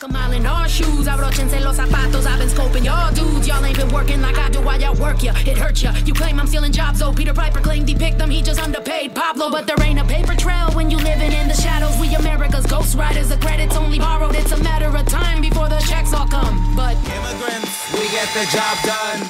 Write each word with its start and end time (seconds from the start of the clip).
A 0.00 0.06
mile 0.06 0.30
in 0.34 0.46
our 0.46 0.68
shoes, 0.68 1.08
abrochense 1.08 1.58
los 1.60 1.76
zapatos. 1.76 2.24
I've 2.24 2.38
been 2.38 2.48
scoping 2.48 2.84
y'all 2.84 3.12
dudes. 3.12 3.48
Y'all 3.48 3.64
ain't 3.64 3.76
been 3.76 3.88
working 3.88 4.22
like 4.22 4.38
I 4.38 4.48
do 4.48 4.60
while 4.60 4.80
y'all 4.80 4.94
work 4.94 5.24
ya. 5.24 5.32
It 5.44 5.58
hurts 5.58 5.82
ya. 5.82 5.92
You 6.06 6.14
claim 6.14 6.38
I'm 6.38 6.46
stealing 6.46 6.70
jobs, 6.70 7.00
though. 7.00 7.12
Peter 7.12 7.34
Piper 7.34 7.58
claimed 7.58 7.88
he 7.88 7.96
picked 7.96 8.18
them. 8.18 8.30
He 8.30 8.40
just 8.40 8.60
underpaid 8.60 9.12
Pablo. 9.12 9.50
But 9.50 9.66
there 9.66 9.74
ain't 9.82 9.98
a 9.98 10.04
paper 10.04 10.36
trail 10.36 10.70
when 10.74 10.88
you 10.88 10.98
living 10.98 11.32
in 11.32 11.48
the 11.48 11.54
shadows. 11.54 11.98
We 11.98 12.14
America's 12.14 12.64
ghost 12.64 12.94
riders. 12.94 13.28
The 13.28 13.38
credit's 13.38 13.76
only 13.76 13.98
borrowed. 13.98 14.36
It's 14.36 14.52
a 14.52 14.62
matter 14.62 14.86
of 14.86 15.04
time 15.06 15.40
before 15.40 15.68
the 15.68 15.80
checks 15.80 16.14
all 16.14 16.28
come. 16.28 16.76
But 16.76 16.94
immigrants, 16.94 17.92
we 17.92 18.06
get 18.14 18.28
the 18.38 18.46
job 18.54 18.78
done. 18.86 19.20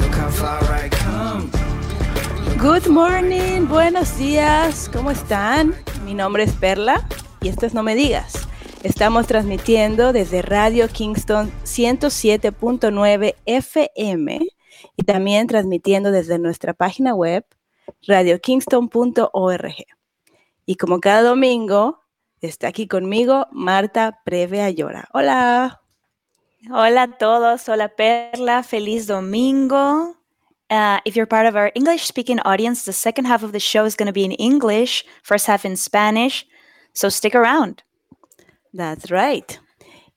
Look 0.00 0.14
how 0.14 0.30
far 0.30 0.64
I 0.72 0.88
come. 0.88 1.50
Good 2.56 2.88
morning, 2.88 3.68
buenos 3.68 4.16
días, 4.16 4.88
¿cómo 4.90 5.10
están? 5.10 5.74
Mi 6.06 6.14
nombre 6.14 6.44
es 6.44 6.52
Perla 6.52 7.06
y 7.42 7.48
esto 7.48 7.66
es 7.66 7.74
No 7.74 7.82
Me 7.82 7.94
Digas. 7.94 8.49
Estamos 8.82 9.26
transmitiendo 9.26 10.14
desde 10.14 10.40
Radio 10.40 10.88
Kingston 10.88 11.52
107.9 11.64 13.34
FM 13.44 14.40
y 14.96 15.02
también 15.02 15.46
transmitiendo 15.46 16.10
desde 16.10 16.38
nuestra 16.38 16.72
página 16.72 17.14
web 17.14 17.44
radiokingston.org. 18.06 19.74
Y 20.64 20.76
como 20.76 20.98
cada 20.98 21.22
domingo, 21.22 22.00
está 22.40 22.68
aquí 22.68 22.88
conmigo 22.88 23.48
Marta 23.52 24.22
Preve 24.24 24.62
Ayora. 24.62 25.08
Hola. 25.12 25.82
Hola 26.70 27.02
a 27.02 27.18
todos, 27.18 27.68
hola 27.68 27.90
Perla, 27.90 28.62
feliz 28.62 29.06
domingo. 29.06 30.16
Uh, 30.70 31.00
if 31.04 31.16
you're 31.16 31.26
part 31.26 31.46
of 31.46 31.54
our 31.54 31.70
English 31.74 32.06
speaking 32.06 32.40
audience, 32.46 32.86
the 32.86 32.94
second 32.94 33.26
half 33.26 33.42
of 33.42 33.52
the 33.52 33.60
show 33.60 33.84
is 33.84 33.94
going 33.94 34.06
to 34.06 34.12
be 34.12 34.24
in 34.24 34.32
English, 34.32 35.04
first 35.22 35.46
half 35.46 35.66
in 35.66 35.76
Spanish. 35.76 36.46
So 36.94 37.10
stick 37.10 37.34
around. 37.34 37.82
That's 38.72 39.10
right. 39.10 39.52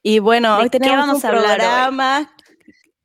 Y 0.02 0.20
bueno, 0.20 0.58
hoy 0.58 0.70
tenemos 0.70 1.08
vamos 1.08 1.24
un 1.24 1.26
a 1.26 1.30
hablar 1.30 1.58
programa. 1.58 2.36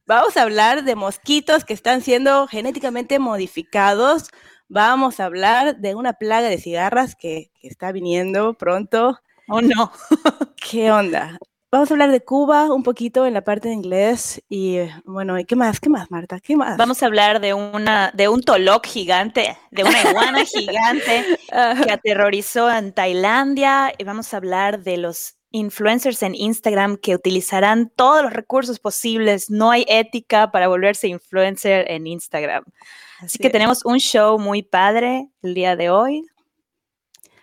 Vamos 0.07 0.37
a 0.37 0.43
hablar 0.43 0.85
de 0.85 0.95
mosquitos 0.95 1.65
que 1.65 1.75
están 1.75 2.01
siendo 2.01 2.47
genéticamente 2.47 3.19
modificados. 3.19 4.31
Vamos 4.69 5.21
a 5.21 5.27
hablar 5.27 5.77
de 5.77 5.95
una 5.95 6.15
plaga 6.15 6.49
de 6.49 6.59
cigarras 6.59 7.15
que, 7.15 7.51
que 7.61 7.69
está 7.69 7.93
viniendo 7.93 8.55
pronto. 8.55 9.21
Oh 9.49 9.61
no. 9.61 9.93
¿Qué 10.57 10.91
onda? 10.91 11.39
Vamos 11.71 11.91
a 11.91 11.95
hablar 11.95 12.11
de 12.11 12.23
Cuba 12.23 12.73
un 12.73 12.83
poquito 12.83 13.27
en 13.27 13.35
la 13.35 13.45
parte 13.45 13.69
de 13.69 13.75
inglés 13.75 14.43
y 14.49 14.79
bueno, 15.05 15.39
¿y 15.39 15.45
qué 15.45 15.55
más? 15.55 15.81
¿Qué 15.81 15.91
más, 15.91 16.11
Marta? 16.11 16.41
¿Qué 16.41 16.57
más? 16.57 16.79
Vamos 16.79 17.03
a 17.03 17.07
hablar 17.07 17.41
de 17.41 17.53
una 17.53 18.11
de 18.15 18.29
un 18.29 18.41
toloc 18.41 18.87
gigante, 18.87 19.59
de 19.71 19.85
una 19.85 20.03
iguana 20.03 20.45
gigante 20.47 21.39
que 21.51 21.93
aterrorizó 21.93 22.71
en 22.71 22.95
Tailandia 22.95 23.93
y 23.99 24.05
vamos 24.05 24.33
a 24.33 24.39
hablar 24.39 24.83
de 24.83 24.97
los 24.97 25.38
influencers 25.51 26.23
en 26.23 26.35
Instagram 26.35 26.97
que 26.97 27.15
utilizarán 27.15 27.91
todos 27.95 28.23
los 28.23 28.33
recursos 28.33 28.79
posibles. 28.79 29.51
No 29.51 29.71
hay 29.71 29.85
ética 29.89 30.51
para 30.51 30.69
volverse 30.69 31.09
influencer 31.09 31.91
en 31.91 32.07
Instagram. 32.07 32.65
Así, 33.21 33.39
que 33.39 33.49
es. 33.49 33.53
tenemos 33.53 33.85
un 33.85 33.99
show 33.99 34.39
muy 34.39 34.63
padre 34.63 35.29
el 35.43 35.55
día 35.55 35.77
de 35.77 35.91
hoy. 35.91 36.25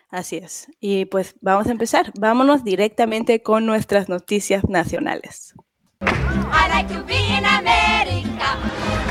Así 0.10 0.38
es. 0.38 0.68
Y 0.80 1.06
pues 1.06 1.36
vamos 1.42 1.68
a 1.68 1.72
empezar. 1.72 2.12
Vámonos 2.18 2.64
directamente 2.64 3.42
con 3.42 3.66
nuestras 3.66 4.08
noticias 4.08 4.64
nacionales. 4.70 5.54
I 6.02 6.70
like 6.70 6.94
to 6.94 7.04
be 7.06 7.16
in 7.16 7.46
America. 7.46 8.58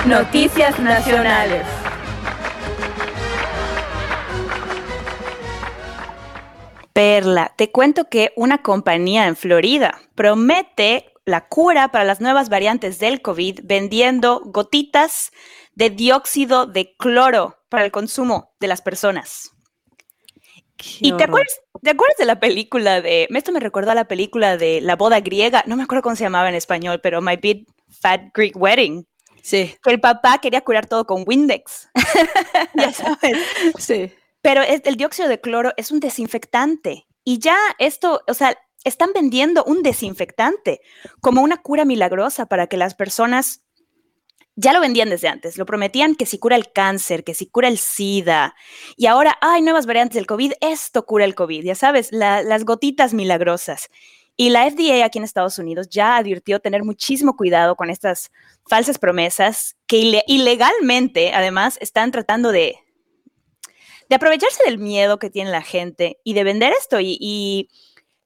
Noticias 0.07 0.79
nacionales. 0.79 1.67
Perla, 6.95 7.53
te 7.57 7.73
cuento 7.73 8.09
que 8.09 8.33
una 8.37 8.63
compañía 8.63 9.27
en 9.27 9.35
Florida 9.35 10.01
promete 10.15 11.13
la 11.25 11.49
cura 11.49 11.89
para 11.89 12.05
las 12.05 12.21
nuevas 12.21 12.49
variantes 12.49 13.01
del 13.01 13.21
COVID 13.21 13.61
vendiendo 13.65 14.41
gotitas 14.45 15.33
de 15.75 15.91
dióxido 15.91 16.67
de 16.67 16.95
cloro 16.97 17.59
para 17.69 17.85
el 17.85 17.91
consumo 17.91 18.55
de 18.61 18.69
las 18.69 18.81
personas. 18.81 19.51
¿Y 21.01 21.13
te 21.17 21.25
acuerdas, 21.25 21.61
te 21.83 21.91
acuerdas 21.91 22.17
de 22.17 22.27
la 22.27 22.39
película 22.39 23.01
de, 23.01 23.27
esto 23.29 23.51
me 23.51 23.59
recordó 23.59 23.91
a 23.91 23.97
la 23.97 24.07
película 24.07 24.57
de 24.57 24.81
la 24.81 24.95
boda 24.95 25.19
griega, 25.19 25.65
no 25.67 25.77
me 25.77 25.83
acuerdo 25.83 26.03
cómo 26.03 26.15
se 26.15 26.23
llamaba 26.23 26.49
en 26.49 26.55
español, 26.55 27.01
pero 27.03 27.21
My 27.21 27.37
Big 27.37 27.67
Fat 27.89 28.23
Greek 28.33 28.57
Wedding, 28.57 29.05
Sí, 29.43 29.77
que 29.83 29.91
el 29.91 30.01
papá 30.01 30.39
quería 30.39 30.63
curar 30.63 30.87
todo 30.87 31.05
con 31.05 31.25
Windex. 31.27 31.91
ya 32.75 32.93
sabes. 32.93 33.37
sí. 33.79 34.11
Pero 34.45 34.61
el 34.63 34.97
dióxido 34.97 35.27
de 35.27 35.41
cloro 35.41 35.73
es 35.79 35.91
un 35.91 36.01
desinfectante 36.01 37.07
y 37.25 37.39
ya 37.39 37.57
esto, 37.79 38.21
o 38.29 38.35
sea, 38.35 38.55
están 38.85 39.15
vendiendo 39.15 39.65
un 39.65 39.83
desinfectante 39.83 40.83
como 41.23 41.41
una 41.41 41.63
cura 41.63 41.87
milagrosa 41.87 42.45
para 42.45 42.67
que 42.67 42.77
las 42.77 42.95
personas, 42.95 43.63
ya 44.55 44.75
lo 44.75 44.81
vendían 44.83 45.09
desde 45.09 45.29
antes, 45.29 45.57
lo 45.57 45.65
prometían 45.65 46.15
que 46.15 46.27
si 46.27 46.39
cura 46.39 46.57
el 46.57 46.71
cáncer, 46.73 47.25
que 47.25 47.33
si 47.33 47.47
cura 47.47 47.69
el 47.69 47.79
SIDA 47.79 48.55
y 48.99 49.07
ahora 49.07 49.39
hay 49.41 49.63
nuevas 49.63 49.87
variantes 49.87 50.17
del 50.17 50.27
COVID, 50.27 50.53
esto 50.61 51.07
cura 51.07 51.25
el 51.25 51.35
COVID, 51.35 51.65
ya 51.65 51.75
sabes, 51.75 52.13
la- 52.13 52.43
las 52.43 52.67
gotitas 52.67 53.15
milagrosas. 53.15 53.89
Y 54.37 54.51
la 54.51 54.67
FDA 54.67 55.07
aquí 55.07 55.17
en 55.17 55.25
Estados 55.25 55.59
Unidos 55.59 55.89
ya 55.89 56.17
advirtió 56.19 56.61
tener 56.61 56.85
muchísimo 56.85 57.35
cuidado 57.35 57.77
con 57.77 57.89
estas 57.89 58.31
falsas 58.69 58.99
promesas 58.99 59.75
que 59.87 59.97
ile- 59.97 60.25
ilegalmente, 60.27 61.33
además, 61.33 61.79
están 61.81 62.11
tratando 62.11 62.53
de, 62.53 62.75
de 64.09 64.17
aprovecharse 64.17 64.63
del 64.65 64.79
miedo 64.79 65.19
que 65.19 65.31
tiene 65.31 65.51
la 65.51 65.63
gente 65.63 66.19
y 66.25 66.35
de 66.35 66.45
vender 66.45 66.73
esto. 66.79 67.01
Y, 67.01 67.17
y 67.21 67.69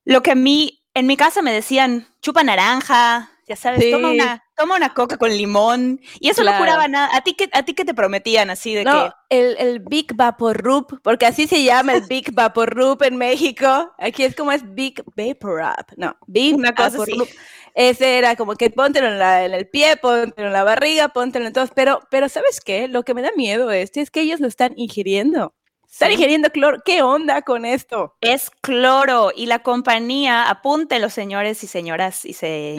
lo 0.04 0.22
que 0.22 0.32
a 0.32 0.34
mí, 0.34 0.82
en 0.94 1.06
mi 1.06 1.16
casa 1.16 1.42
me 1.42 1.52
decían, 1.52 2.08
chupa 2.22 2.42
naranja, 2.42 3.30
ya 3.46 3.56
sabes, 3.56 3.90
toma, 3.90 4.10
Sí. 4.10 4.14
una, 4.16 4.44
toma 4.56 4.76
una 4.76 4.92
coca 4.92 5.16
con 5.16 5.30
limón. 5.30 6.00
Y 6.20 6.28
eso 6.28 6.42
Claro. 6.42 6.58
no 6.58 6.64
curaba 6.64 6.86
nada. 6.88 7.08
¿A 7.16 7.22
ti 7.22 7.32
qué, 7.34 7.48
a 7.52 7.62
ti 7.62 7.72
qué 7.72 7.84
te 7.86 7.94
prometían 7.94 8.50
así 8.50 8.74
de 8.74 8.84
No, 8.84 9.10
el, 9.30 9.56
el 9.58 9.80
Big 9.80 10.14
Vapor 10.14 10.58
Rub, 10.62 11.00
porque 11.02 11.24
así 11.24 11.46
se 11.46 11.62
llama 11.64 11.94
el 11.94 12.02
Big 12.02 12.32
Vapor 12.34 12.68
Rub 12.74 13.02
en 13.04 13.16
México. 13.16 13.90
Aquí 13.98 14.24
es 14.24 14.34
como 14.36 14.52
es 14.52 14.74
Big 14.74 15.02
Vapor 15.16 15.60
Rub. 15.62 15.86
No, 15.96 16.14
Big 16.26 16.54
Una 16.56 16.74
cosa 16.74 16.98
Vapor 16.98 17.08
así. 17.22 17.34
Ese 17.74 18.18
era 18.18 18.34
como 18.34 18.54
que 18.56 18.70
póntelo 18.70 19.06
en, 19.06 19.18
la- 19.18 19.44
en 19.44 19.54
el 19.54 19.68
pie, 19.68 19.96
póntelo 19.96 20.48
en 20.48 20.52
la 20.52 20.64
barriga, 20.64 21.08
póntelo 21.08 21.46
en 21.46 21.52
todos. 21.52 21.70
Pero, 21.74 22.00
pero 22.10 22.28
¿sabes 22.28 22.60
qué? 22.60 22.88
Lo 22.88 23.02
que 23.04 23.14
me 23.14 23.22
da 23.22 23.30
miedo 23.36 23.70
es, 23.70 23.92
es 23.96 24.10
que 24.10 24.20
ellos 24.22 24.40
lo 24.40 24.48
están 24.48 24.72
ingiriendo. 24.76 25.54
Están 25.98 26.12
ingiriendo 26.12 26.50
cloro. 26.50 26.78
¿Qué 26.84 27.02
onda 27.02 27.42
con 27.42 27.64
esto? 27.64 28.14
Es 28.20 28.52
cloro 28.60 29.32
y 29.34 29.46
la 29.46 29.64
compañía, 29.64 30.48
apúntenlo 30.48 31.10
señores 31.10 31.64
y 31.64 31.66
señoras 31.66 32.24
y, 32.24 32.34
se, 32.34 32.76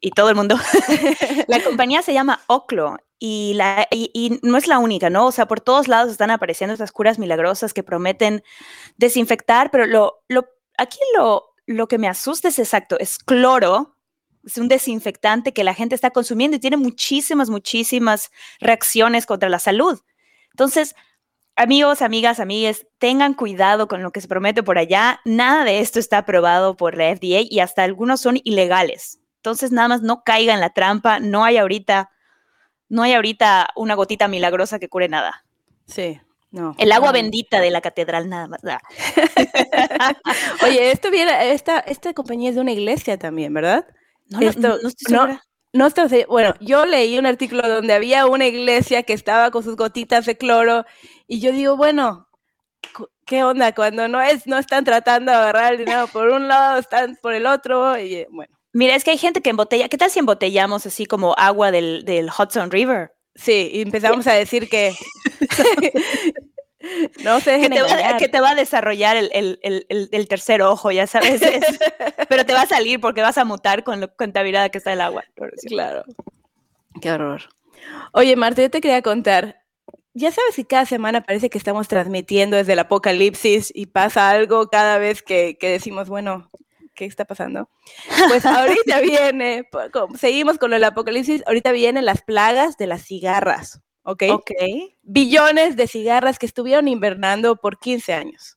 y 0.00 0.12
todo 0.12 0.28
el 0.28 0.36
mundo, 0.36 0.54
la 1.48 1.60
compañía 1.64 2.00
se 2.02 2.14
llama 2.14 2.44
Oclo 2.46 2.98
y, 3.18 3.54
la, 3.54 3.88
y, 3.90 4.12
y 4.14 4.38
no 4.44 4.56
es 4.56 4.68
la 4.68 4.78
única, 4.78 5.10
¿no? 5.10 5.26
O 5.26 5.32
sea, 5.32 5.48
por 5.48 5.60
todos 5.60 5.88
lados 5.88 6.12
están 6.12 6.30
apareciendo 6.30 6.72
estas 6.72 6.92
curas 6.92 7.18
milagrosas 7.18 7.74
que 7.74 7.82
prometen 7.82 8.44
desinfectar, 8.98 9.72
pero 9.72 9.86
lo, 9.86 10.22
lo, 10.28 10.46
aquí 10.78 11.00
lo, 11.16 11.56
lo 11.66 11.88
que 11.88 11.98
me 11.98 12.06
asusta 12.06 12.46
es 12.46 12.60
exacto, 12.60 13.00
es 13.00 13.18
cloro, 13.18 13.96
es 14.44 14.58
un 14.58 14.68
desinfectante 14.68 15.52
que 15.52 15.64
la 15.64 15.74
gente 15.74 15.96
está 15.96 16.12
consumiendo 16.12 16.56
y 16.56 16.60
tiene 16.60 16.76
muchísimas, 16.76 17.50
muchísimas 17.50 18.30
reacciones 18.60 19.26
contra 19.26 19.48
la 19.48 19.58
salud. 19.58 19.98
Entonces, 20.52 20.94
Amigos, 21.56 22.00
amigas, 22.00 22.40
amigues, 22.40 22.86
tengan 22.98 23.34
cuidado 23.34 23.86
con 23.86 24.02
lo 24.02 24.12
que 24.12 24.20
se 24.20 24.28
promete 24.28 24.62
por 24.62 24.78
allá. 24.78 25.20
Nada 25.24 25.64
de 25.64 25.80
esto 25.80 25.98
está 25.98 26.18
aprobado 26.18 26.76
por 26.76 26.96
la 26.96 27.14
FDA 27.14 27.40
y 27.48 27.60
hasta 27.60 27.82
algunos 27.82 28.20
son 28.20 28.38
ilegales. 28.44 29.18
Entonces, 29.36 29.72
nada 29.72 29.88
más 29.88 30.02
no 30.02 30.22
caiga 30.24 30.54
en 30.54 30.60
la 30.60 30.70
trampa. 30.70 31.20
No 31.20 31.44
hay 31.44 31.58
ahorita, 31.58 32.10
no 32.88 33.02
hay 33.02 33.12
ahorita 33.12 33.70
una 33.76 33.94
gotita 33.94 34.28
milagrosa 34.28 34.78
que 34.78 34.88
cure 34.88 35.08
nada. 35.08 35.44
Sí, 35.86 36.18
no. 36.50 36.74
El 36.78 36.92
agua 36.92 37.08
no. 37.08 37.14
bendita 37.14 37.60
de 37.60 37.70
la 37.70 37.80
catedral, 37.80 38.28
nada 38.28 38.48
más. 38.48 38.60
Oye, 40.64 40.92
esto 40.92 41.10
viene, 41.10 41.52
esta, 41.52 41.80
esta 41.80 42.14
compañía 42.14 42.50
es 42.50 42.54
de 42.54 42.60
una 42.62 42.72
iglesia 42.72 43.18
también, 43.18 43.52
¿verdad? 43.52 43.86
No, 44.28 44.40
no, 44.40 44.48
Esto- 44.48 44.60
no, 44.60 44.68
no 44.82 44.88
estoy 44.88 45.14
segura. 45.14 45.44
No 45.72 45.86
estoy 45.86 46.24
bueno, 46.28 46.52
yo 46.60 46.84
leí 46.84 47.16
un 47.16 47.26
artículo 47.26 47.68
donde 47.68 47.92
había 47.92 48.26
una 48.26 48.44
iglesia 48.44 49.04
que 49.04 49.12
estaba 49.12 49.52
con 49.52 49.62
sus 49.62 49.76
gotitas 49.76 50.26
de 50.26 50.36
cloro 50.36 50.84
y 51.32 51.40
yo 51.40 51.52
digo, 51.52 51.76
bueno, 51.76 52.28
¿qué 53.24 53.44
onda? 53.44 53.72
Cuando 53.74 54.08
no 54.08 54.20
es, 54.20 54.46
no 54.46 54.58
están 54.58 54.84
tratando 54.84 55.30
de 55.32 55.38
agarrar 55.38 55.72
el 55.72 55.78
dinero 55.78 56.06
por 56.08 56.28
un 56.28 56.48
lado, 56.48 56.78
están 56.78 57.16
por 57.22 57.32
el 57.34 57.46
otro 57.46 57.96
y 57.98 58.14
eh, 58.14 58.26
bueno, 58.30 58.52
Mira, 58.72 58.94
es 58.94 59.02
que 59.04 59.10
hay 59.10 59.18
gente 59.18 59.40
que 59.40 59.50
embotella. 59.50 59.88
¿Qué 59.88 59.98
tal 59.98 60.10
si 60.10 60.18
embotellamos 60.20 60.86
así 60.86 61.04
como 61.06 61.34
agua 61.36 61.70
del, 61.72 62.04
del 62.04 62.28
Hudson 62.28 62.70
River? 62.70 63.12
sí, 63.34 63.70
y 63.72 63.80
empezamos 63.82 64.26
a 64.26 64.32
decir 64.34 64.68
que 64.68 64.92
no 67.24 67.40
se 67.40 67.44
que 67.52 67.68
dejen 67.68 67.72
te, 67.72 67.82
va, 67.82 68.16
que 68.16 68.28
te 68.28 68.40
va 68.40 68.50
a 68.50 68.54
desarrollar 68.54 69.16
el, 69.16 69.30
el- 69.32 69.58
el- 69.62 70.08
el- 70.10 70.28
tercer 70.28 70.62
ojo, 70.62 70.90
ya 70.90 71.06
sabes. 71.06 71.40
es- 71.42 71.78
pero 72.28 72.44
te 72.44 72.52
va 72.54 72.62
a 72.62 72.66
salir 72.66 73.00
porque 73.00 73.22
vas 73.22 73.38
a 73.38 73.44
mutar 73.44 73.84
con 73.84 74.00
lo 74.00 74.14
contaminada 74.14 74.68
que 74.70 74.78
está 74.78 74.92
el 74.92 75.00
agua. 75.00 75.24
Claro. 75.66 76.04
Qué 77.00 77.12
horror. 77.12 77.42
Oye, 78.12 78.34
Marta, 78.36 78.62
yo 78.62 78.70
te 78.70 78.80
quería 78.80 79.02
contar. 79.02 79.59
Ya 80.14 80.32
sabes 80.32 80.56
que 80.56 80.64
cada 80.64 80.86
semana 80.86 81.20
parece 81.22 81.50
que 81.50 81.58
estamos 81.58 81.86
transmitiendo 81.88 82.56
desde 82.56 82.72
el 82.72 82.80
apocalipsis 82.80 83.70
y 83.74 83.86
pasa 83.86 84.30
algo 84.30 84.68
cada 84.68 84.98
vez 84.98 85.22
que, 85.22 85.56
que 85.58 85.68
decimos, 85.70 86.08
bueno, 86.08 86.50
qué 86.94 87.04
está 87.04 87.24
pasando. 87.24 87.70
Pues 88.28 88.44
ahorita 88.44 89.00
viene, 89.00 89.68
co- 89.92 90.08
seguimos 90.18 90.58
con 90.58 90.72
el 90.72 90.82
apocalipsis, 90.84 91.42
ahorita 91.46 91.70
vienen 91.72 92.04
las 92.04 92.22
plagas 92.22 92.76
de 92.76 92.88
las 92.88 93.02
cigarras, 93.04 93.80
¿ok? 94.02 94.24
Ok. 94.32 94.50
Billones 95.02 95.76
de 95.76 95.86
cigarras 95.86 96.38
que 96.38 96.46
estuvieron 96.46 96.88
invernando 96.88 97.56
por 97.56 97.78
15 97.78 98.12
años. 98.12 98.56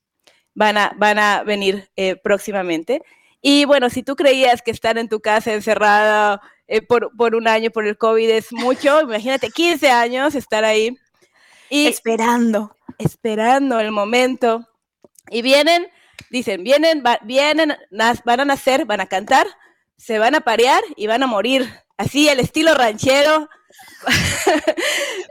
Van 0.55 0.77
a, 0.77 0.93
van 0.97 1.19
a 1.19 1.43
venir 1.43 1.89
eh, 1.95 2.15
próximamente. 2.15 3.01
Y 3.41 3.65
bueno, 3.65 3.89
si 3.89 4.01
tú 4.03 4.15
creías 4.15 4.61
que 4.61 4.71
estar 4.71 4.97
en 4.97 5.07
tu 5.09 5.19
casa 5.19 5.53
encerrada 5.53 6.41
eh, 6.67 6.81
por, 6.81 7.11
por 7.15 7.35
un 7.35 7.47
año 7.47 7.69
por 7.71 7.85
el 7.85 7.97
COVID 7.97 8.29
es 8.29 8.51
mucho, 8.51 9.01
imagínate 9.01 9.49
15 9.51 9.89
años 9.91 10.33
estar 10.35 10.63
ahí. 10.63 10.95
Y 11.73 11.87
Esperando. 11.87 12.75
esperando 12.99 13.79
el 13.79 13.91
momento. 13.91 14.69
Y 15.31 15.41
vienen, 15.41 15.87
dicen, 16.29 16.63
vienen, 16.63 17.01
va- 17.03 17.19
vienen, 17.23 17.75
van 18.25 18.39
a 18.41 18.45
nacer, 18.45 18.85
van 18.85 19.01
a 19.01 19.07
cantar, 19.07 19.47
se 19.97 20.19
van 20.19 20.35
a 20.35 20.41
parear 20.41 20.83
y 20.95 21.07
van 21.07 21.23
a 21.23 21.27
morir. 21.27 21.67
Así, 21.97 22.29
el 22.29 22.39
estilo 22.39 22.75
ranchero. 22.75 23.49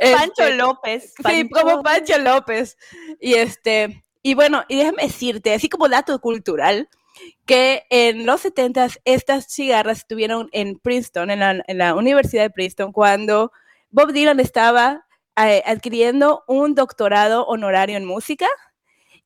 Pancho 0.01 0.43
Este, 0.43 0.55
López. 0.57 1.15
Sí, 1.29 1.49
como 1.49 1.83
Pancho 1.83 2.19
López. 2.19 2.77
Y 3.21 3.35
este, 3.35 4.05
y 4.23 4.35
bueno, 4.35 4.65
y 4.69 4.77
déjame 4.79 5.05
decirte, 5.05 5.55
así 5.55 5.69
como 5.69 5.89
dato 5.89 6.19
cultural, 6.21 6.89
que 7.47 7.85
en 7.91 8.27
los 8.27 8.41
70 8.41 8.89
estas 9.05 9.47
cigarras 9.53 9.99
estuvieron 9.99 10.49
en 10.53 10.79
Princeton, 10.79 11.31
en 11.31 11.41
la, 11.41 11.63
en 11.67 11.79
la 11.79 11.95
Universidad 11.95 12.43
de 12.43 12.51
Princeton, 12.51 12.93
cuando 12.93 13.53
Bob 13.91 14.13
Dylan 14.13 14.41
estaba 14.41 15.07
eh, 15.37 15.63
adquiriendo 15.67 16.45
un 16.47 16.75
doctorado 16.75 17.45
honorario 17.47 17.97
en 17.97 18.05
música 18.05 18.47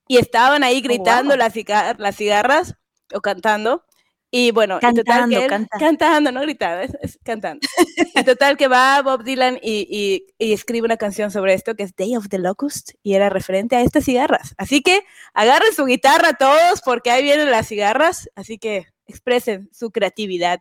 y 0.09 0.19
estaban 0.19 0.63
ahí 0.65 0.81
gritando 0.81 1.31
wow. 1.31 1.39
las, 1.39 1.53
cigar- 1.53 1.97
las 1.99 2.17
cigarras 2.17 2.75
o 3.15 3.21
cantando. 3.21 3.85
Y 4.29 4.51
bueno, 4.51 4.81
total 4.81 4.95
Cantando, 5.05 5.37
que 5.39 5.45
él- 5.45 5.51
canta. 5.51 5.79
cantando, 5.79 6.33
no 6.33 6.41
gritando, 6.41 6.83
es, 6.83 6.97
es 7.01 7.19
cantando. 7.25 7.67
En 8.15 8.25
total 8.25 8.57
que 8.57 8.67
va 8.69 9.01
Bob 9.01 9.23
Dylan 9.23 9.59
y, 9.63 9.87
y- 9.89 10.27
y 10.45 10.53
escribe 10.53 10.85
una 10.85 10.97
canción 10.97 11.31
sobre 11.31 11.55
esto 11.55 11.75
que 11.77 11.85
es 11.85 11.95
Day 11.95 12.17
of 12.17 12.29
the 12.29 12.39
Locust 12.39 12.91
y 13.05 13.15
era 13.15 13.29
referente 13.31 13.77
a 13.77 13.83
estas 13.83 14.05
cigarras. 14.05 14.55
Así 14.59 14.83
que 14.83 15.05
agarren 15.33 15.73
su 15.73 15.85
guitarra 15.87 16.35
todos 16.35 16.83
porque 16.85 17.11
ahí 17.13 17.23
vienen 17.23 17.51
las 17.53 17.69
cigarras, 17.69 18.29
así 18.35 18.59
que 18.59 18.87
expresen 19.07 19.71
su 19.73 19.91
creatividad. 19.93 20.61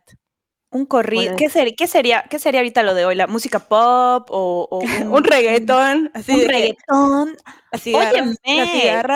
Un 0.76 0.86
corrido. 0.86 1.36
¿Qué, 1.36 1.48
ser- 1.48 1.74
qué 1.76 1.86
sería, 1.86 2.24
¿Qué 2.28 2.38
sería 2.38 2.60
ahorita 2.60 2.82
lo 2.82 2.94
de 2.94 3.04
hoy? 3.06 3.14
¿La 3.14 3.26
música 3.26 3.60
pop 3.60 4.28
o, 4.30 4.68
o 4.70 4.78
Un 5.10 5.24
reggaetón, 5.24 6.10
así 6.14 6.32
Un 6.32 6.38
de 6.40 6.46
reggaetón. 6.48 7.36
cigarras, 7.78 8.14
Óyeme, 8.14 8.36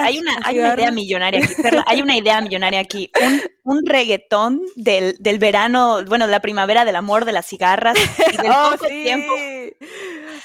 hay 0.07 0.19
una, 0.19 0.33
hay 0.45 0.59
una 0.59 0.75
idea 0.75 0.91
millonaria 0.91 1.41
aquí. 1.45 1.55
Perla, 1.63 1.85
hay 1.87 2.03
una 2.03 2.17
idea 2.17 2.41
millonaria 2.41 2.81
aquí. 2.81 3.11
Un, 3.23 3.43
un 3.65 3.87
reggaetón 3.87 4.63
del, 4.77 5.17
del 5.19 5.39
verano, 5.39 6.05
bueno, 6.07 6.27
de 6.27 6.33
la 6.33 6.41
primavera, 6.41 6.85
del 6.85 6.97
amor, 6.97 7.25
de 7.25 7.33
las 7.33 7.47
cigarras 7.47 7.97
y 8.33 8.37
del 8.37 8.51
Oh, 8.51 8.71
poco 8.73 8.87
sí. 8.89 9.03
tiempo. 9.03 9.35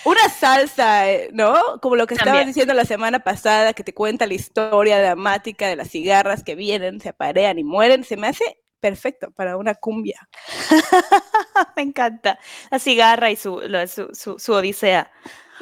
Una 0.06 0.29
salsa, 0.29 1.09
eh, 1.11 1.29
¿no? 1.33 1.79
Como 1.81 1.95
lo 1.95 2.06
que 2.07 2.13
estabas 2.13 2.33
También. 2.33 2.47
diciendo 2.47 2.73
la 2.73 2.85
semana 2.85 3.19
pasada, 3.19 3.73
que 3.73 3.83
te 3.83 3.94
cuenta 3.94 4.27
la 4.27 4.33
historia 4.35 5.00
dramática 5.00 5.68
de 5.68 5.75
las 5.75 5.89
cigarras 5.89 6.44
que 6.44 6.56
vienen, 6.56 7.00
se 7.01 7.09
aparean 7.09 7.57
y 7.59 7.63
mueren. 7.63 8.03
Se 8.03 8.15
me 8.18 8.27
hace 8.27 8.59
perfecto 8.80 9.31
para 9.31 9.57
una 9.57 9.75
cumbia. 9.75 10.27
Me 11.75 11.83
encanta. 11.83 12.39
La 12.72 12.80
cigarra 12.80 13.31
y 13.31 13.36
su, 13.36 13.60
lo- 13.62 13.88
su, 13.88 14.10
su, 14.13 14.39
su 14.39 14.54
odisea. 14.54 15.12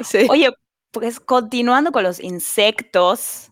Sí. 0.03 0.27
Oye, 0.29 0.49
pues 0.91 1.19
continuando 1.19 1.91
con 1.91 2.03
los 2.03 2.19
insectos, 2.19 3.51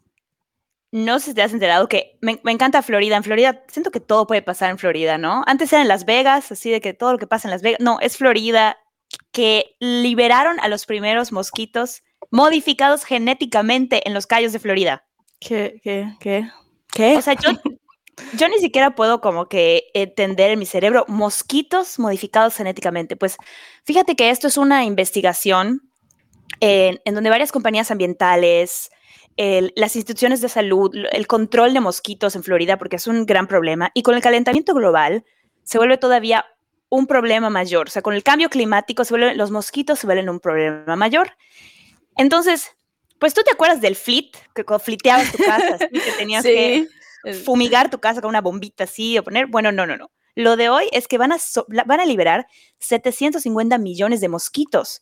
no 0.92 1.20
sé 1.20 1.28
si 1.28 1.34
te 1.34 1.42
has 1.42 1.54
enterado 1.54 1.88
que 1.88 2.18
me, 2.22 2.40
me 2.44 2.52
encanta 2.52 2.82
Florida. 2.82 3.16
En 3.18 3.24
Florida, 3.24 3.64
siento 3.68 3.92
que 3.92 4.00
todo 4.00 4.28
puede 4.28 4.42
pasar 4.42 4.70
en 4.72 4.78
Florida, 4.78 5.18
¿no? 5.18 5.44
Antes 5.48 5.72
era 5.72 5.82
en 5.82 5.88
Las 5.88 6.06
Vegas, 6.06 6.52
así 6.52 6.70
de 6.70 6.82
que 6.82 6.94
todo 6.94 7.14
lo 7.14 7.18
que 7.18 7.28
pasa 7.28 7.48
en 7.48 7.52
Las 7.52 7.62
Vegas. 7.62 7.80
No, 7.80 8.00
es 8.02 8.18
Florida 8.18 8.78
que 9.32 9.76
liberaron 9.80 10.60
a 10.60 10.68
los 10.68 10.86
primeros 10.86 11.32
mosquitos 11.32 12.04
modificados 12.30 13.04
genéticamente 13.06 14.08
en 14.08 14.14
los 14.14 14.28
callos 14.28 14.54
de 14.54 14.60
Florida. 14.60 15.06
¿Qué, 15.40 15.80
qué, 15.84 16.14
qué? 16.20 16.50
¿Qué? 16.94 17.18
O 17.18 17.22
sea, 17.22 17.34
yo, 17.34 17.50
yo 18.34 18.48
ni 18.48 18.58
siquiera 18.58 18.96
puedo 18.96 19.22
como 19.22 19.48
que 19.48 19.90
entender 19.94 20.52
en 20.52 20.60
mi 20.60 20.66
cerebro 20.66 21.06
mosquitos 21.08 22.00
modificados 22.00 22.56
genéticamente. 22.56 23.16
Pues 23.16 23.38
fíjate 23.84 24.16
que 24.16 24.30
esto 24.30 24.48
es 24.48 24.58
una 24.58 24.84
investigación 24.86 25.82
en, 26.60 27.00
en 27.06 27.16
donde 27.16 27.30
varias 27.30 27.52
compañías 27.52 27.92
ambientales, 27.92 28.90
el- 29.38 29.74
las 29.76 29.96
instituciones 29.96 30.42
de 30.42 30.50
salud, 30.50 30.92
el 31.12 31.28
control 31.28 31.74
de 31.74 31.80
mosquitos 31.80 32.36
en 32.36 32.44
Florida, 32.44 32.78
porque 32.78 32.98
es 32.98 33.08
un 33.08 33.26
gran 33.26 33.48
problema, 33.48 33.92
y 33.94 34.04
con 34.04 34.16
el 34.16 34.22
calentamiento 34.22 34.74
global 34.74 35.24
se 35.64 35.78
vuelve 35.78 35.98
todavía 35.98 36.46
un 36.90 37.08
problema 37.08 37.50
mayor. 37.50 37.88
O 37.88 37.92
sea, 37.92 38.02
con 38.02 38.14
el 38.14 38.24
cambio 38.24 38.50
climático 38.50 39.06
se 39.06 39.14
vuelven, 39.14 39.38
los 39.38 39.50
mosquitos 39.52 40.00
se 40.00 40.08
vuelven 40.08 40.30
un 40.30 40.40
problema 40.40 40.96
mayor. 40.96 41.38
Entonces, 42.18 42.76
pues 43.18 43.34
tú 43.34 43.42
te 43.44 43.52
acuerdas 43.52 43.80
del 43.80 43.96
flit, 43.96 44.36
que 44.54 44.66
cuando 44.66 44.84
fliteabas 44.84 45.32
tu 45.32 45.38
casa, 45.38 45.78
que 45.78 46.12
tenías 46.18 46.44
que 46.44 46.88
fumigar 47.44 47.90
tu 47.90 48.00
casa 48.00 48.22
con 48.22 48.30
una 48.30 48.42
bombita 48.42 48.86
así 48.86 49.18
o 49.18 49.24
poner. 49.24 49.48
Bueno, 49.48 49.72
no, 49.72 49.86
no, 49.86 49.98
no. 49.98 50.12
Lo 50.36 50.56
de 50.56 50.70
hoy 50.70 50.88
es 50.92 51.08
que 51.08 51.18
van 51.18 51.32
a, 51.32 51.40
so- 51.40 51.66
van 51.86 52.00
a 52.00 52.06
liberar 52.06 52.48
750 52.80 53.78
millones 53.78 54.22
de 54.22 54.30
mosquitos. 54.30 55.02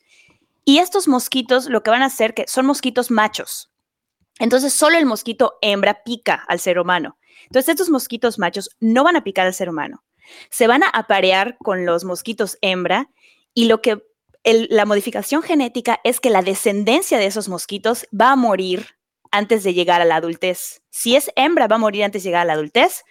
Y 0.65 0.79
estos 0.79 1.07
mosquitos 1.07 1.67
lo 1.67 1.83
que 1.83 1.91
van 1.91 2.01
a 2.01 2.05
hacer 2.07 2.33
que 2.33 2.45
son 2.47 2.65
mosquitos 2.65 3.11
machos. 3.11 3.71
Entonces, 4.39 4.73
solo 4.73 4.97
el 4.97 5.05
mosquito 5.05 5.57
hembra 5.61 6.03
pica 6.03 6.45
al 6.47 6.59
ser 6.59 6.79
humano. 6.79 7.17
Entonces, 7.43 7.69
estos 7.69 7.89
mosquitos 7.89 8.39
machos 8.39 8.69
no 8.79 9.03
van 9.03 9.15
a 9.15 9.23
picar 9.23 9.45
al 9.47 9.53
ser 9.53 9.69
humano. 9.69 10.03
Se 10.49 10.67
van 10.67 10.83
a 10.83 10.89
aparear 10.89 11.57
con 11.59 11.85
los 11.85 12.03
mosquitos 12.03 12.57
hembra 12.61 13.09
y 13.53 13.65
lo 13.65 13.81
que 13.81 14.03
la 14.43 14.85
modificación 14.85 15.41
genética 15.43 15.99
es 16.03 16.19
que 16.19 16.29
la 16.29 16.41
descendencia 16.41 17.17
de 17.17 17.25
esos 17.25 17.49
mosquitos 17.49 18.07
va 18.19 18.31
a 18.31 18.35
morir 18.35 18.85
antes 19.31 19.63
de 19.63 19.73
llegar 19.73 20.01
a 20.01 20.05
la 20.05 20.15
adultez. 20.17 20.81
Si 20.89 21.15
es 21.15 21.31
hembra, 21.35 21.67
va 21.67 21.75
a 21.75 21.79
morir 21.79 22.03
antes 22.03 22.23
de 22.23 22.29
llegar 22.29 22.41
a 22.41 22.45
la 22.45 22.53
adultez 22.53 23.03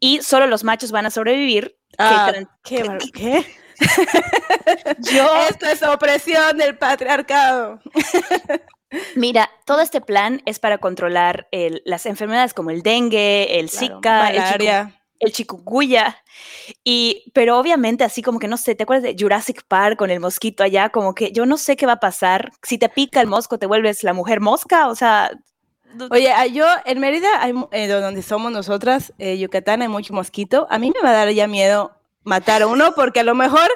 y 0.00 0.22
solo 0.22 0.46
los 0.46 0.64
machos 0.64 0.90
van 0.92 1.06
a 1.06 1.10
sobrevivir. 1.10 1.76
Ah, 1.98 2.32
¿qué, 2.64 2.82
bar- 2.84 2.98
qué? 3.14 3.44
Yo, 5.12 5.36
Esto 5.48 5.66
es 5.66 5.82
opresión 5.82 6.56
del 6.58 6.76
patriarcado. 6.76 7.80
mira, 9.14 9.50
todo 9.66 9.80
este 9.80 10.00
plan 10.00 10.42
es 10.46 10.58
para 10.58 10.78
controlar 10.78 11.48
el- 11.52 11.82
las 11.84 12.06
enfermedades 12.06 12.54
como 12.54 12.70
el 12.70 12.82
dengue, 12.82 13.58
el 13.60 13.70
Claro, 13.70 13.86
Zika, 13.96 14.18
malaria. 14.22 14.97
El 15.20 15.32
chikungunya. 15.32 16.22
Y, 16.84 17.30
pero 17.34 17.58
obviamente, 17.58 18.04
así 18.04 18.22
como 18.22 18.38
que 18.38 18.48
no 18.48 18.56
sé, 18.56 18.74
¿te 18.74 18.84
acuerdas 18.84 19.02
de 19.04 19.16
Jurassic 19.18 19.62
Park 19.66 19.96
con 19.98 20.10
el 20.10 20.20
mosquito 20.20 20.62
allá? 20.62 20.90
Como 20.90 21.14
que 21.14 21.32
yo 21.32 21.46
no 21.46 21.56
sé 21.56 21.76
qué 21.76 21.86
va 21.86 21.92
a 21.94 22.00
pasar. 22.00 22.52
Si 22.62 22.78
te 22.78 22.88
pica 22.88 23.20
el 23.20 23.26
mosco, 23.26 23.58
te 23.58 23.66
vuelves 23.66 24.04
la 24.04 24.12
mujer 24.12 24.40
mosca. 24.40 24.88
O 24.88 24.94
sea, 24.94 25.30
Oye, 26.10 26.30
ah, 26.30 26.46
yo 26.46 26.66
en 26.84 27.00
Mérida, 27.00 27.42
hay 27.42 27.54
eh, 27.72 27.88
do- 27.88 28.02
donde 28.02 28.22
somos 28.22 28.52
nosotras, 28.52 29.14
eh, 29.18 29.38
Yucatán, 29.38 29.80
hay 29.80 29.88
mucho 29.88 30.12
mosquito. 30.12 30.66
A 30.68 30.78
mí 30.78 30.92
me 30.94 31.00
va 31.02 31.10
a 31.10 31.24
dar 31.24 31.30
ya 31.30 31.46
miedo 31.46 31.92
matar 32.24 32.60
a 32.60 32.66
uno 32.66 32.92
porque 32.94 33.20
a 33.20 33.24
lo 33.24 33.34
mejor 33.34 33.68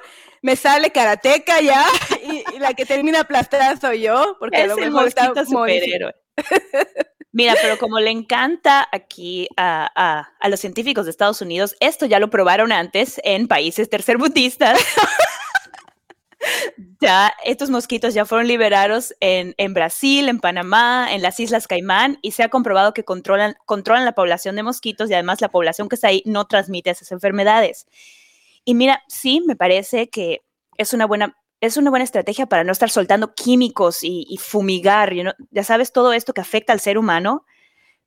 me 0.43 0.55
sale 0.55 0.91
karateca 0.91 1.63
ya 1.63 1.87
y, 2.23 2.45
y 2.55 2.59
la 2.59 2.75
que 2.75 2.85
termina 2.85 3.21
aplastada 3.21 3.79
soy 3.81 4.03
yo 4.03 4.37
porque 4.39 4.59
a 4.59 4.67
lo 4.67 4.77
mejor 4.77 5.09
está 5.09 5.29
mosquito 5.29 5.47
superhéroe. 5.47 6.15
Mira, 7.35 7.55
pero 7.63 7.79
como 7.79 7.99
le 7.99 8.11
encanta 8.11 8.87
aquí 8.93 9.49
a, 9.57 9.91
a- 10.41 10.49
los 10.49 10.61
científicos 10.61 11.07
de 11.07 11.11
Estados 11.11 11.41
Unidos, 11.41 11.75
esto 11.81 12.05
ya 12.05 12.19
lo 12.19 12.29
probaron 12.29 12.73
antes 12.73 13.21
en 13.25 13.49
países 13.49 13.89
tercermundistas. 13.89 14.79
ya, 17.01 17.33
estos 17.45 17.71
mosquitos 17.71 18.15
ya 18.15 18.25
fueron 18.25 18.47
liberados 18.49 19.15
en, 19.21 19.55
en 19.59 19.75
Brasil, 19.75 20.29
en 20.29 20.41
Panamá, 20.41 21.09
en 21.13 21.23
las 21.23 21.39
Islas 21.41 21.67
Caimán, 21.67 22.19
y 22.23 22.33
se 22.33 22.43
ha 22.43 22.49
comprobado 22.49 22.95
que 22.95 23.05
controlan, 23.05 23.55
controlan 23.67 24.05
la 24.05 24.13
población 24.15 24.57
de 24.57 24.63
mosquitos 24.63 25.11
y 25.11 25.15
además 25.15 25.41
la 25.41 25.51
población 25.51 25.89
que 25.89 25.97
está 25.97 26.09
ahí 26.09 26.23
no 26.27 26.47
transmite 26.47 26.91
esas 26.91 27.13
enfermedades. 27.13 27.87
Y 28.65 28.75
mira, 28.75 29.03
sí, 29.09 29.43
me 29.47 29.57
parece 29.57 30.09
que 30.11 30.43
es 30.79 30.93
una 30.93 31.07
buena, 31.07 31.37
es 31.63 31.77
una 31.79 31.89
buena 31.91 32.05
estrategia 32.05 32.45
para 32.47 32.65
no 32.65 32.73
estar 32.73 32.91
soltando 32.91 33.35
químicos 33.35 34.03
y, 34.03 34.27
y 34.29 34.37
fumigar, 34.37 35.15
you 35.15 35.23
know, 35.23 35.33
ya 35.51 35.65
sabes, 35.65 35.93
todo 35.93 36.13
esto 36.13 36.35
que 36.35 36.43
afecta 36.43 36.73
al 36.75 36.81
ser 36.81 36.99
humano. 36.99 37.47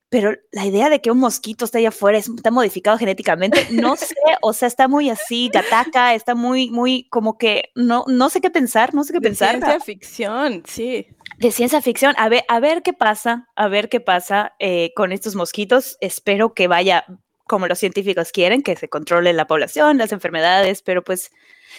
Pero 0.10 0.34
la 0.52 0.66
idea 0.66 0.90
de 0.90 1.02
que 1.02 1.10
un 1.10 1.18
mosquito 1.18 1.66
esté 1.66 1.80
allá 1.80 1.90
afuera 1.90 2.18
es- 2.20 2.30
está 2.30 2.52
modificado 2.52 2.98
genéticamente, 2.98 3.68
no 3.72 3.96
sé, 3.96 4.14
o 4.42 4.54
sea, 4.54 4.68
está 4.68 4.88
muy 4.88 5.10
así, 5.10 5.50
gataca, 5.52 6.14
está 6.14 6.36
muy, 6.36 6.70
muy 6.70 7.08
como 7.10 7.38
que 7.40 7.72
no, 7.74 8.06
no 8.08 8.30
sé 8.30 8.40
qué 8.40 8.52
pensar, 8.52 8.94
no 8.94 9.04
sé 9.04 9.14
qué 9.14 9.20
de 9.20 9.30
pensar 9.30 9.52
ciencia 9.58 9.80
ficción, 9.80 10.64
sí. 10.68 11.08
de 11.40 11.52
ciencia 11.52 11.82
ficción. 11.82 12.14
A 12.18 12.30
ver, 12.30 12.44
a 12.50 12.60
ver 12.60 12.84
qué 12.84 12.94
pasa, 12.94 13.48
a 13.56 13.68
ver 13.68 13.90
qué 13.90 14.00
pasa 14.00 14.54
eh, 14.60 14.92
con 14.96 15.12
estos 15.12 15.34
mosquitos. 15.36 15.98
Espero 16.02 16.54
que 16.54 16.68
vaya 16.68 17.06
como 17.48 17.68
los 17.68 17.80
científicos 17.80 18.32
quieren, 18.32 18.62
que 18.64 18.76
se 18.76 18.90
controle 18.90 19.34
la 19.34 19.48
población, 19.48 19.98
las 19.98 20.12
enfermedades, 20.12 20.82
pero 20.82 21.04
pues 21.04 21.32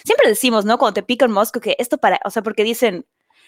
siempre 0.03 0.27
decimos, 0.29 0.65
¿no? 0.65 0.77
Cuando 0.77 0.95
te 0.95 1.03
pica 1.03 1.25
un 1.25 1.31
mosco, 1.31 1.59
que 1.59 1.75
esto 1.79 1.97
para, 1.97 2.19
o 2.25 2.29
sea, 2.29 2.41
porque 2.41 2.63
dicen, 2.63 3.05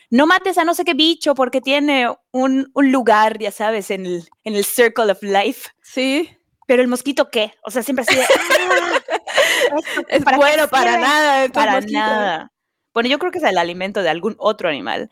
no 0.09 0.25
mates 0.27 0.57
a 0.57 0.63
no 0.65 0.73
sé 0.73 0.83
qué 0.85 0.93
bicho 0.93 1.35
porque 1.35 1.61
tiene 1.61 2.07
un, 2.31 2.69
un 2.73 2.91
lugar, 2.91 3.37
ya 3.39 3.51
sabes, 3.51 3.91
en 3.91 4.05
el, 4.05 4.29
en 4.43 4.55
el 4.55 4.65
circle 4.65 5.11
of 5.11 5.21
life. 5.21 5.69
Sí, 5.81 6.29
pero 6.67 6.81
el 6.81 6.87
mosquito 6.87 7.29
qué? 7.29 7.53
O 7.63 7.71
sea, 7.71 7.83
siempre 7.83 8.03
así 8.07 8.15
de, 8.15 8.23
"Ah, 8.23 8.27
¿esto 9.77 10.01
Es 10.09 10.23
para 10.23 10.37
bueno 10.37 10.67
para 10.67 10.91
sirve?". 10.93 11.01
nada. 11.05 11.49
Para 11.49 11.71
mosquitos. 11.73 11.93
nada. 11.93 12.51
Bueno, 12.93 13.09
yo 13.09 13.19
creo 13.19 13.31
que 13.31 13.37
es 13.37 13.43
el 13.43 13.57
alimento 13.57 14.01
de 14.01 14.09
algún 14.09 14.35
otro 14.39 14.67
animal. 14.69 15.09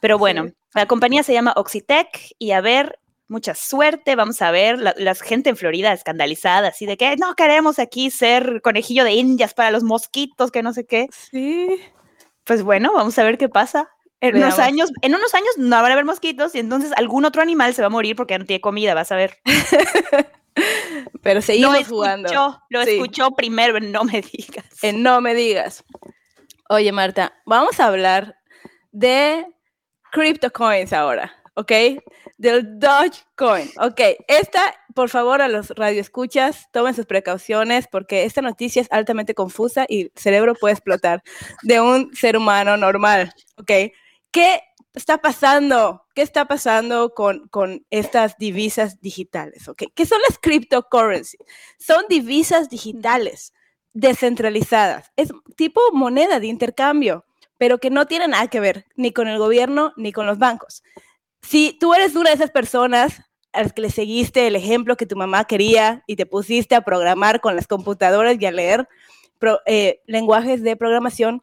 Pero 0.00 0.18
bueno, 0.18 0.50
la 0.74 0.86
compañía 0.86 1.22
se 1.22 1.32
llama 1.34 1.52
Oxitec 1.56 2.08
y 2.38 2.52
a 2.52 2.60
ver, 2.62 2.98
mucha 3.30 3.54
suerte. 3.54 4.16
Vamos 4.16 4.42
a 4.42 4.50
ver 4.50 4.78
la, 4.78 4.94
la 4.98 5.14
gente 5.14 5.48
en 5.50 5.56
Florida 5.56 5.92
escandalizada, 5.92 6.68
así 6.68 6.84
de 6.86 6.96
que 6.96 7.16
no 7.16 7.34
queremos 7.34 7.78
aquí 7.78 8.10
ser 8.10 8.60
conejillo 8.62 9.04
de 9.04 9.12
indias 9.12 9.54
para 9.54 9.70
los 9.70 9.82
mosquitos, 9.82 10.50
que 10.50 10.62
no 10.62 10.72
sé 10.72 10.84
qué. 10.86 11.06
Sí. 11.30 11.80
Pues 12.44 12.62
bueno, 12.62 12.92
vamos 12.92 13.18
a 13.18 13.24
ver 13.24 13.38
qué 13.38 13.48
pasa. 13.48 13.88
En 14.22 14.36
unos 14.36 14.58
años, 14.58 14.90
en 15.00 15.14
unos 15.14 15.32
años 15.34 15.48
no 15.56 15.76
van 15.80 15.86
a 15.90 15.92
haber 15.94 16.04
mosquitos 16.04 16.54
y 16.54 16.58
entonces 16.58 16.92
algún 16.96 17.24
otro 17.24 17.40
animal 17.40 17.72
se 17.74 17.80
va 17.80 17.86
a 17.86 17.90
morir 17.90 18.16
porque 18.16 18.38
no 18.38 18.44
tiene 18.44 18.60
comida, 18.60 18.92
vas 18.92 19.10
a 19.12 19.16
ver. 19.16 19.38
Pero 21.22 21.36
Lo 21.36 21.42
seguimos 21.42 21.88
jugando. 21.88 22.60
lo 22.68 22.82
Sí. 22.84 22.90
escuchó 22.90 23.30
primero, 23.30 23.78
no 23.80 24.04
me 24.04 24.20
digas. 24.20 24.64
Eh, 24.82 24.92
no 24.92 25.20
me 25.20 25.34
digas. 25.34 25.84
Oye, 26.68 26.92
Marta, 26.92 27.32
vamos 27.46 27.80
a 27.80 27.86
hablar 27.86 28.36
de 28.92 29.46
CryptoCoins 30.12 30.92
ahora, 30.92 31.32
¿ok? 31.54 31.72
Del 32.38 32.78
Dogecoin. 32.78 33.70
Ok, 33.80 34.00
esta, 34.28 34.74
por 34.94 35.08
favor, 35.08 35.42
a 35.42 35.48
los 35.48 35.70
radioescuchas, 35.70 36.68
tomen 36.72 36.94
sus 36.94 37.06
precauciones 37.06 37.86
porque 37.86 38.24
esta 38.24 38.42
noticia 38.42 38.82
es 38.82 38.88
altamente 38.90 39.34
confusa 39.34 39.86
y 39.88 40.02
el 40.02 40.12
cerebro 40.16 40.54
puede 40.54 40.74
explotar 40.74 41.22
de 41.62 41.80
un 41.80 42.14
ser 42.14 42.36
humano 42.36 42.76
normal, 42.76 43.32
¿ok? 43.56 43.92
¿Qué 44.30 44.60
está 44.94 45.18
pasando? 45.18 46.06
¿Qué 46.14 46.22
está 46.22 46.46
pasando 46.46 47.14
con, 47.14 47.48
con 47.48 47.86
estas 47.90 48.36
divisas 48.38 49.00
digitales? 49.00 49.68
¿ok? 49.68 49.84
¿Qué 49.94 50.06
son 50.06 50.20
las 50.28 50.38
cryptocurrencies? 50.38 51.42
Son 51.78 52.04
divisas 52.08 52.68
digitales 52.68 53.52
descentralizadas. 53.92 55.10
Es 55.16 55.30
tipo 55.56 55.80
moneda 55.92 56.40
de 56.40 56.46
intercambio, 56.46 57.24
pero 57.58 57.78
que 57.78 57.90
no 57.90 58.06
tiene 58.06 58.28
nada 58.28 58.48
que 58.48 58.60
ver 58.60 58.86
ni 58.96 59.12
con 59.12 59.28
el 59.28 59.38
gobierno 59.38 59.92
ni 59.96 60.12
con 60.12 60.26
los 60.26 60.38
bancos. 60.38 60.82
Si 61.42 61.72
tú 61.78 61.94
eres 61.94 62.14
una 62.16 62.30
de 62.30 62.36
esas 62.36 62.50
personas 62.50 63.22
a 63.52 63.62
las 63.62 63.72
que 63.72 63.82
le 63.82 63.90
seguiste 63.90 64.46
el 64.46 64.56
ejemplo 64.56 64.96
que 64.96 65.06
tu 65.06 65.16
mamá 65.16 65.44
quería 65.44 66.04
y 66.06 66.16
te 66.16 66.26
pusiste 66.26 66.74
a 66.74 66.82
programar 66.82 67.40
con 67.40 67.56
las 67.56 67.66
computadoras 67.66 68.36
y 68.40 68.46
a 68.46 68.52
leer 68.52 68.88
pro- 69.38 69.60
eh, 69.66 70.02
lenguajes 70.06 70.62
de 70.62 70.76
programación, 70.76 71.42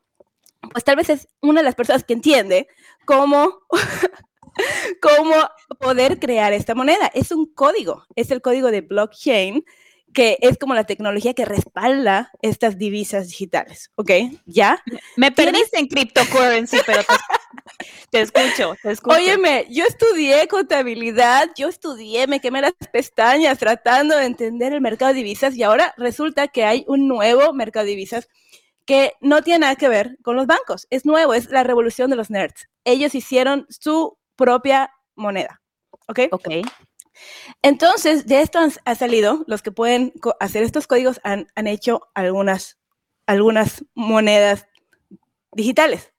pues 0.72 0.84
tal 0.84 0.96
vez 0.96 1.10
es 1.10 1.28
una 1.42 1.60
de 1.62 1.66
las 1.66 1.76
personas 1.76 2.04
que 2.04 2.14
entiende 2.14 2.68
cómo, 3.06 3.60
cómo 5.02 5.36
poder 5.80 6.20
crear 6.20 6.54
esta 6.54 6.76
moneda. 6.76 7.08
Es 7.14 7.32
un 7.32 7.46
código, 7.54 8.06
es 8.16 8.32
el 8.32 8.42
código 8.42 8.72
de 8.72 8.82
blockchain 8.82 9.66
que 10.14 10.38
es 10.42 10.58
como 10.58 10.74
la 10.74 10.86
tecnología 10.86 11.34
que 11.34 11.46
respalda 11.46 12.32
estas 12.42 12.78
divisas 12.78 13.28
digitales, 13.28 13.92
¿ok? 13.96 14.10
¿Ya? 14.46 14.82
Me 15.18 15.30
¿Tienes- 15.32 15.36
perdiste 15.54 15.80
en 15.80 15.88
cryptocurrency, 15.88 16.78
pero 16.86 17.02
te, 18.12 18.22
escucho, 18.22 18.76
te 18.82 18.92
escucho. 18.92 19.16
Óyeme, 19.16 19.66
yo 19.70 19.86
estudié 19.86 20.48
contabilidad, 20.48 21.50
yo 21.56 21.70
estudié, 21.70 22.28
me 22.28 22.40
quemé 22.40 22.62
las 22.62 22.74
pestañas 22.92 23.58
tratando 23.58 24.16
de 24.18 24.26
entender 24.26 24.74
el 24.74 24.82
mercado 24.82 25.14
de 25.14 25.18
divisas 25.18 25.56
y 25.56 25.64
ahora 25.64 25.94
resulta 25.98 26.48
que 26.48 26.66
hay 26.66 26.86
un 26.88 27.08
nuevo 27.08 27.54
mercado 27.54 27.86
de 27.86 27.92
divisas 27.92 28.30
que 28.86 29.14
no 29.20 29.42
tiene 29.42 29.60
nada 29.60 29.76
que 29.76 29.90
ver 29.90 30.18
con 30.24 30.36
los 30.36 30.48
bancos. 30.48 30.88
Es 30.90 31.06
nuevo, 31.06 31.34
es 31.34 31.50
la 31.50 31.64
revolución 31.64 32.10
de 32.10 32.16
los 32.16 32.30
nerds. 32.30 32.70
Ellos 32.86 33.14
hicieron 33.16 33.68
su 33.70 34.18
propia 34.36 34.92
moneda, 35.16 35.62
¿ok? 36.08 36.20
Ok. 36.32 36.50
Entonces, 37.62 38.28
de 38.28 38.42
esto 38.42 38.60
han, 38.60 38.72
ha 38.86 38.96
salido, 38.96 39.44
los 39.48 39.62
que 39.62 39.72
pueden 39.72 40.14
hacer 40.40 40.64
estos 40.64 40.88
códigos 40.88 41.20
han, 41.24 41.48
han 41.56 41.68
hecho 41.68 42.08
algunas, 42.14 42.78
algunas 43.26 43.84
monedas 43.94 44.68
digitales. 45.52 46.14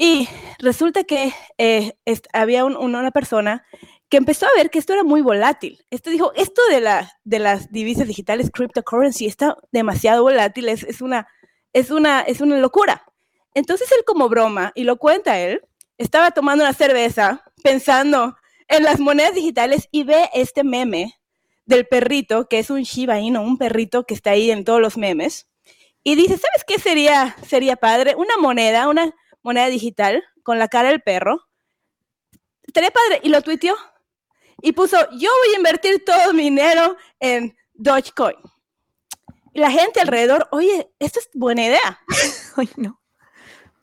Y 0.00 0.28
resulta 0.60 1.02
que 1.04 1.34
eh, 1.58 1.92
había 2.32 2.64
un- 2.64 2.76
un- 2.76 2.94
una 2.94 3.10
persona 3.10 3.66
que 4.08 4.16
empezó 4.16 4.46
a 4.46 4.50
ver 4.56 4.70
que 4.70 4.78
esto 4.78 4.92
era 4.92 5.02
muy 5.02 5.22
volátil. 5.22 5.84
Esto 5.90 6.10
dijo, 6.10 6.32
esto 6.36 6.62
de, 6.70 6.80
la, 6.80 7.12
las 7.24 7.70
divisas 7.72 8.06
digitales, 8.06 8.50
cryptocurrency, 8.52 9.26
está 9.26 9.56
demasiado 9.72 10.22
volátil, 10.22 10.68
es, 10.68 10.84
es, 10.84 11.02
una, 11.02 11.26
es, 11.72 11.90
una, 11.90 12.20
es 12.22 12.40
una 12.40 12.58
locura. 12.58 13.04
Entonces 13.54 13.90
él 13.92 14.04
como 14.06 14.28
broma, 14.28 14.72
y 14.76 14.84
lo 14.84 14.98
cuenta 14.98 15.40
él, 15.40 15.62
estaba 15.98 16.30
tomando 16.30 16.62
una 16.64 16.74
cerveza 16.74 17.42
pensando 17.64 18.36
en 18.68 18.84
las 18.84 19.00
monedas 19.00 19.34
digitales 19.34 19.88
y 19.90 20.04
ve 20.04 20.30
este 20.32 20.62
meme 20.62 21.14
del 21.66 21.86
perrito, 21.88 22.46
que 22.48 22.60
es 22.60 22.70
un 22.70 22.82
Shiba 22.82 23.18
Inu, 23.18 23.42
un 23.42 23.58
perrito 23.58 24.04
que 24.04 24.14
está 24.14 24.30
ahí 24.30 24.52
en 24.52 24.64
todos 24.64 24.80
los 24.80 24.96
memes, 24.96 25.48
y 26.04 26.14
dice, 26.14 26.38
¿sabes 26.38 26.64
qué 26.66 26.78
sería, 26.78 27.36
sería 27.46 27.76
padre? 27.76 28.14
Una 28.16 28.36
moneda, 28.38 28.88
una 28.88 29.12
moneda 29.42 29.66
digital 29.66 30.24
con 30.42 30.58
la 30.58 30.68
cara 30.68 30.88
del 30.88 31.02
perro. 31.02 31.48
Estaría 32.62 32.90
padre. 32.90 33.20
Y 33.22 33.28
lo 33.28 33.42
tuiteó. 33.42 33.76
Y 34.60 34.72
puso, 34.72 34.96
yo 35.12 35.30
voy 35.44 35.54
a 35.54 35.56
invertir 35.56 36.04
todo 36.04 36.32
mi 36.32 36.44
dinero 36.44 36.96
en 37.20 37.56
Dogecoin. 37.74 38.36
Y 39.52 39.60
la 39.60 39.70
gente 39.70 40.00
alrededor, 40.00 40.48
oye, 40.50 40.90
esto 40.98 41.20
es 41.20 41.30
buena 41.32 41.64
idea. 41.64 42.00
Ay, 42.56 42.68
no. 42.76 43.00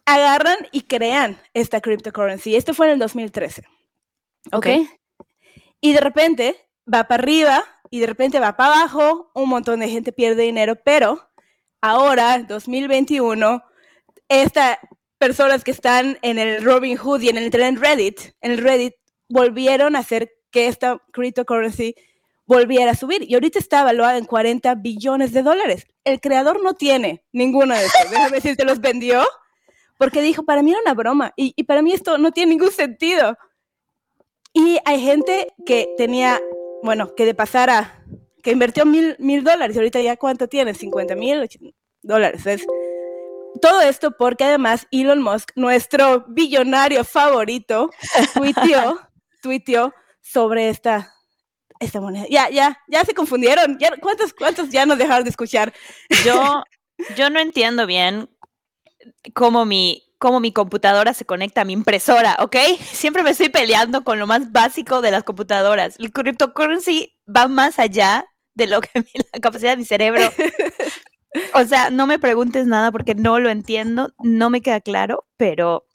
Agarran 0.05 0.57
y 0.71 0.81
crean 0.81 1.41
esta 1.53 1.81
cryptocurrency. 1.81 2.55
Esto 2.55 2.74
fue 2.74 2.88
en 2.88 2.93
el 2.93 3.00
2013. 3.00 3.63
¿Ok? 4.51 4.67
Y 5.81 5.93
de 5.93 6.00
repente 6.00 6.69
va 6.91 7.07
para 7.07 7.24
arriba 7.24 7.65
y 7.89 8.00
de 8.00 8.07
repente 8.07 8.39
va 8.39 8.55
para 8.55 8.81
abajo. 8.81 9.31
Un 9.33 9.50
montón 9.50 9.79
de 9.79 9.89
gente 9.89 10.12
pierde 10.12 10.43
dinero, 10.43 10.75
pero 10.75 11.29
ahora, 11.81 12.39
2021, 12.39 13.63
estas 14.27 14.77
personas 15.17 15.63
que 15.63 15.72
están 15.72 16.17
en 16.22 16.38
el 16.39 16.63
Robin 16.63 16.98
Hood 16.98 17.22
y 17.22 17.29
en 17.29 17.38
el 17.38 17.53
en 17.53 17.79
Reddit, 17.79 18.19
en 18.41 18.51
el 18.51 18.57
Reddit, 18.60 18.93
volvieron 19.29 19.95
a 19.95 20.00
hacer 20.00 20.31
que 20.51 20.67
esta 20.67 21.01
cryptocurrency 21.12 21.95
volviera 22.45 22.91
a 22.91 22.95
subir. 22.95 23.29
Y 23.29 23.34
ahorita 23.34 23.60
está 23.60 23.81
evaluada 23.81 24.17
en 24.17 24.25
40 24.25 24.75
billones 24.75 25.34
de 25.34 25.43
dólares. 25.43 25.88
El 26.03 26.19
creador 26.19 26.63
no 26.63 26.75
tiene 26.75 27.24
ninguna 27.31 27.79
de 27.79 27.86
estos. 27.86 28.12
Déjame 28.12 28.36
decir, 28.38 28.55
te 28.55 28.65
los 28.65 28.79
vendió 28.79 29.25
porque 29.98 30.22
dijo, 30.22 30.43
para 30.43 30.62
mí 30.62 30.72
era 30.72 30.81
una 30.81 30.93
broma 30.93 31.34
y, 31.36 31.53
y 31.55 31.63
para 31.63 31.81
mí 31.81 31.93
esto 31.93 32.17
no 32.17 32.31
tiene 32.31 32.51
ningún 32.51 32.72
sentido. 32.72 33.38
Y 34.53 34.79
hay 34.86 35.01
gente 35.01 35.53
que 35.65 35.93
tenía, 35.98 36.41
bueno, 36.84 37.13
que 37.15 37.25
de 37.25 37.34
pasar 37.34 37.69
a, 37.69 38.03
que 38.41 38.51
invirtió 38.51 38.86
mil, 38.86 39.15
mil 39.19 39.43
dólares 39.43 39.75
y 39.75 39.79
ahorita 39.79 40.01
ya 40.01 40.17
cuánto 40.17 40.48
tiene, 40.48 40.74
50 40.74 41.15
mil 41.15 41.50
dólares. 42.01 42.45
Es, 42.45 42.65
todo 43.62 43.81
esto 43.81 44.12
porque 44.17 44.43
además 44.43 44.88
Elon 44.91 45.21
Musk, 45.21 45.51
nuestro 45.55 46.25
billonario 46.27 47.03
favorito, 47.03 47.89
tuiteó, 48.33 49.00
tuiteó 49.41 49.93
sobre 50.21 50.69
esta, 50.69 51.13
esta 51.79 52.01
moneda. 52.01 52.25
Ya, 52.29 52.50
ya, 52.50 52.79
ya 52.88 53.05
se 53.05 53.13
confundieron. 53.13 53.77
Ya, 53.79 53.95
¿cuántos, 54.01 54.33
¿Cuántos 54.33 54.69
ya 54.69 54.85
nos 54.85 54.97
dejaron 54.97 55.24
de 55.24 55.29
escuchar? 55.29 55.74
Yo, 56.24 56.63
yo 57.15 57.29
no 57.29 57.39
entiendo 57.39 57.85
bien 57.85 58.29
cómo 59.33 59.65
mi, 59.65 60.03
cómo 60.17 60.39
mi 60.39 60.51
computadora 60.51 61.13
se 61.13 61.25
conecta 61.25 61.62
a 61.62 61.65
mi 61.65 61.74
impresora, 61.74 62.38
¿ok? 62.39 62.55
Siempre 62.91 63.24
me 63.24 63.31
estoy 63.31 63.50
peleando 63.50 64.03
con 64.03 64.19
lo 64.19 64.27
más 64.27 64.51
básico 64.51 65.01
de 65.01 65.12
las 65.12 65.24
computadoras. 65.24 65.95
El 66.00 66.12
cryptocurrency 66.12 67.13
va 67.27 67.47
más 67.47 67.79
allá 67.79 68.25
de 68.55 68.67
lo 68.67 68.81
que 68.81 68.89
la 69.33 69.39
capacidad 69.39 69.71
de 69.71 69.77
mi 69.77 69.85
cerebro. 69.85 70.31
O 71.53 71.63
sea, 71.65 71.89
no 71.89 72.07
me 72.07 72.19
preguntes 72.19 72.65
nada 72.67 72.91
porque 72.91 73.15
no 73.15 73.39
lo 73.39 73.49
entiendo, 73.49 74.13
no 74.23 74.49
me 74.49 74.61
queda 74.61 74.81
claro, 74.81 75.25
pero 75.37 75.87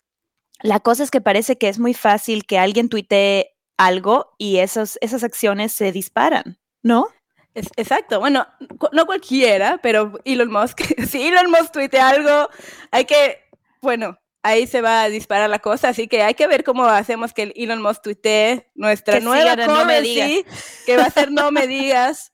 la 0.63 0.81
cosa 0.81 1.03
es 1.03 1.11
que 1.11 1.21
parece 1.21 1.57
que 1.59 1.69
es 1.69 1.79
muy 1.79 1.95
fácil 1.95 2.45
que 2.47 2.59
alguien 2.59 2.89
tuitee 2.89 3.57
algo 3.79 4.35
y 4.39 4.59
esos, 4.59 4.99
esas 5.01 5.25
acciones 5.25 5.73
se 5.73 5.91
disparan, 5.93 6.59
¿no? 6.83 7.09
Es- 7.55 7.71
exacto, 7.77 8.21
bueno, 8.21 8.47
cu- 8.79 8.89
no 8.93 9.07
cualquiera, 9.07 9.79
pero 9.83 10.13
Elon 10.25 10.51
Musk, 10.53 10.81
si 11.09 11.27
Elon 11.29 11.51
Musk 11.51 11.73
tuitea 11.73 12.09
algo, 12.11 12.49
hay 12.91 13.07
que, 13.07 13.39
bueno, 13.81 14.19
ahí 14.43 14.67
se 14.67 14.81
va 14.83 15.03
a 15.03 15.09
disparar 15.09 15.49
la 15.51 15.59
cosa, 15.59 15.89
así 15.89 16.09
que 16.09 16.23
hay 16.23 16.35
que 16.35 16.47
ver 16.47 16.63
cómo 16.65 16.85
hacemos 16.85 17.33
que 17.33 17.43
el 17.45 17.53
Elon 17.57 17.83
Musk 17.83 18.03
tuitee 18.03 18.71
nuestra 18.75 19.15
Que 19.19 19.25
nueva 19.25 19.57
No 19.57 19.85
Me 19.85 19.95
currency, 19.99 20.45
que 20.87 20.97
va 20.97 21.05
a 21.05 21.11
ser 21.11 21.33
No 21.33 21.51
Me 21.51 21.67
Digas. 21.67 22.33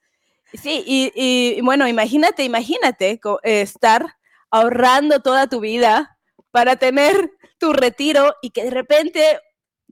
Sí, 0.53 0.83
y, 0.87 1.13
y- 1.15 1.61
bueno, 1.63 1.87
imagínate, 1.89 2.45
imagínate 2.45 3.21
estar 3.43 4.17
ahorrando 4.51 5.21
toda 5.21 5.49
tu 5.49 5.61
vida 5.61 6.17
para 6.51 6.77
tener 6.77 7.31
tu 7.59 7.73
retiro 7.73 8.35
y 8.43 8.51
que 8.51 8.65
de 8.65 8.71
repente 8.71 9.41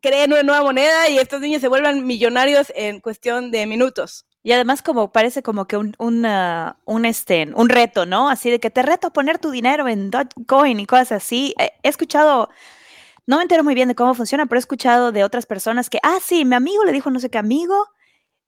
creen 0.01 0.33
una 0.33 0.43
nueva 0.43 0.63
moneda 0.63 1.09
y 1.09 1.19
estos 1.19 1.41
niños 1.41 1.61
se 1.61 1.69
vuelvan 1.69 2.07
millonarios 2.07 2.73
en 2.77 3.01
cuestión 3.01 3.51
de 3.51 3.67
minutos. 3.67 4.27
Y 4.43 4.53
además 4.53 4.83
como 4.83 5.11
parece 5.13 5.43
como 5.43 5.67
que 5.67 5.77
un, 5.77 5.95
una- 5.99 6.79
un, 6.85 7.05
este, 7.07 7.49
un 7.55 7.69
reto, 7.69 8.07
¿no? 8.07 8.29
Así 8.29 8.51
de 8.51 8.61
que 8.61 8.71
te 8.71 8.83
reto 8.83 9.09
a 9.09 9.13
poner 9.13 9.39
tu 9.39 9.51
dinero 9.51 9.89
en 9.89 10.11
Dogecoin 10.11 10.79
y 10.81 10.87
cosas 10.87 11.13
así. 11.13 11.55
He 11.59 11.73
escuchado, 11.89 12.51
no 13.27 13.37
me 13.39 13.43
entero 13.43 13.65
muy 13.65 13.75
bien 13.75 13.89
de 13.89 13.95
cómo 13.95 14.15
funciona, 14.15 14.47
pero 14.47 14.59
he 14.59 14.61
escuchado 14.61 15.13
de 15.13 15.25
otras 15.25 15.47
personas 15.47 15.91
que, 15.91 15.99
ah, 16.03 16.19
sí, 16.23 16.45
mi 16.45 16.55
amigo 16.57 16.85
le 16.85 16.93
dijo 16.93 17.11
no 17.11 17.21
sé 17.21 17.31
qué 17.31 17.39
amigo 17.39 17.87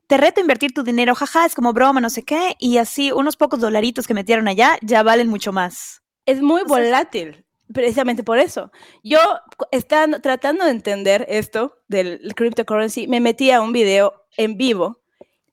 te 0.07 0.17
reto 0.17 0.41
a 0.41 0.43
invertir 0.43 0.73
tu 0.73 0.83
dinero, 0.83 1.15
jaja, 1.15 1.47
es 1.47 1.55
como 1.55 1.73
broma, 1.73 2.01
no 2.01 2.11
sé 2.11 2.25
qué, 2.25 2.55
y 2.59 2.79
así 2.79 3.13
unos 3.13 3.37
pocos 3.37 3.61
dolaritos 3.61 4.07
que 4.07 4.15
metieron 4.15 4.49
allá 4.49 4.79
ya 4.83 5.03
valen 5.03 5.29
mucho 5.29 5.53
más. 5.53 6.03
Es 6.27 6.43
muy 6.43 6.63
volátil, 6.65 7.45
precisamente 7.73 8.23
por 8.23 8.39
eso. 8.39 8.71
Yo, 9.03 9.19
estando, 9.71 10.21
tratando 10.21 10.65
de 10.65 10.71
entender 10.71 11.27
esto 11.29 11.79
del 11.89 12.35
cryptocurrency, 12.35 13.09
me 13.09 13.21
metí 13.21 13.51
a 13.51 13.61
un 13.61 13.73
video 13.73 14.27
en 14.37 14.57
vivo 14.57 15.03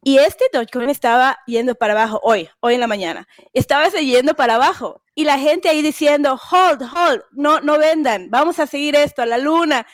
y 0.04 0.18
este 0.18 0.46
Dogecoin 0.52 0.90
estaba 0.90 1.40
yendo 1.48 1.76
para 1.76 1.94
abajo 1.94 2.20
hoy, 2.24 2.50
hoy 2.60 2.76
en 2.76 2.82
la 2.82 2.88
mañana. 2.88 3.28
Estaba 3.54 3.90
yendo 3.90 4.36
para 4.36 4.56
abajo. 4.56 5.02
Y 5.16 5.26
la 5.26 5.38
gente 5.38 5.70
ahí 5.70 5.82
diciendo, 5.82 6.40
hold, 6.52 6.82
hold, 6.82 7.22
no, 7.32 7.62
no 7.62 7.78
vendan, 7.78 8.30
vamos 8.32 8.60
a 8.60 8.66
seguir 8.66 8.96
esto, 8.96 9.22
a 9.22 9.26
la 9.28 9.38
luna. 9.38 9.86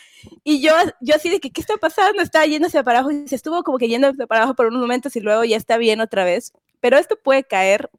Y 0.44 0.62
yo, 0.62 0.74
yo 1.01 1.16
así 1.16 1.30
de 1.30 1.39
que, 1.39 1.51
¿qué 1.51 1.60
está 1.60 1.75
pasando? 1.78 2.22
Está 2.22 2.46
yéndose 2.46 2.82
para 2.84 3.00
abajo 3.00 3.12
y 3.12 3.28
se 3.28 3.36
estuvo 3.36 3.63
como 3.63 3.78
que 3.78 3.89
yendo 3.89 4.13
para 4.28 4.42
abajo 4.42 4.56
por 4.56 4.68
unos 4.68 4.82
momentos 4.82 5.16
y 5.16 5.20
luego 5.20 5.44
ya 5.44 5.58
está 5.58 5.78
bien 5.78 6.00
otra 6.00 6.24
vez. 6.24 6.54
Pero 6.80 6.98
esto 6.98 7.18
puede 7.22 7.44
caer 7.44 7.89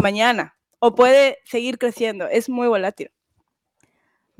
mañana 0.00 0.56
o 0.78 0.94
puede 0.94 1.38
seguir 1.44 1.78
creciendo. 1.78 2.28
Es 2.28 2.48
muy 2.48 2.68
volátil. 2.68 3.10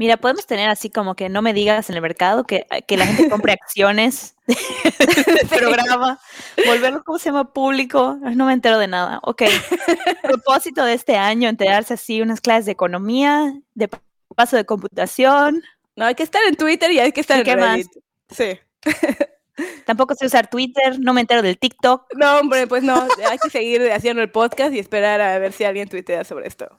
Mira, 0.02 0.16
podemos 0.16 0.46
tener 0.46 0.68
así 0.68 0.90
como 0.90 1.14
que 1.14 1.28
no 1.28 1.42
me 1.42 1.54
digas 1.54 1.88
en 1.88 1.94
el 1.94 2.02
mercado 2.02 2.42
que, 2.42 2.66
que 2.88 2.96
la 2.96 3.06
gente 3.06 3.30
compre 3.30 3.52
acciones 3.62 4.34
del 4.48 5.48
programa, 5.48 6.18
volverlo, 6.66 7.04
¿cómo 7.04 7.20
se 7.20 7.26
llama? 7.26 7.52
Público. 7.52 8.18
No 8.20 8.46
me 8.46 8.52
entero 8.52 8.80
de 8.80 8.88
nada. 8.88 9.20
Ok. 9.22 9.42
Propósito 10.24 10.84
de 10.84 10.94
este 10.94 11.16
año, 11.16 11.48
enterarse 11.48 11.94
así, 11.94 12.20
unas 12.20 12.40
clases 12.40 12.66
de 12.66 12.72
economía, 12.72 13.54
de 13.74 13.88
paso 14.34 14.56
de 14.56 14.64
computación. 14.64 15.62
No, 15.94 16.06
hay 16.06 16.16
que 16.16 16.24
estar 16.24 16.42
en 16.48 16.56
Twitter 16.56 16.90
y 16.90 16.98
hay 16.98 17.12
que 17.12 17.20
estar 17.20 17.38
en 17.38 17.44
qué 17.44 17.54
Reddit. 17.54 17.86
más? 17.86 18.36
Sí. 18.36 18.58
Tampoco 19.86 20.16
sé 20.16 20.26
usar 20.26 20.50
Twitter, 20.50 20.98
no 20.98 21.14
me 21.14 21.20
entero 21.20 21.42
del 21.42 21.60
TikTok. 21.60 22.06
No, 22.16 22.40
hombre, 22.40 22.66
pues 22.66 22.82
no, 22.82 23.06
hay 23.30 23.38
que 23.38 23.50
seguir 23.50 23.92
haciendo 23.92 24.20
el 24.20 24.32
podcast 24.32 24.74
y 24.74 24.80
esperar 24.80 25.20
a 25.20 25.38
ver 25.38 25.52
si 25.52 25.62
alguien 25.62 25.88
tuitea 25.88 26.24
sobre 26.24 26.48
esto. 26.48 26.76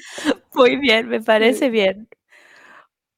Muy 0.54 0.76
bien, 0.76 1.08
me 1.08 1.20
parece 1.20 1.70
bien. 1.70 2.08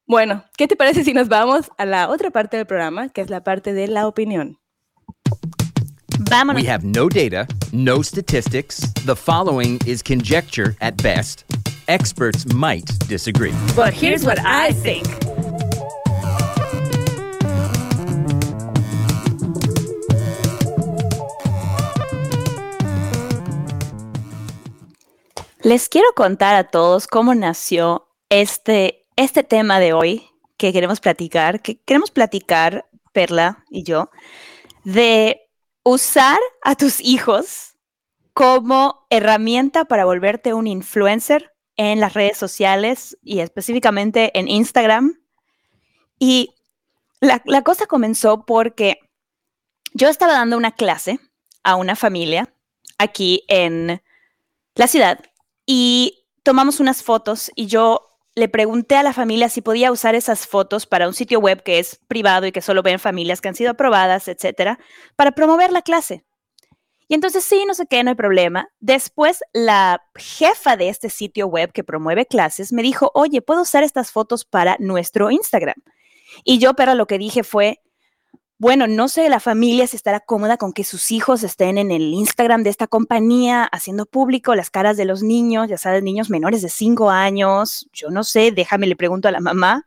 Bueno, 0.05 0.43
¿qué 0.57 0.67
te 0.67 0.75
parece 0.75 1.03
si 1.03 1.13
nos 1.13 1.27
vamos 1.27 1.69
a 1.77 1.85
la 1.85 2.09
otra 2.09 2.31
parte 2.31 2.57
del 2.57 2.65
programa, 2.65 3.09
que 3.09 3.21
es 3.21 3.29
la 3.29 3.43
parte 3.43 3.73
de 3.73 3.87
la 3.87 4.07
opinión? 4.07 4.57
Vámonos. 6.29 6.61
We 6.61 6.67
have 6.67 6.83
no 6.83 7.09
data, 7.09 7.47
no 7.71 8.01
statistics. 8.01 8.91
The 9.05 9.15
following 9.15 9.79
is 9.85 10.01
conjecture 10.01 10.75
at 10.81 11.01
best. 11.01 11.45
Experts 11.87 12.51
might 12.53 12.91
disagree. 13.07 13.53
But 13.75 13.93
here's 13.93 14.25
what 14.25 14.39
I 14.39 14.73
think. 14.73 15.28
Les 25.61 25.89
quiero 25.89 26.07
contar 26.15 26.55
a 26.55 26.69
todos 26.69 27.05
cómo 27.05 27.35
nació 27.35 28.07
este, 28.29 29.05
este 29.17 29.43
tema 29.43 29.81
de 29.81 29.91
hoy 29.91 30.29
que 30.55 30.71
queremos 30.71 31.01
platicar, 31.01 31.61
que 31.61 31.81
queremos 31.81 32.11
platicar, 32.11 32.87
Perla 33.11 33.65
y 33.69 33.83
yo, 33.83 34.09
de 34.85 35.49
usar 35.83 36.39
a 36.63 36.75
tus 36.75 37.01
hijos 37.01 37.75
como 38.33 39.05
herramienta 39.09 39.83
para 39.83 40.05
volverte 40.05 40.53
un 40.53 40.65
influencer 40.65 41.51
en 41.75 41.99
las 41.99 42.13
redes 42.13 42.37
sociales 42.37 43.17
y 43.21 43.41
específicamente 43.41 44.31
en 44.39 44.47
Instagram. 44.47 45.19
Y 46.19 46.55
la, 47.19 47.41
la 47.43 47.63
cosa 47.63 47.85
comenzó 47.85 48.45
porque 48.45 48.99
yo 49.93 50.07
estaba 50.07 50.31
dando 50.33 50.55
una 50.55 50.71
clase 50.71 51.19
a 51.63 51.75
una 51.75 51.97
familia 51.97 52.53
aquí 52.97 53.43
en 53.49 54.01
la 54.75 54.87
ciudad 54.87 55.19
y 55.71 56.25
tomamos 56.41 56.79
unas 56.79 57.03
fotos 57.03 57.51
y 57.53 57.67
yo 57.67 58.17
le 58.33 58.49
pregunté 58.49 58.95
a 58.95 59.03
la 59.03 59.13
familia 59.13 59.49
si 59.49 59.61
podía 59.61 59.91
usar 59.91 60.15
esas 60.15 60.47
fotos 60.47 60.87
para 60.87 61.07
un 61.07 61.13
sitio 61.13 61.39
web 61.39 61.61
que 61.61 61.77
es 61.77 61.99
privado 62.07 62.47
y 62.47 62.51
que 62.51 62.63
solo 62.63 62.81
ven 62.81 62.97
familias 62.97 63.39
que 63.39 63.49
han 63.49 63.55
sido 63.55 63.69
aprobadas, 63.69 64.27
etcétera, 64.27 64.79
para 65.15 65.33
promover 65.33 65.71
la 65.71 65.83
clase. 65.83 66.25
Y 67.07 67.13
entonces 67.13 67.43
sí, 67.43 67.65
no 67.67 67.75
sé 67.75 67.85
qué, 67.87 68.03
no 68.03 68.09
hay 68.09 68.15
problema. 68.15 68.67
Después 68.79 69.43
la 69.53 70.01
jefa 70.15 70.75
de 70.75 70.89
este 70.89 71.11
sitio 71.11 71.45
web 71.45 71.71
que 71.71 71.83
promueve 71.83 72.25
clases 72.25 72.73
me 72.73 72.81
dijo, 72.81 73.11
oye, 73.13 73.43
¿puedo 73.43 73.61
usar 73.61 73.83
estas 73.83 74.11
fotos 74.11 74.45
para 74.45 74.75
nuestro 74.79 75.29
Instagram? 75.29 75.77
Y 76.43 76.57
yo, 76.57 76.73
pero 76.73 76.95
lo 76.95 77.05
que 77.05 77.19
dije 77.19 77.43
fue, 77.43 77.79
bueno, 78.59 78.87
no 78.87 79.07
sé 79.07 79.29
la 79.29 79.39
familia 79.39 79.87
si 79.87 79.95
estará 79.95 80.19
cómoda 80.19 80.57
con 80.57 80.73
que 80.73 80.83
sus 80.83 81.11
hijos 81.11 81.43
estén 81.43 81.77
en 81.77 81.91
el 81.91 82.13
Instagram 82.13 82.63
de 82.63 82.69
esta 82.69 82.87
compañía 82.87 83.63
haciendo 83.63 84.05
público 84.05 84.53
las 84.53 84.69
caras 84.69 84.97
de 84.97 85.05
los 85.05 85.23
niños, 85.23 85.69
ya 85.69 85.77
sabes, 85.77 86.03
niños 86.03 86.29
menores 86.29 86.61
de 86.61 86.67
5 86.67 87.09
años, 87.09 87.87
yo 87.93 88.09
no 88.09 88.25
sé, 88.25 88.51
déjame, 88.51 88.85
le 88.87 88.97
pregunto 88.97 89.29
a 89.29 89.31
la 89.31 89.39
mamá. 89.39 89.85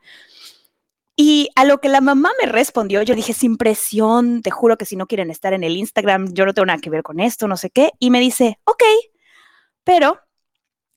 Y 1.17 1.51
a 1.55 1.67
lo 1.67 1.83
que 1.83 1.91
la 1.91 2.01
mamá 2.01 2.33
me 2.41 2.51
respondió, 2.51 3.03
yo 3.03 3.15
dije, 3.15 3.35
sin 3.35 3.59
presión, 3.59 4.41
te 4.41 4.51
juro 4.51 4.79
que 4.79 4.87
si 4.87 4.97
no 4.97 5.07
quieren 5.07 5.31
estar 5.31 5.53
en 5.53 5.65
el 5.65 5.77
Instagram, 5.77 6.33
yo 6.33 6.47
no 6.47 6.55
tengo 6.55 6.65
nada 6.65 6.81
que 6.81 6.89
ver 6.89 7.03
con 7.03 7.21
esto, 7.21 7.47
no 7.49 7.59
sé 7.59 7.69
qué. 7.69 7.91
Y 7.99 8.11
me 8.11 8.21
dice, 8.21 8.59
ok, 8.65 8.83
pero 9.85 10.19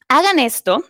hagan 0.08 0.40
esto. 0.40 0.82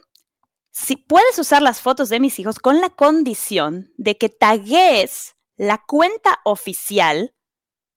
Si 0.69 0.97
puedes 0.97 1.39
usar 1.39 1.63
las 1.63 1.81
fotos 1.81 2.09
de 2.09 2.19
mis 2.19 2.37
hijos 2.39 2.59
con 2.59 2.79
la 2.79 2.91
condición 2.91 3.91
de 3.97 4.17
que 4.17 4.29
tagues 4.29 5.34
la 5.57 5.83
cuenta 5.85 6.39
oficial 6.43 7.33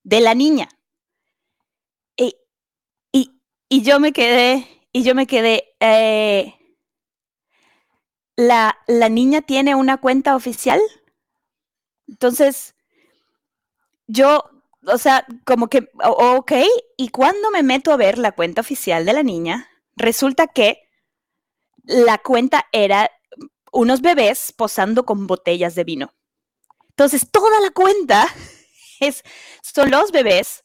de 0.05 0.21
la 0.21 0.35
niña. 0.35 0.69
Y, 2.17 2.37
y, 3.13 3.41
y 3.69 3.83
yo 3.83 4.01
me 4.01 4.13
quedé, 4.13 4.67
y 4.93 5.03
yo 5.03 5.15
me 5.15 5.27
quedé, 5.27 5.75
eh, 5.81 6.55
¿la, 8.37 8.79
¿la 8.87 9.09
niña 9.09 9.43
tiene 9.43 9.75
una 9.75 9.99
cuenta 9.99 10.37
oficial? 10.37 10.81
Entonces, 12.07 12.75
yo, 14.07 14.45
o 14.87 14.99
sea, 14.99 15.27
como 15.45 15.69
que, 15.69 15.91
ok, 16.03 16.53
y 16.97 17.09
cuando 17.11 17.51
me 17.51 17.63
meto 17.63 17.93
a 17.93 17.97
ver 17.97 18.19
la 18.19 18.33
cuenta 18.33 18.61
oficial 18.63 19.05
de 19.05 19.13
la 19.13 19.23
niña, 19.23 19.69
resulta 19.97 20.47
que 20.47 20.83
la 21.85 22.19
cuenta 22.19 22.67
era 22.73 23.11
unos 23.73 24.01
bebés 24.01 24.53
posando 24.57 25.05
con 25.05 25.27
botellas 25.27 25.75
de 25.75 25.85
vino. 25.85 26.15
Entonces, 26.99 27.31
toda 27.31 27.61
la 27.61 27.71
cuenta 27.71 28.27
es, 29.01 29.23
son 29.63 29.93
los 29.93 30.11
bebés 30.11 30.65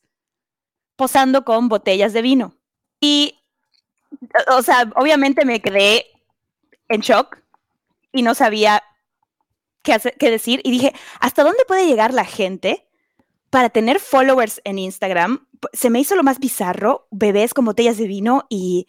posando 0.95 1.45
con 1.45 1.69
botellas 1.69 2.11
de 2.11 2.23
vino. 2.23 2.57
Y, 2.99 3.39
o 4.47 4.63
sea, 4.63 4.91
obviamente 4.95 5.45
me 5.45 5.61
quedé 5.61 6.07
en 6.89 7.01
shock 7.01 7.37
y 8.11 8.23
no 8.23 8.33
sabía 8.33 8.81
qué, 9.83 9.93
hacer- 9.93 10.17
qué 10.17 10.31
decir. 10.31 10.59
Y 10.63 10.71
dije, 10.71 10.93
¿hasta 11.19 11.43
dónde 11.43 11.65
puede 11.65 11.85
llegar 11.85 12.15
la 12.15 12.25
gente 12.25 12.87
para 13.51 13.69
tener 13.69 13.99
followers 13.99 14.59
en 14.63 14.79
Instagram? 14.79 15.47
Se 15.73 15.91
me 15.91 15.99
hizo 15.99 16.15
lo 16.15 16.23
más 16.23 16.39
bizarro, 16.39 17.07
bebés 17.11 17.53
con 17.53 17.65
botellas 17.65 17.97
de 17.97 18.07
vino 18.07 18.47
y, 18.49 18.87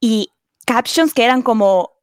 y 0.00 0.30
captions 0.66 1.12
que 1.12 1.24
eran 1.24 1.42
como, 1.42 1.97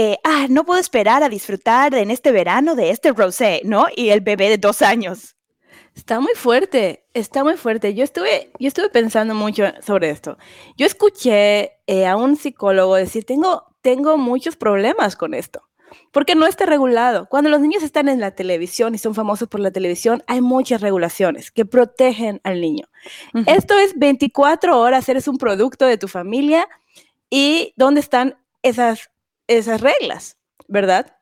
eh, 0.00 0.20
ah, 0.22 0.46
no 0.48 0.64
puedo 0.64 0.78
esperar 0.78 1.24
a 1.24 1.28
disfrutar 1.28 1.92
en 1.96 2.12
este 2.12 2.30
verano 2.30 2.76
de 2.76 2.90
este 2.90 3.10
rosé, 3.10 3.62
¿no? 3.64 3.86
Y 3.96 4.10
el 4.10 4.20
bebé 4.20 4.48
de 4.48 4.56
dos 4.56 4.80
años. 4.80 5.34
Está 5.92 6.20
muy 6.20 6.34
fuerte, 6.36 7.04
está 7.14 7.42
muy 7.42 7.56
fuerte. 7.56 7.94
Yo 7.94 8.04
estuve, 8.04 8.52
yo 8.60 8.68
estuve 8.68 8.90
pensando 8.90 9.34
mucho 9.34 9.64
sobre 9.84 10.10
esto. 10.10 10.38
Yo 10.76 10.86
escuché 10.86 11.72
eh, 11.88 12.06
a 12.06 12.14
un 12.14 12.36
psicólogo 12.36 12.94
decir, 12.94 13.24
tengo, 13.24 13.74
tengo 13.80 14.16
muchos 14.18 14.54
problemas 14.54 15.16
con 15.16 15.34
esto, 15.34 15.62
porque 16.12 16.36
no 16.36 16.46
está 16.46 16.64
regulado. 16.64 17.26
Cuando 17.28 17.50
los 17.50 17.60
niños 17.60 17.82
están 17.82 18.08
en 18.08 18.20
la 18.20 18.36
televisión 18.36 18.94
y 18.94 18.98
son 18.98 19.16
famosos 19.16 19.48
por 19.48 19.58
la 19.58 19.72
televisión, 19.72 20.22
hay 20.28 20.40
muchas 20.40 20.80
regulaciones 20.80 21.50
que 21.50 21.64
protegen 21.64 22.40
al 22.44 22.60
niño. 22.60 22.86
Esto 23.46 23.76
es 23.76 23.98
24 23.98 24.78
horas, 24.78 25.08
eres 25.08 25.26
un 25.26 25.38
producto 25.38 25.86
de 25.86 25.98
tu 25.98 26.06
familia 26.06 26.68
y 27.28 27.74
dónde 27.74 27.98
están 27.98 28.38
esas, 28.62 29.10
esas 29.48 29.80
reglas, 29.80 30.36
¿verdad? 30.68 31.16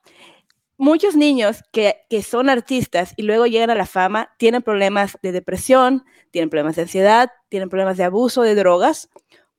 Muchos 0.78 1.16
niños 1.16 1.62
que, 1.72 2.02
que 2.10 2.22
son 2.22 2.50
artistas 2.50 3.14
y 3.16 3.22
luego 3.22 3.46
llegan 3.46 3.70
a 3.70 3.74
la 3.74 3.86
fama 3.86 4.34
tienen 4.38 4.62
problemas 4.62 5.16
de 5.22 5.32
depresión, 5.32 6.04
tienen 6.32 6.50
problemas 6.50 6.76
de 6.76 6.82
ansiedad, 6.82 7.30
tienen 7.48 7.70
problemas 7.70 7.96
de 7.96 8.04
abuso 8.04 8.42
de 8.42 8.54
drogas, 8.54 9.08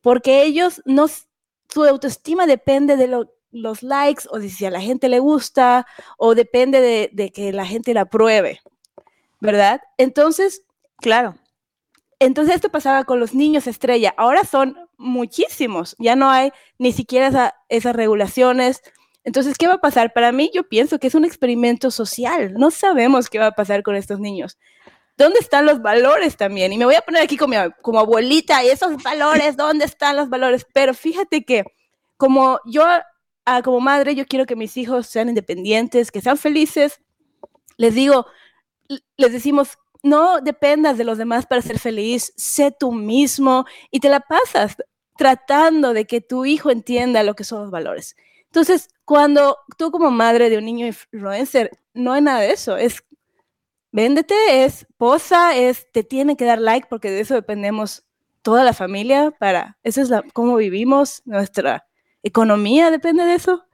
porque 0.02 0.44
ellos 0.44 0.82
no, 0.86 1.08
su 1.08 1.84
autoestima 1.84 2.46
depende 2.46 2.98
de 2.98 3.08
lo- 3.08 3.34
los 3.50 3.82
likes 3.82 4.26
o 4.30 4.38
de 4.38 4.50
si 4.50 4.66
a 4.66 4.70
la 4.72 4.80
gente 4.82 5.10
le 5.10 5.18
gusta 5.20 5.88
o 6.20 6.36
depende 6.36 6.82
de, 6.82 7.10
de 7.14 7.32
que 7.32 7.52
la 7.52 7.66
gente 7.66 7.96
la 7.96 8.02
apruebe, 8.02 8.62
¿verdad? 9.40 9.82
Entonces, 9.98 10.64
Claro. 10.98 11.36
entonces 12.20 12.56
esto 12.56 12.70
pasaba 12.70 13.06
con 13.06 13.20
los 13.20 13.34
niños 13.34 13.66
estrella. 13.68 14.14
Ahora 14.18 14.44
son 14.44 14.78
muchísimos. 14.98 15.96
Ya 16.00 16.16
no 16.16 16.30
hay 16.30 16.52
ni 16.78 16.92
siquiera 16.92 17.28
esa- 17.28 17.56
esas 17.70 17.96
regulaciones. 17.96 18.82
Entonces, 19.24 19.58
¿qué 19.58 19.68
va 19.68 19.76
a 19.76 19.82
pasar? 19.82 20.14
Para 20.14 20.32
mí, 20.32 20.52
yo 20.54 20.64
pienso 20.68 21.00
que 21.00 21.08
es 21.08 21.16
un 21.16 21.26
experimento 21.26 21.92
social. 21.92 22.54
No 22.54 22.72
sabemos 22.72 23.30
qué 23.30 23.40
va 23.40 23.48
a 23.48 23.52
pasar 23.56 23.84
con 23.84 23.96
estos 23.96 24.20
niños. 24.20 24.58
¿dónde 25.20 25.40
están 25.40 25.66
los 25.66 25.82
valores 25.82 26.38
también? 26.38 26.72
Y 26.72 26.78
me 26.78 26.86
voy 26.86 26.94
a 26.94 27.02
poner 27.02 27.24
aquí 27.24 27.38
como, 27.38 27.56
como 27.82 27.98
abuelita, 28.00 28.64
y 28.64 28.68
esos 28.68 29.02
valores, 29.02 29.58
¿dónde 29.58 29.84
están 29.86 30.16
los 30.16 30.30
valores? 30.30 30.68
Pero 30.76 30.94
fíjate 30.94 31.44
que 31.44 31.64
como 32.18 32.60
yo, 32.66 32.86
ah, 33.46 33.62
como 33.64 33.80
madre, 33.80 34.14
yo 34.14 34.28
quiero 34.28 34.46
que 34.46 34.56
mis 34.56 34.78
hijos 34.78 35.08
sean 35.08 35.30
independientes, 35.30 36.12
que 36.12 36.22
sean 36.22 36.38
felices, 36.38 37.02
les 37.78 37.96
digo, 37.96 38.28
les 39.18 39.32
decimos, 39.32 39.80
no 40.08 40.42
dependas 40.42 40.98
de 40.98 41.04
los 41.04 41.18
demás 41.18 41.46
para 41.46 41.62
ser 41.62 41.80
feliz, 41.80 42.34
sé 42.36 42.72
tú 42.72 42.92
mismo 42.92 43.66
y 43.92 44.00
te 44.00 44.10
la 44.10 44.20
pasas 44.20 44.78
tratando 45.18 45.94
de 45.94 46.06
que 46.06 46.22
tu 46.22 46.46
hijo 46.46 46.72
entienda 46.72 47.24
lo 47.24 47.36
que 47.36 47.44
son 47.44 47.62
los 47.62 47.72
valores. 47.72 48.16
Entonces, 48.46 48.90
cuando 49.06 49.58
tú 49.78 49.92
como 49.92 50.10
madre 50.12 50.50
de 50.50 50.58
un 50.58 50.66
niño 50.66 50.88
influencer, 50.88 51.72
no 51.94 52.14
hay 52.14 52.22
nada 52.22 52.40
de 52.40 52.52
eso, 52.52 52.78
es 52.78 53.04
véndete, 53.92 54.64
es 54.64 54.86
posa, 54.98 55.56
es 55.56 55.92
te 55.92 56.04
tiene 56.04 56.38
que 56.38 56.46
dar 56.46 56.60
like 56.60 56.88
porque 56.90 57.10
de 57.10 57.22
eso 57.22 57.34
dependemos 57.34 58.04
toda 58.42 58.64
la 58.64 58.74
familia 58.74 59.32
para, 59.32 59.78
eso 59.84 60.02
es 60.02 60.10
la, 60.10 60.24
cómo 60.34 60.56
vivimos, 60.56 61.22
nuestra 61.26 61.88
economía 62.24 62.92
depende 62.92 63.26
de 63.26 63.34
eso. 63.34 63.66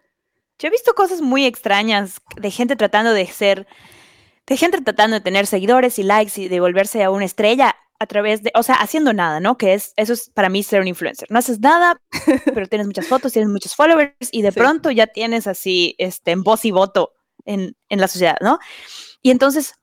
Yo 0.59 0.67
he 0.67 0.71
visto 0.71 0.93
cosas 0.93 1.21
muy 1.21 1.45
extrañas 1.45 2.21
de 2.37 2.51
gente 2.51 2.75
tratando 2.75 3.13
de 3.13 3.27
ser, 3.27 3.67
de 4.47 4.57
gente 4.57 4.81
tratando 4.81 5.15
de 5.15 5.21
tener 5.21 5.47
seguidores 5.47 5.99
y 5.99 6.03
likes 6.03 6.41
y 6.41 6.47
de 6.47 6.59
volverse 6.59 7.03
a 7.03 7.11
una 7.11 7.25
estrella 7.25 7.75
a 7.99 8.05
través 8.05 8.43
de, 8.43 8.51
o 8.55 8.63
sea, 8.63 8.75
haciendo 8.75 9.13
nada, 9.13 9.39
¿no? 9.39 9.57
Que 9.57 9.73
es, 9.73 9.93
eso 9.95 10.13
es 10.13 10.29
para 10.29 10.49
mí 10.49 10.61
ser 10.63 10.81
un 10.81 10.87
influencer. 10.87 11.29
No 11.31 11.39
haces 11.39 11.59
nada, 11.59 12.01
pero 12.53 12.67
tienes 12.67 12.87
muchas 12.87 13.07
fotos, 13.07 13.31
tienes 13.31 13.49
muchos 13.49 13.75
followers 13.75 14.29
y 14.31 14.41
de 14.41 14.51
pronto 14.51 14.91
ya 14.91 15.07
tienes 15.07 15.47
así, 15.47 15.95
este, 15.97 16.31
en 16.31 16.43
voz 16.43 16.65
y 16.65 16.71
voto 16.71 17.13
en, 17.45 17.75
en 17.89 18.01
la 18.01 18.07
sociedad, 18.07 18.37
¿no? 18.41 18.59
Y 19.21 19.31
entonces, 19.31 19.75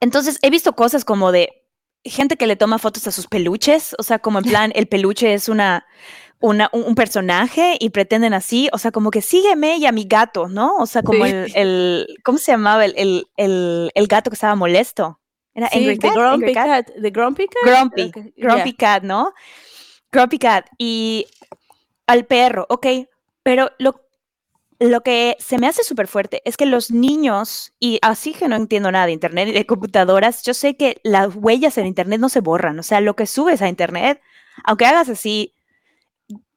entonces 0.00 0.38
he 0.42 0.50
visto 0.50 0.74
cosas 0.74 1.04
como 1.04 1.32
de 1.32 1.64
gente 2.04 2.36
que 2.36 2.46
le 2.46 2.56
toma 2.56 2.78
fotos 2.78 3.06
a 3.06 3.12
sus 3.12 3.26
peluches, 3.26 3.94
o 3.98 4.02
sea, 4.02 4.18
como 4.18 4.38
en 4.38 4.44
plan, 4.50 4.72
el 4.74 4.86
peluche 4.86 5.32
es 5.32 5.48
una, 5.48 5.86
una, 6.40 6.70
un 6.72 6.94
personaje 6.94 7.76
y 7.78 7.90
pretenden 7.90 8.34
así, 8.34 8.68
o 8.72 8.78
sea, 8.78 8.90
como 8.90 9.10
que 9.10 9.22
sígueme 9.22 9.76
y 9.76 9.86
a 9.86 9.92
mi 9.92 10.04
gato, 10.04 10.48
¿no? 10.48 10.76
O 10.76 10.86
sea, 10.86 11.02
como 11.02 11.26
el, 11.26 11.52
el, 11.54 12.06
¿cómo 12.24 12.38
se 12.38 12.52
llamaba? 12.52 12.84
El, 12.84 12.94
el, 12.96 13.26
el, 13.36 13.90
el 13.94 14.06
gato 14.06 14.30
que 14.30 14.34
estaba 14.34 14.54
molesto. 14.54 15.20
Era 15.52 15.68
sí, 15.68 15.78
Angry 15.78 15.98
Cat, 15.98 16.14
Grumpy 16.14 16.54
Cat. 16.54 16.66
Cat. 16.66 16.90
The 17.02 17.10
Grumpy 17.10 17.46
Cat. 17.46 17.62
Grumpy, 17.64 18.02
okay. 18.02 18.34
Grumpy 18.36 18.70
yeah. 18.70 18.76
Cat, 18.78 19.02
¿no? 19.02 19.32
Grumpy 20.12 20.38
Cat. 20.38 20.66
Y 20.78 21.26
al 22.06 22.24
perro, 22.24 22.66
ok, 22.70 22.86
pero 23.42 23.70
lo, 23.78 24.00
lo 24.78 25.02
que 25.02 25.36
se 25.38 25.58
me 25.58 25.66
hace 25.66 25.84
súper 25.84 26.08
fuerte 26.08 26.40
es 26.44 26.56
que 26.56 26.66
los 26.66 26.90
niños, 26.90 27.74
y 27.78 27.98
así 28.00 28.32
que 28.32 28.48
no 28.48 28.56
entiendo 28.56 28.90
nada 28.90 29.06
de 29.06 29.12
Internet 29.12 29.48
y 29.48 29.52
de 29.52 29.66
computadoras, 29.66 30.42
yo 30.42 30.54
sé 30.54 30.76
que 30.76 31.00
las 31.04 31.34
huellas 31.36 31.76
en 31.78 31.86
Internet 31.86 32.20
no 32.20 32.28
se 32.28 32.40
borran, 32.40 32.78
o 32.78 32.82
sea, 32.82 33.00
lo 33.00 33.14
que 33.14 33.26
subes 33.26 33.60
a 33.60 33.68
Internet, 33.68 34.20
aunque 34.64 34.86
hagas 34.86 35.08
así, 35.08 35.54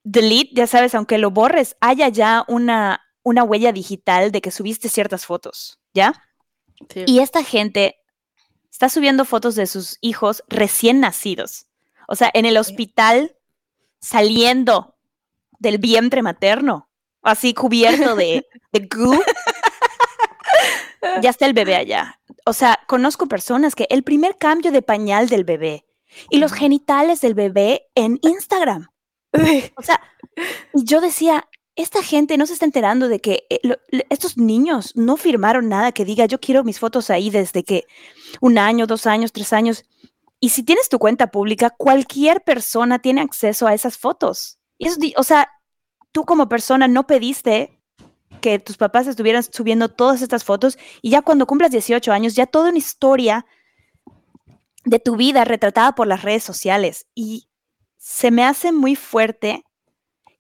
delete, 0.03 0.51
ya 0.53 0.67
sabes, 0.67 0.95
aunque 0.95 1.17
lo 1.17 1.31
borres, 1.31 1.75
haya 1.79 2.09
ya 2.09 2.45
una, 2.47 3.01
una 3.23 3.43
huella 3.43 3.71
digital 3.71 4.31
de 4.31 4.41
que 4.41 4.51
subiste 4.51 4.89
ciertas 4.89 5.25
fotos, 5.25 5.79
¿ya? 5.93 6.13
Sí. 6.89 7.03
Y 7.07 7.19
esta 7.19 7.43
gente 7.43 7.97
está 8.71 8.89
subiendo 8.89 9.25
fotos 9.25 9.55
de 9.55 9.67
sus 9.67 9.97
hijos 10.01 10.43
recién 10.47 10.99
nacidos. 10.99 11.67
O 12.07 12.15
sea, 12.15 12.29
en 12.33 12.45
el 12.45 12.57
hospital 12.57 13.37
saliendo 13.99 14.97
del 15.59 15.77
vientre 15.77 16.21
materno, 16.21 16.89
así 17.21 17.53
cubierto 17.53 18.15
de, 18.15 18.45
de 18.73 18.87
goo. 18.87 19.19
ya 21.21 21.29
está 21.29 21.45
el 21.45 21.53
bebé 21.53 21.75
allá. 21.75 22.19
O 22.45 22.53
sea, 22.53 22.79
conozco 22.87 23.27
personas 23.27 23.75
que 23.75 23.87
el 23.89 24.03
primer 24.03 24.37
cambio 24.37 24.71
de 24.71 24.81
pañal 24.81 25.29
del 25.29 25.45
bebé 25.45 25.85
y 26.29 26.39
los 26.39 26.51
genitales 26.51 27.21
del 27.21 27.33
bebé 27.33 27.87
en 27.95 28.19
Instagram. 28.21 28.89
O 29.75 29.81
sea, 29.81 30.01
yo 30.73 31.01
decía, 31.01 31.47
esta 31.75 32.03
gente 32.03 32.37
no 32.37 32.45
se 32.45 32.53
está 32.53 32.65
enterando 32.65 33.07
de 33.07 33.19
que 33.19 33.45
eh, 33.49 33.59
estos 34.09 34.37
niños 34.37 34.95
no 34.95 35.17
firmaron 35.17 35.69
nada 35.69 35.91
que 35.91 36.05
diga 36.05 36.25
yo 36.25 36.39
quiero 36.39 36.63
mis 36.63 36.79
fotos 36.79 37.09
ahí 37.09 37.29
desde 37.29 37.63
que 37.63 37.85
un 38.41 38.57
año, 38.57 38.87
dos 38.87 39.07
años, 39.07 39.31
tres 39.31 39.53
años. 39.53 39.85
Y 40.39 40.49
si 40.49 40.63
tienes 40.63 40.89
tu 40.89 40.99
cuenta 40.99 41.31
pública, 41.31 41.69
cualquier 41.69 42.41
persona 42.43 42.99
tiene 42.99 43.21
acceso 43.21 43.65
a 43.65 43.73
esas 43.73 43.97
fotos. 43.97 44.59
Y 44.77 44.87
eso, 44.87 44.99
o 45.17 45.23
sea, 45.23 45.49
tú 46.11 46.25
como 46.25 46.49
persona 46.49 46.87
no 46.87 47.07
pediste 47.07 47.79
que 48.41 48.59
tus 48.59 48.77
papás 48.77 49.07
estuvieran 49.07 49.43
subiendo 49.43 49.89
todas 49.89 50.21
estas 50.21 50.43
fotos 50.43 50.77
y 51.01 51.11
ya 51.11 51.21
cuando 51.21 51.47
cumplas 51.47 51.71
18 51.71 52.11
años, 52.11 52.35
ya 52.35 52.45
toda 52.45 52.69
una 52.69 52.77
historia 52.77 53.45
de 54.85 54.99
tu 54.99 55.15
vida 55.15 55.45
retratada 55.45 55.95
por 55.95 56.07
las 56.07 56.23
redes 56.23 56.43
sociales. 56.43 57.07
Y 57.15 57.47
se 58.03 58.31
me 58.31 58.43
hace 58.43 58.73
muy 58.73 58.97
fuerte 58.97 59.63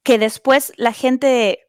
que 0.03 0.19
después 0.19 0.73
la 0.75 0.91
gente, 0.91 1.59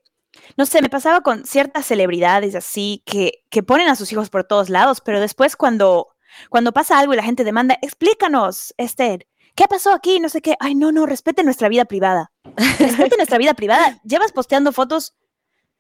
no 0.57 0.67
sé, 0.67 0.83
me 0.83 0.89
pasaba 0.91 1.21
con 1.21 1.47
ciertas 1.47 1.87
celebridades 1.87 2.57
así 2.57 3.05
que, 3.07 3.45
que 3.49 3.63
ponen 3.63 3.87
a 3.87 3.95
sus 3.95 4.11
hijos 4.11 4.29
por 4.29 4.43
todos 4.43 4.71
lados, 4.71 5.01
pero 5.01 5.21
después 5.21 5.55
cuando, 5.55 6.09
cuando 6.51 6.73
pasa 6.73 6.99
algo 6.99 7.15
y 7.15 7.17
la 7.17 7.23
gente 7.23 7.45
demanda, 7.45 7.79
explícanos, 7.81 8.75
Esther, 8.77 9.29
¿qué 9.55 9.69
pasó 9.69 9.93
aquí? 9.93 10.19
No 10.19 10.29
sé 10.29 10.43
qué. 10.43 10.57
Ay, 10.59 10.75
no, 10.75 10.91
no, 10.91 11.07
respete 11.07 11.45
nuestra 11.45 11.69
vida 11.69 11.85
privada. 11.85 12.33
Respete 12.81 13.17
nuestra 13.17 13.39
vida 13.39 13.55
privada. 13.55 14.01
Llevas 14.05 14.33
posteando 14.33 14.73
fotos 14.73 15.15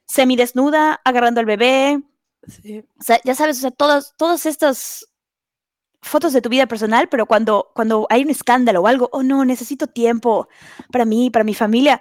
semidesnuda, 0.06 1.00
agarrando 1.04 1.40
al 1.40 1.46
bebé. 1.46 2.00
Sí. 2.46 2.84
O 3.00 3.02
sea, 3.02 3.20
ya 3.24 3.34
sabes, 3.34 3.58
o 3.58 3.62
sea, 3.62 3.72
todos, 3.72 4.14
todos 4.16 4.46
estos 4.46 5.08
fotos 6.04 6.32
de 6.32 6.42
tu 6.42 6.48
vida 6.48 6.66
personal, 6.66 7.08
pero 7.08 7.26
cuando, 7.26 7.70
cuando 7.74 8.06
hay 8.10 8.22
un 8.22 8.30
escándalo 8.30 8.82
o 8.82 8.86
algo, 8.86 9.08
oh 9.12 9.22
no, 9.22 9.44
necesito 9.44 9.86
tiempo 9.86 10.48
para 10.92 11.04
mí, 11.04 11.30
para 11.30 11.44
mi 11.44 11.54
familia. 11.54 12.00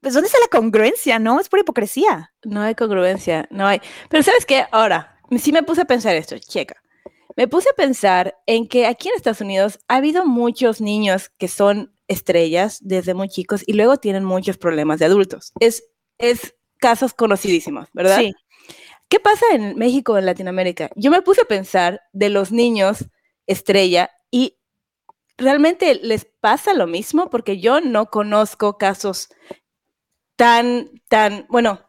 Pues, 0.00 0.14
¿dónde 0.14 0.26
está 0.26 0.38
la 0.40 0.48
congruencia, 0.48 1.18
no? 1.18 1.40
Es 1.40 1.48
por 1.48 1.60
hipocresía. 1.60 2.32
No 2.44 2.60
hay 2.60 2.74
congruencia, 2.74 3.46
no 3.50 3.66
hay. 3.66 3.80
Pero 4.08 4.22
¿sabes 4.22 4.44
qué? 4.44 4.66
Ahora, 4.72 5.18
sí 5.38 5.52
me 5.52 5.62
puse 5.62 5.82
a 5.82 5.84
pensar 5.84 6.16
esto, 6.16 6.36
checa. 6.38 6.82
Me 7.36 7.48
puse 7.48 7.70
a 7.70 7.74
pensar 7.74 8.36
en 8.46 8.66
que 8.66 8.86
aquí 8.86 9.08
en 9.08 9.14
Estados 9.14 9.40
Unidos 9.40 9.78
ha 9.88 9.96
habido 9.96 10.26
muchos 10.26 10.80
niños 10.80 11.30
que 11.38 11.48
son 11.48 11.94
estrellas 12.08 12.78
desde 12.82 13.14
muy 13.14 13.28
chicos 13.28 13.62
y 13.66 13.72
luego 13.72 13.96
tienen 13.96 14.24
muchos 14.24 14.58
problemas 14.58 14.98
de 14.98 15.06
adultos. 15.06 15.52
Es, 15.60 15.84
es 16.18 16.54
casos 16.78 17.14
conocidísimos, 17.14 17.88
¿verdad? 17.94 18.18
Sí. 18.18 18.34
¿Qué 19.12 19.20
pasa 19.20 19.44
en 19.52 19.76
México, 19.76 20.16
en 20.16 20.24
Latinoamérica? 20.24 20.88
Yo 20.96 21.10
me 21.10 21.20
puse 21.20 21.42
a 21.42 21.44
pensar 21.44 22.00
de 22.14 22.30
los 22.30 22.50
niños 22.50 23.10
estrella 23.46 24.10
y 24.30 24.56
realmente 25.36 25.96
les 25.96 26.24
pasa 26.24 26.72
lo 26.72 26.86
mismo 26.86 27.28
porque 27.28 27.60
yo 27.60 27.82
no 27.82 28.06
conozco 28.06 28.78
casos 28.78 29.28
tan, 30.36 30.88
tan, 31.08 31.44
bueno, 31.50 31.86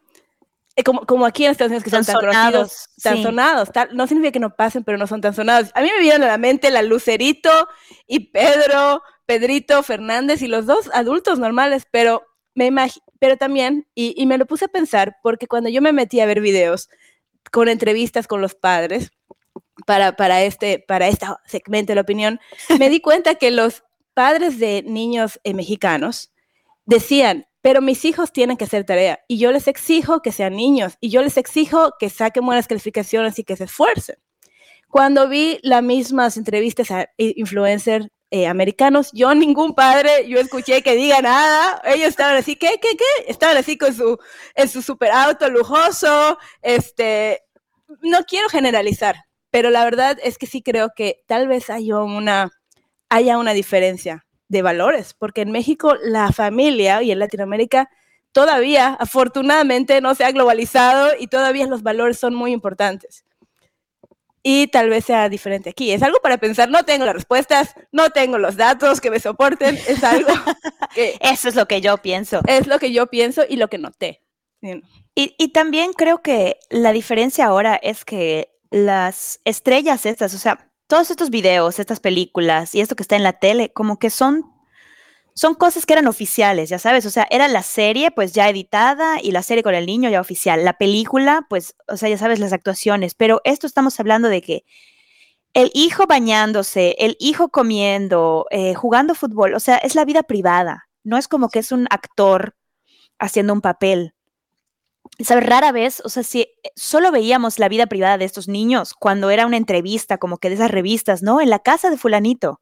eh, 0.76 0.84
como, 0.84 1.06
como 1.06 1.26
aquí 1.26 1.46
en 1.46 1.52
Estados 1.52 1.70
Unidos 1.70 1.86
que 1.86 1.92
son 1.92 2.04
tan 2.04 2.16
sonados, 2.16 2.52
conocidos, 2.52 2.90
tan 3.02 3.16
sí. 3.16 3.24
sonados, 3.24 3.70
no 3.94 4.06
significa 4.06 4.34
que 4.34 4.40
no 4.42 4.58
pasen, 4.58 4.84
pero 4.84 4.98
no 4.98 5.08
son 5.08 5.22
tan 5.22 5.34
sonados. 5.34 5.72
A 5.76 5.82
mí 5.82 5.88
me 5.94 6.00
vinieron 6.00 6.24
a 6.24 6.28
la 6.28 6.38
mente 6.38 6.72
la 6.72 6.82
Lucerito 6.82 7.70
y 8.06 8.32
Pedro, 8.32 9.02
Pedrito 9.26 9.82
Fernández 9.82 10.42
y 10.42 10.48
los 10.48 10.66
dos 10.66 10.90
adultos 10.94 11.40
normales, 11.40 11.88
pero 11.90 12.26
me 12.54 12.66
imagino, 12.66 13.06
pero 13.18 13.38
también, 13.38 13.88
y, 13.96 14.14
y 14.22 14.26
me 14.26 14.38
lo 14.38 14.46
puse 14.46 14.66
a 14.66 14.68
pensar, 14.68 15.16
porque 15.24 15.48
cuando 15.48 15.70
yo 15.70 15.82
me 15.82 15.94
metí 15.94 16.20
a 16.20 16.26
ver 16.26 16.42
videos 16.42 16.90
con 17.52 17.70
entrevistas 17.70 18.28
con 18.28 18.42
los 18.42 18.56
padres, 18.56 19.12
para, 19.86 20.16
para, 20.16 20.44
este, 20.44 20.80
para 20.80 21.08
este 21.08 21.26
segmento 21.46 21.92
de 21.92 21.96
la 21.96 22.02
opinión, 22.02 22.40
me 22.80 22.90
di 22.90 23.00
cuenta 23.00 23.36
que 23.36 23.52
los 23.52 23.84
padres 24.14 24.60
de 24.60 24.84
niños 24.84 25.40
eh, 25.44 25.54
mexicanos 25.54 26.32
decían, 26.86 27.48
pero 27.62 27.82
mis 27.82 28.06
hijos 28.06 28.32
tienen 28.32 28.58
que 28.58 28.66
hacer 28.66 28.84
tarea 28.84 29.20
y 29.28 29.38
yo 29.38 29.52
les 29.52 29.68
exijo 29.68 30.22
que 30.22 30.32
sean 30.32 30.56
niños 30.56 30.98
y 31.00 31.10
yo 31.10 31.22
les 31.22 31.38
exijo 31.38 31.94
que 31.98 32.10
saquen 32.10 32.46
buenas 32.46 32.68
calificaciones 32.68 33.40
y 33.40 33.44
que 33.44 33.56
se 33.56 33.64
esfuercen. 33.64 34.18
Cuando 34.90 35.28
vi 35.28 35.60
las 35.64 35.82
mismas 35.82 36.38
entrevistas 36.38 36.92
a 36.92 37.10
influencers 37.18 38.10
eh, 38.34 38.48
americanos, 38.48 39.12
yo 39.14 39.36
ningún 39.36 39.76
padre, 39.76 40.28
yo 40.28 40.40
escuché 40.40 40.82
que 40.82 40.96
diga 40.96 41.22
nada, 41.22 41.80
ellos 41.86 42.08
estaban 42.08 42.36
así, 42.36 42.56
¿qué, 42.56 42.80
qué, 42.82 42.98
qué? 42.98 43.26
Estaban 43.28 43.58
así 43.58 43.78
con 43.78 43.94
su, 43.94 44.18
en 44.56 44.68
su 44.68 44.82
super 44.82 45.12
auto 45.12 45.48
lujoso, 45.50 46.40
este, 46.64 47.44
no 48.02 48.24
quiero 48.28 48.50
generalizar, 48.50 49.18
pero 49.52 49.70
la 49.70 49.84
verdad 49.84 50.18
es 50.24 50.40
que 50.40 50.48
sí 50.48 50.64
creo 50.64 50.94
que 50.96 51.22
tal 51.28 51.48
vez 51.48 51.70
haya 51.70 52.00
una, 52.00 52.50
haya 53.08 53.38
una 53.38 53.54
diferencia 53.54 54.26
de 54.48 54.64
valores, 54.64 55.14
porque 55.14 55.42
en 55.42 55.52
México 55.52 55.94
la 56.02 56.32
familia 56.32 57.04
y 57.04 57.12
en 57.12 57.20
Latinoamérica 57.20 57.92
todavía, 58.32 58.98
afortunadamente, 59.00 60.02
no 60.02 60.16
se 60.16 60.26
ha 60.26 60.32
globalizado 60.32 61.12
y 61.20 61.28
todavía 61.28 61.68
los 61.68 61.84
valores 61.84 62.18
son 62.18 62.34
muy 62.34 62.52
importantes. 62.52 63.26
Y 64.44 64.68
tal 64.68 64.90
vez 64.90 65.06
sea 65.06 65.30
diferente 65.30 65.70
aquí. 65.70 65.92
Es 65.92 66.04
algo 66.04 66.20
para 66.22 66.38
pensar, 66.38 66.70
no 66.70 66.84
tengo 66.84 67.06
las 67.06 67.16
respuestas, 67.16 67.76
no 67.94 68.10
tengo 68.10 68.38
los 68.38 68.58
datos 68.58 69.00
que 69.00 69.10
me 69.10 69.20
soporten, 69.20 69.80
es 69.88 70.04
algo 70.04 70.34
que... 70.94 71.18
Eso 71.22 71.48
es 71.48 71.56
lo 71.56 71.66
que 71.66 71.80
yo 71.80 71.98
pienso. 71.98 72.42
Es 72.46 72.68
lo 72.68 72.78
que 72.78 72.92
yo 72.92 73.08
pienso 73.08 73.44
y 73.48 73.56
lo 73.56 73.70
que 73.70 73.78
noté. 73.78 74.22
Y, 75.16 75.36
y 75.38 75.48
también 75.50 75.94
creo 75.94 76.22
que 76.22 76.58
la 76.70 76.92
diferencia 76.92 77.46
ahora 77.46 77.76
es 77.76 78.06
que 78.06 78.54
las 78.70 79.40
estrellas 79.46 80.06
estas, 80.06 80.34
o 80.34 80.38
sea, 80.38 80.72
todos 80.88 81.10
estos 81.12 81.30
videos, 81.30 81.80
estas 81.80 82.00
películas 82.00 82.76
y 82.76 82.82
esto 82.82 82.96
que 82.96 83.04
está 83.04 83.16
en 83.16 83.24
la 83.24 83.34
tele, 83.34 83.72
como 83.72 83.98
que 83.98 84.10
son 84.10 84.53
son 85.36 85.56
cosas 85.56 85.86
que 85.86 85.94
eran 85.94 86.08
oficiales, 86.08 86.70
ya 86.70 86.80
sabes, 86.80 87.06
o 87.06 87.10
sea, 87.10 87.28
era 87.30 87.48
la 87.48 87.64
serie 87.64 88.12
pues 88.12 88.34
ya 88.34 88.50
editada 88.50 89.20
y 89.22 89.32
la 89.32 89.42
serie 89.42 89.64
con 89.64 89.74
el 89.74 89.86
niño 89.86 90.10
ya 90.10 90.22
oficial, 90.22 90.64
la 90.64 90.74
película 90.78 91.46
pues, 91.50 91.76
o 91.88 91.98
sea, 91.98 92.10
ya 92.10 92.18
sabes 92.18 92.40
las 92.40 92.54
actuaciones, 92.54 93.16
pero 93.16 93.42
esto 93.44 93.66
estamos 93.66 94.00
hablando 94.00 94.30
de 94.30 94.42
que 94.42 94.66
el 95.54 95.72
hijo 95.74 96.06
bañándose, 96.08 96.96
el 97.00 97.16
hijo 97.20 97.50
comiendo, 97.50 98.46
eh, 98.52 98.74
jugando 98.76 99.16
fútbol, 99.16 99.54
o 99.56 99.60
sea, 99.60 99.78
es 99.78 99.96
la 99.96 100.06
vida 100.06 100.24
privada, 100.24 100.88
no 101.04 101.18
es 101.18 101.28
como 101.28 101.50
que 101.50 101.60
es 101.60 101.72
un 101.72 101.88
actor 101.90 102.56
haciendo 103.20 103.54
un 103.54 103.62
papel. 103.62 104.14
¿Sabes? 105.20 105.46
Rara 105.46 105.72
vez, 105.72 106.02
o 106.06 106.10
sea, 106.10 106.24
si 106.24 106.48
solo 106.76 107.12
veíamos 107.12 107.60
la 107.60 107.70
vida 107.70 107.88
privada 107.88 108.18
de 108.18 108.26
estos 108.26 108.48
niños 108.48 108.94
cuando 108.94 109.30
era 109.30 109.46
una 109.46 109.58
entrevista, 109.58 110.18
como 110.18 110.38
que 110.38 110.50
de 110.50 110.56
esas 110.56 110.72
revistas, 110.72 111.22
¿no? 111.22 111.42
En 111.42 111.50
la 111.50 111.60
casa 111.60 111.90
de 111.90 111.98
fulanito. 111.98 112.62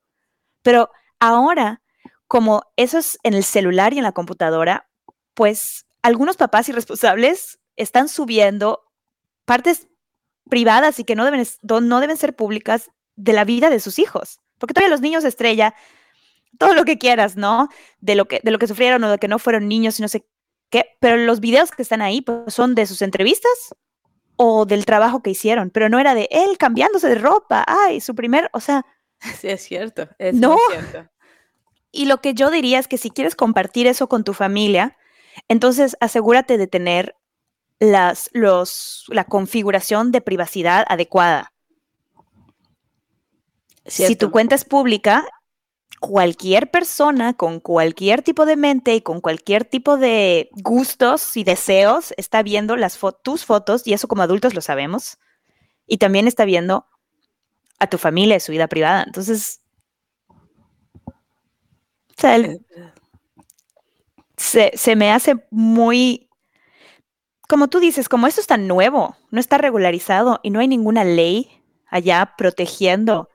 Pero 0.61 0.89
ahora 1.19 1.81
como 2.31 2.63
eso 2.77 2.97
es 2.97 3.19
en 3.23 3.33
el 3.33 3.43
celular 3.43 3.91
y 3.91 3.97
en 3.97 4.05
la 4.05 4.13
computadora, 4.13 4.89
pues 5.33 5.85
algunos 6.01 6.37
papás 6.37 6.69
irresponsables 6.69 7.59
están 7.75 8.07
subiendo 8.07 8.85
partes 9.43 9.89
privadas 10.49 10.97
y 10.99 11.03
que 11.03 11.17
no 11.17 11.25
deben, 11.25 11.45
no 11.61 11.99
deben 11.99 12.15
ser 12.15 12.33
públicas 12.33 12.89
de 13.17 13.33
la 13.33 13.43
vida 13.43 13.69
de 13.69 13.81
sus 13.81 13.99
hijos. 13.99 14.39
Porque 14.59 14.73
todavía 14.73 14.91
los 14.91 15.01
niños 15.01 15.25
estrella, 15.25 15.75
todo 16.57 16.73
lo 16.73 16.85
que 16.85 16.97
quieras, 16.97 17.35
¿no? 17.35 17.67
De 17.99 18.15
lo 18.15 18.29
que, 18.29 18.39
de 18.41 18.51
lo 18.51 18.59
que 18.59 18.67
sufrieron 18.67 19.03
o 19.03 19.11
de 19.11 19.17
que 19.17 19.27
no 19.27 19.37
fueron 19.37 19.67
niños 19.67 19.99
y 19.99 20.01
no 20.01 20.07
sé 20.07 20.25
qué. 20.69 20.85
Pero 21.01 21.17
los 21.17 21.41
videos 21.41 21.71
que 21.71 21.81
están 21.81 22.01
ahí 22.01 22.21
pues, 22.21 22.53
son 22.53 22.75
de 22.75 22.85
sus 22.85 23.01
entrevistas 23.01 23.75
o 24.37 24.65
del 24.65 24.85
trabajo 24.85 25.21
que 25.21 25.31
hicieron. 25.31 25.69
Pero 25.69 25.89
no 25.89 25.99
era 25.99 26.15
de 26.15 26.29
él 26.31 26.57
cambiándose 26.57 27.09
de 27.09 27.15
ropa. 27.15 27.65
Ay, 27.67 27.99
su 27.99 28.15
primer, 28.15 28.49
o 28.53 28.61
sea. 28.61 28.85
Sí, 29.37 29.49
es 29.49 29.63
cierto. 29.63 30.07
Es 30.17 30.33
no, 30.33 30.57
cierto. 30.69 31.11
Y 31.91 32.05
lo 32.05 32.21
que 32.21 32.33
yo 32.33 32.49
diría 32.49 32.79
es 32.79 32.87
que 32.87 32.97
si 32.97 33.11
quieres 33.11 33.35
compartir 33.35 33.87
eso 33.87 34.07
con 34.07 34.23
tu 34.23 34.33
familia, 34.33 34.97
entonces 35.47 35.97
asegúrate 35.99 36.57
de 36.57 36.67
tener 36.67 37.15
las, 37.79 38.29
los, 38.33 39.05
la 39.09 39.25
configuración 39.25 40.11
de 40.11 40.21
privacidad 40.21 40.85
adecuada. 40.87 41.51
Si 43.85 44.15
tu 44.15 44.31
cuenta 44.31 44.55
es 44.55 44.63
pública, 44.63 45.25
cualquier 45.99 46.71
persona 46.71 47.33
con 47.33 47.59
cualquier 47.59 48.21
tipo 48.21 48.45
de 48.45 48.55
mente 48.55 48.95
y 48.95 49.01
con 49.01 49.21
cualquier 49.21 49.65
tipo 49.65 49.97
de 49.97 50.49
gustos 50.53 51.37
y 51.37 51.43
deseos 51.43 52.13
está 52.17 52.43
viendo 52.43 52.75
las 52.75 52.99
tus 53.23 53.45
fotos, 53.45 53.85
y 53.85 53.93
eso 53.93 54.07
como 54.07 54.21
adultos 54.21 54.53
lo 54.53 54.61
sabemos, 54.61 55.19
y 55.87 55.97
también 55.97 56.27
está 56.27 56.45
viendo 56.45 56.87
a 57.79 57.87
tu 57.87 57.97
familia, 57.97 58.39
su 58.39 58.51
vida 58.51 58.67
privada. 58.67 59.03
Entonces, 59.05 59.60
se, 64.37 64.71
se 64.75 64.95
me 64.95 65.11
hace 65.11 65.35
muy, 65.51 66.29
como 67.47 67.67
tú 67.67 67.79
dices, 67.79 68.09
como 68.09 68.27
esto 68.27 68.41
es 68.41 68.47
tan 68.47 68.67
nuevo, 68.67 69.15
no 69.29 69.39
está 69.39 69.57
regularizado 69.57 70.39
y 70.43 70.49
no 70.49 70.59
hay 70.59 70.67
ninguna 70.67 71.03
ley 71.03 71.61
allá 71.87 72.33
protegiendo. 72.37 73.29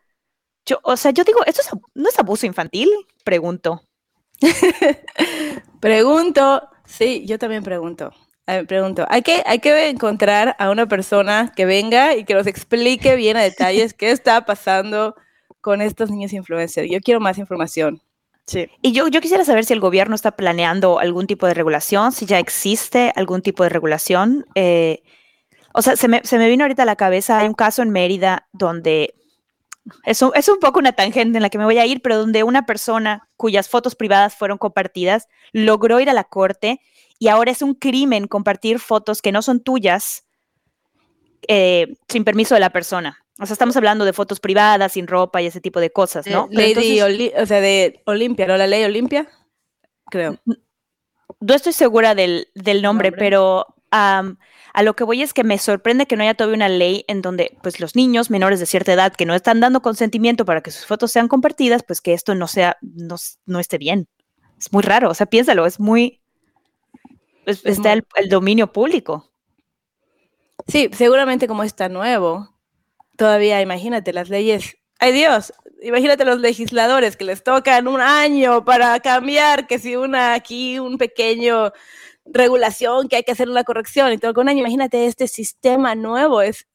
Yo, 0.64 0.81
o 0.83 0.96
sea, 0.96 1.12
yo 1.12 1.22
digo, 1.22 1.40
¿esto 1.46 1.62
no 1.94 2.09
es 2.09 2.18
abuso 2.18 2.46
infantil? 2.46 2.90
Pregunto. 3.25 3.83
pregunto, 5.81 6.68
sí, 6.85 7.25
yo 7.27 7.38
también 7.38 7.62
pregunto. 7.62 8.11
pregunto, 8.66 9.07
hay 9.09 9.22
que, 9.22 9.42
hay 9.46 9.61
que 9.61 9.88
encontrar 9.88 10.57
a 10.59 10.70
una 10.70 10.87
persona 10.87 11.53
que 11.55 11.66
venga 11.66 12.16
y 12.16 12.25
que 12.25 12.35
nos 12.35 12.46
explique 12.46 13.16
bien 13.16 13.37
a 13.37 13.42
detalles 13.42 13.94
qué 13.94 14.11
está 14.11 14.44
pasando 14.44 15.14
con 15.61 15.81
estos 15.83 16.11
niños 16.11 16.33
influencers. 16.33 16.90
Yo 16.90 17.01
quiero 17.01 17.20
más 17.20 17.38
información. 17.38 18.01
Y 18.81 18.93
yo, 18.93 19.09
yo 19.09 19.21
quisiera 19.21 19.45
saber 19.45 19.65
si 19.65 19.73
el 19.73 19.81
gobierno 19.81 20.15
está 20.15 20.33
planeando 20.33 21.01
algún 21.01 21.27
tipo 21.27 21.47
de 21.47 21.55
regulación, 21.55 22.13
si 22.13 22.27
ya 22.27 22.39
existe 22.39 23.13
algún 23.17 23.43
tipo 23.43 23.65
de 23.65 23.71
regulación. 23.71 24.47
Eh, 24.55 25.03
o 25.75 25.83
sea, 25.83 25.97
se 25.97 26.07
me, 26.07 26.21
se 26.25 26.39
me, 26.39 26.49
vino 26.49 26.65
ahorita 26.65 26.85
a 26.85 26.87
la 26.87 26.97
cabeza, 26.97 27.39
hay 27.39 27.49
un 27.49 27.55
caso 27.55 27.83
en 27.83 27.91
Mérida 27.91 28.49
donde, 28.53 29.15
es 30.05 30.23
un 30.23 30.61
poco 30.61 30.79
una 30.79 30.93
tangente 30.93 31.39
en 31.39 31.43
la 31.43 31.51
que 31.51 31.59
me 31.59 31.65
voy 31.65 31.79
a 31.79 31.87
ir, 31.87 32.03
pero 32.03 32.19
donde 32.19 32.45
una 32.45 32.67
persona 32.67 33.29
cuyas 33.37 33.69
fotos 33.69 33.95
privadas 33.95 34.35
fueron 34.35 34.59
compartidas 34.59 35.29
logró 35.53 36.01
ir 36.01 36.09
a 36.09 36.15
la 36.15 36.25
corte 36.25 36.81
y 37.19 37.29
ahora 37.29 37.51
es 37.51 37.63
un 37.63 37.75
crimen 37.75 38.27
compartir 38.27 38.79
fotos 38.79 39.23
que 39.23 39.33
no 39.33 39.43
son 39.43 39.61
tuyas 39.61 40.26
eh, 41.49 41.95
sin 42.09 42.25
permiso 42.25 42.55
de 42.55 42.61
la 42.61 42.71
persona. 42.71 43.19
O 43.39 43.45
sea, 43.45 43.53
estamos 43.53 43.77
hablando 43.77 44.05
de 44.05 44.13
fotos 44.13 44.41
privadas, 44.41 44.93
sin 44.93 45.07
ropa 45.07 45.43
y 45.43 45.47
ese 45.47 45.61
tipo 45.61 45.79
de 45.81 45.91
cosas, 45.91 46.27
¿no? 46.27 46.49
Lady 46.51 47.01
o 47.01 47.47
sea, 47.47 47.61
de 47.61 48.03
Olimpia, 48.07 48.47
¿no? 48.47 48.57
La 48.57 48.67
ley 48.67 48.85
Olimpia, 48.85 49.29
creo. 50.11 50.39
No 51.41 51.55
estoy 51.55 51.75
segura 51.75 52.15
del, 52.15 52.49
nombre, 52.83 53.13
pero 53.13 53.67
a 53.91 54.83
lo 54.83 54.97
que 54.97 55.05
voy 55.05 55.23
es 55.23 55.35
que 55.35 55.45
me 55.45 55.59
sorprende 55.59 56.07
que 56.07 56.17
no 56.17 56.23
haya 56.23 56.35
todavía 56.35 56.57
una 56.57 56.69
ley 56.69 57.05
en 57.09 57.23
donde 57.23 57.57
pues 57.63 57.79
los 57.81 57.95
niños 57.95 58.31
menores 58.31 58.61
de 58.61 58.67
cierta 58.67 58.93
edad 58.93 59.15
que 59.15 59.27
no 59.27 59.35
están 59.35 59.61
dando 59.61 59.81
consentimiento 59.81 60.45
para 60.45 60.63
que 60.63 60.71
sus 60.71 60.87
fotos 60.87 61.13
sean 61.13 61.29
compartidas, 61.29 61.83
pues 61.83 62.01
que 62.01 62.15
esto 62.15 62.35
no 62.35 62.47
sea, 62.47 62.79
no, 62.81 63.17
no 63.45 63.59
esté 63.59 63.77
bien. 63.77 64.09
Es 64.59 64.73
muy 64.73 64.83
raro, 64.83 65.11
o 65.11 65.15
sea, 65.15 65.27
piénsalo, 65.27 65.67
es 65.67 65.79
muy... 65.79 66.23
está 67.45 67.93
El, 67.93 68.07
el 68.17 68.29
dominio 68.31 68.73
público. 68.73 69.31
Sí, 70.68 70.90
seguramente 70.92 71.46
como 71.46 71.62
está 71.62 71.88
nuevo, 71.88 72.55
todavía 73.16 73.61
imagínate 73.61 74.12
las 74.12 74.29
leyes. 74.29 74.76
¡Ay 74.98 75.12
Dios! 75.12 75.52
Imagínate 75.83 76.24
los 76.24 76.40
legisladores 76.40 77.16
que 77.16 77.24
les 77.24 77.44
tocan 77.44 77.87
un 77.87 78.00
año 78.00 78.64
para 78.64 78.98
cambiar, 79.00 79.66
que 79.66 79.79
si 79.79 79.94
una 79.94 80.35
aquí, 80.35 80.79
un 80.79 80.98
pequeño 80.98 81.72
regulación, 82.24 83.09
que 83.09 83.16
hay 83.16 83.22
que 83.22 83.33
hacer 83.33 83.48
una 83.48 83.62
corrección 83.62 84.12
y 84.12 84.18
todo 84.18 84.40
un 84.40 84.48
año. 84.48 84.61
Imagínate 84.61 85.07
este 85.07 85.29
sistema 85.29 85.94
nuevo, 85.94 86.42
es, 86.42 86.66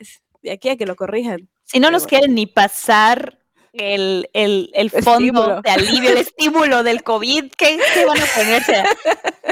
de 0.42 0.52
aquí 0.52 0.70
a 0.70 0.78
que 0.78 0.86
lo 0.86 0.96
corrijan. 0.96 1.50
Si 1.64 1.80
no 1.80 1.92
nos 1.92 2.08
quieren 2.08 2.36
ni 2.36 2.46
pasar 2.46 3.41
el, 3.74 4.92
fondo 5.04 5.62
de 5.62 5.70
alivio, 5.70 6.12
el 6.12 6.18
estímulo 6.18 6.84
del 6.84 7.04
COVID, 7.04 7.52
¿qué, 7.58 7.80
van 8.06 8.22
a 8.22 8.26
ponerse? 8.36 8.84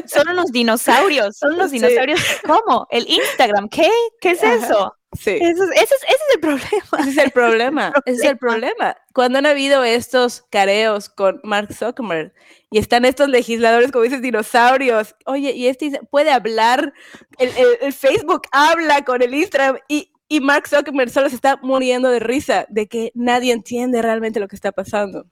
Son 0.07 0.27
unos 0.29 0.51
dinosaurios, 0.51 1.37
son 1.37 1.57
los 1.57 1.71
dinosaurios. 1.71 2.19
¿Cómo? 2.45 2.87
¿El 2.89 3.07
Instagram? 3.09 3.69
¿Qué? 3.69 3.89
¿Qué 4.19 4.31
es 4.31 4.43
eso? 4.43 4.95
Sí. 5.17 5.31
Ese 5.31 5.63
es, 5.73 5.91
el 6.35 6.39
problema. 6.39 6.99
Ese 6.99 7.09
es 7.09 7.17
el 7.17 7.31
problema. 7.31 7.93
ese 8.05 8.17
es 8.17 8.31
el 8.31 8.37
problema. 8.37 8.95
Cuando 9.13 9.39
han 9.39 9.47
habido 9.47 9.83
estos 9.83 10.43
careos 10.51 11.09
con 11.09 11.39
Mark 11.43 11.73
Zuckerberg 11.73 12.31
y 12.69 12.77
están 12.77 13.05
estos 13.05 13.27
legisladores, 13.27 13.91
como 13.91 14.03
dices, 14.03 14.21
dinosaurios. 14.21 15.15
Oye, 15.25 15.51
y 15.53 15.67
este 15.67 15.99
puede 16.11 16.31
hablar, 16.31 16.93
el, 17.39 17.93
Facebook 17.93 18.43
habla 18.51 19.03
con 19.03 19.21
el 19.23 19.33
Instagram 19.33 19.79
y, 19.87 20.11
y 20.29 20.39
Mark 20.39 20.67
Zuckerberg 20.67 21.09
solo 21.09 21.27
se 21.27 21.35
está 21.35 21.57
muriendo 21.57 22.09
de 22.09 22.19
risa 22.19 22.67
de 22.69 22.87
que 22.87 23.11
nadie 23.15 23.51
entiende 23.51 24.01
realmente 24.01 24.39
lo 24.39 24.47
que 24.47 24.55
está 24.55 24.71
pasando. 24.71 25.25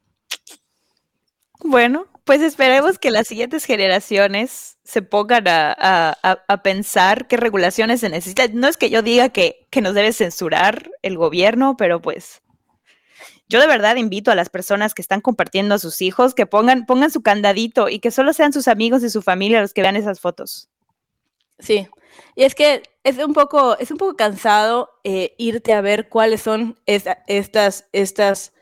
Bueno, 1.63 2.07
pues 2.23 2.41
esperemos 2.41 2.99
que 2.99 3.11
las 3.11 3.27
siguientes 3.27 3.65
generaciones 3.65 4.77
se 4.83 5.01
pongan 5.03 5.45
a, 5.47 6.61
pensar 6.63 7.27
qué 7.27 7.37
regulaciones 7.37 7.99
se 8.01 8.09
necesitan. 8.09 8.51
No 8.55 8.67
es 8.67 8.75
que 8.77 8.89
yo 8.89 9.01
diga 9.01 9.29
que, 9.29 9.67
nos 9.81 9.93
debe 9.93 10.11
censurar 10.13 10.89
el 11.03 11.15
gobierno, 11.17 11.77
pero 11.77 12.01
pues 12.01 12.41
yo 13.47 13.61
de 13.61 13.67
verdad 13.67 13.95
invito 13.95 14.31
a 14.31 14.35
las 14.35 14.49
personas 14.49 14.93
que 14.93 15.01
están 15.01 15.21
compartiendo 15.21 15.75
a 15.75 15.79
sus 15.79 16.01
hijos 16.01 16.33
que 16.33 16.47
pongan, 16.47 16.85
pongan 16.85 17.11
su 17.11 17.21
candadito 17.21 17.87
y 17.87 17.99
que 17.99 18.11
solo 18.11 18.33
sean 18.33 18.51
sus 18.51 18.67
amigos 18.67 19.03
y 19.03 19.09
su 19.09 19.21
familia 19.21 19.61
los 19.61 19.73
que 19.73 19.83
vean 19.83 19.95
esas 19.95 20.19
fotos. 20.19 20.69
Sí, 21.59 21.87
y 22.35 22.43
es 22.43 22.55
que 22.55 22.83
es 23.03 23.17
un 23.17 23.33
poco, 23.33 23.77
es 23.79 23.91
un 23.91 23.97
poco 23.97 24.15
cansado 24.15 24.89
eh, 25.03 25.33
irte 25.37 25.73
a 25.73 25.81
ver 25.81 26.09
cuáles 26.09 26.41
son 26.41 26.79
estas, 26.85 27.87
estas 27.93 28.53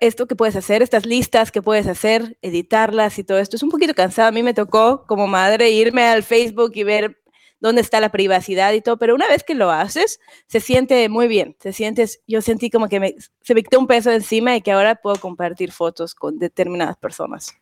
esto 0.00 0.26
que 0.26 0.36
puedes 0.36 0.56
hacer, 0.56 0.82
estas 0.82 1.06
listas 1.06 1.52
que 1.52 1.62
puedes 1.62 1.86
hacer, 1.86 2.38
editarlas 2.42 3.18
y 3.18 3.24
todo 3.24 3.38
esto. 3.38 3.56
Es 3.56 3.62
un 3.62 3.70
poquito 3.70 3.94
cansado. 3.94 4.28
A 4.28 4.32
mí 4.32 4.42
me 4.42 4.54
tocó 4.54 5.04
como 5.06 5.26
madre 5.26 5.70
irme 5.70 6.04
al 6.04 6.22
Facebook 6.22 6.72
y 6.74 6.84
ver 6.84 7.18
dónde 7.60 7.80
está 7.80 8.00
la 8.00 8.10
privacidad 8.10 8.72
y 8.72 8.80
todo, 8.80 8.98
pero 8.98 9.14
una 9.14 9.28
vez 9.28 9.42
que 9.42 9.54
lo 9.54 9.70
haces, 9.70 10.20
se 10.46 10.60
siente 10.60 11.08
muy 11.08 11.26
bien. 11.26 11.56
Se 11.60 11.72
sientes, 11.72 12.22
yo 12.26 12.42
sentí 12.42 12.70
como 12.70 12.88
que 12.88 13.00
me, 13.00 13.16
se 13.42 13.54
me 13.54 13.62
quitó 13.62 13.78
un 13.78 13.86
peso 13.86 14.10
encima 14.10 14.56
y 14.56 14.62
que 14.62 14.72
ahora 14.72 14.96
puedo 14.96 15.16
compartir 15.16 15.72
fotos 15.72 16.14
con 16.14 16.38
determinadas 16.38 16.96
personas. 16.96 17.54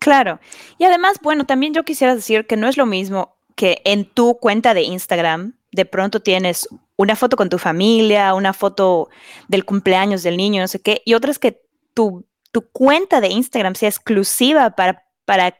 Claro. 0.00 0.40
Y 0.78 0.84
además, 0.84 1.18
bueno, 1.22 1.46
también 1.46 1.74
yo 1.74 1.84
quisiera 1.84 2.14
decir 2.14 2.46
que 2.46 2.56
no 2.56 2.68
es 2.68 2.76
lo 2.76 2.86
mismo 2.86 3.36
que 3.54 3.82
en 3.84 4.04
tu 4.04 4.38
cuenta 4.38 4.74
de 4.74 4.82
Instagram 4.82 5.54
de 5.72 5.84
pronto 5.84 6.20
tienes 6.20 6.68
una 6.96 7.16
foto 7.16 7.36
con 7.36 7.48
tu 7.48 7.58
familia, 7.58 8.34
una 8.34 8.52
foto 8.52 9.08
del 9.48 9.64
cumpleaños 9.64 10.22
del 10.22 10.36
niño, 10.36 10.60
no 10.62 10.68
sé 10.68 10.80
qué, 10.80 11.02
y 11.04 11.14
otras 11.14 11.38
que 11.38 11.60
tu, 11.94 12.26
tu 12.52 12.68
cuenta 12.70 13.20
de 13.20 13.28
Instagram 13.28 13.74
sea 13.74 13.88
exclusiva 13.88 14.70
para, 14.70 15.04
para, 15.24 15.56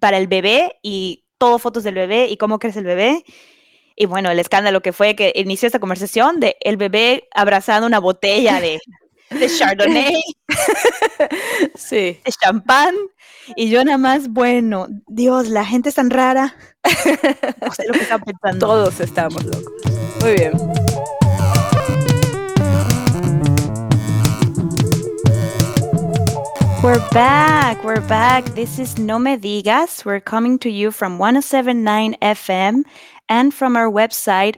para 0.00 0.18
el 0.18 0.26
bebé 0.26 0.78
y 0.82 1.24
todo 1.38 1.58
fotos 1.58 1.84
del 1.84 1.94
bebé 1.94 2.26
y 2.28 2.36
cómo 2.36 2.58
crece 2.58 2.80
el 2.80 2.84
bebé. 2.84 3.24
Y 3.94 4.06
bueno, 4.06 4.30
el 4.30 4.38
escándalo 4.38 4.80
que 4.80 4.92
fue 4.92 5.14
que 5.16 5.32
inició 5.36 5.66
esta 5.66 5.80
conversación 5.80 6.40
de 6.40 6.56
el 6.60 6.76
bebé 6.76 7.28
abrazando 7.34 7.86
una 7.86 7.98
botella 8.00 8.60
de, 8.60 8.80
de 9.30 9.48
Chardonnay, 9.48 10.22
Sí. 11.76 12.20
de 12.24 12.32
champán. 12.40 12.94
Y 13.56 13.70
yo 13.70 13.84
nada 13.84 13.98
más, 13.98 14.28
bueno, 14.28 14.88
Dios, 15.06 15.48
la 15.48 15.64
gente 15.64 15.88
es 15.88 15.94
tan 15.94 16.10
rara. 16.10 16.54
No 17.60 17.72
sé 17.72 17.86
lo 17.86 17.94
que 17.94 18.00
está 18.00 18.18
pensando. 18.18 18.66
Todos 18.66 19.00
estamos 19.00 19.44
locos. 19.44 19.64
Muy 20.22 20.34
bien. 20.34 20.52
We're 26.82 27.02
back. 27.12 27.82
We're 27.84 28.06
back. 28.06 28.54
This 28.54 28.78
is 28.78 28.98
No 28.98 29.18
Me 29.18 29.36
Digas. 29.36 30.04
We're 30.04 30.20
coming 30.20 30.58
to 30.60 30.70
you 30.70 30.90
from 30.90 31.18
1079 31.18 32.16
FM 32.22 32.84
and 33.28 33.52
from 33.52 33.76
our 33.76 33.90
website, 33.90 34.56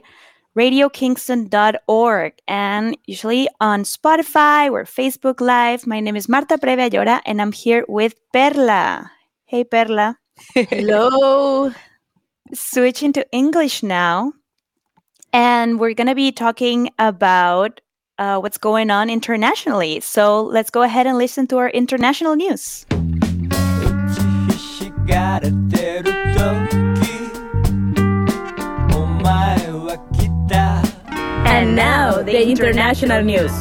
radiokingston.org, 0.57 2.33
and 2.47 2.97
usually 3.05 3.47
on 3.59 3.83
Spotify 3.83 4.71
or 4.71 4.83
Facebook 4.83 5.39
Live. 5.41 5.87
My 5.87 5.99
name 5.99 6.15
is 6.15 6.27
Marta 6.27 6.57
Previa 6.57 6.89
Llora, 6.89 7.21
and 7.25 7.41
I'm 7.41 7.51
here 7.51 7.85
with 7.87 8.15
Perla. 8.33 9.11
Hey, 9.45 9.63
Perla. 9.63 10.17
Hello. 10.53 11.71
Switching 12.53 13.13
to 13.13 13.25
English 13.31 13.83
now. 13.83 14.33
And 15.33 15.79
we're 15.79 15.93
going 15.93 16.07
to 16.07 16.15
be 16.15 16.31
talking 16.31 16.89
about 16.99 17.79
uh, 18.17 18.39
what's 18.39 18.57
going 18.57 18.91
on 18.91 19.09
internationally. 19.09 19.99
So 20.01 20.43
let's 20.43 20.69
go 20.69 20.81
ahead 20.83 21.07
and 21.07 21.17
listen 21.17 21.47
to 21.47 21.57
our 21.57 21.69
international 21.69 22.35
news. 22.35 22.85
And 31.61 31.75
now, 31.75 32.23
the 32.23 32.49
international 32.49 33.21
news. 33.21 33.51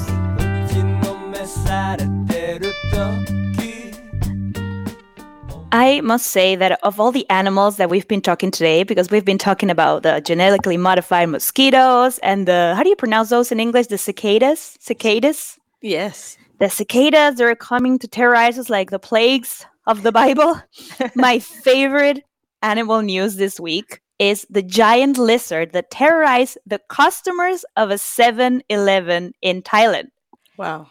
I 5.70 6.00
must 6.02 6.28
say 6.28 6.56
that 6.56 6.80
of 6.82 6.98
all 6.98 7.12
the 7.12 7.28
animals 7.28 7.76
that 7.76 7.90
we've 7.90 8.08
been 8.08 8.22
talking 8.22 8.50
today, 8.50 8.84
because 8.84 9.10
we've 9.10 9.26
been 9.26 9.36
talking 9.36 9.68
about 9.68 10.02
the 10.02 10.22
genetically 10.22 10.78
modified 10.78 11.28
mosquitoes 11.28 12.16
and 12.20 12.48
the, 12.48 12.72
how 12.74 12.82
do 12.82 12.88
you 12.88 12.96
pronounce 12.96 13.28
those 13.28 13.52
in 13.52 13.60
English? 13.60 13.88
The 13.88 13.98
cicadas? 13.98 14.78
Cicadas? 14.80 15.58
Yes. 15.82 16.38
The 16.58 16.70
cicadas, 16.70 17.38
are 17.38 17.54
coming 17.54 17.98
to 17.98 18.08
terrorize 18.08 18.58
us 18.58 18.70
like 18.70 18.88
the 18.88 18.98
plagues 18.98 19.66
of 19.86 20.04
the 20.04 20.10
Bible. 20.10 20.58
My 21.14 21.38
favorite 21.38 22.24
animal 22.62 23.02
news 23.02 23.36
this 23.36 23.60
week 23.60 24.00
is 24.20 24.46
the 24.50 24.62
giant 24.62 25.16
lizard 25.16 25.72
that 25.72 25.90
terrorized 25.90 26.58
the 26.66 26.78
customers 26.90 27.64
of 27.76 27.90
a 27.90 27.96
7 27.96 28.62
Eleven 28.68 29.32
in 29.40 29.62
Thailand. 29.62 30.10
Wow. 30.58 30.88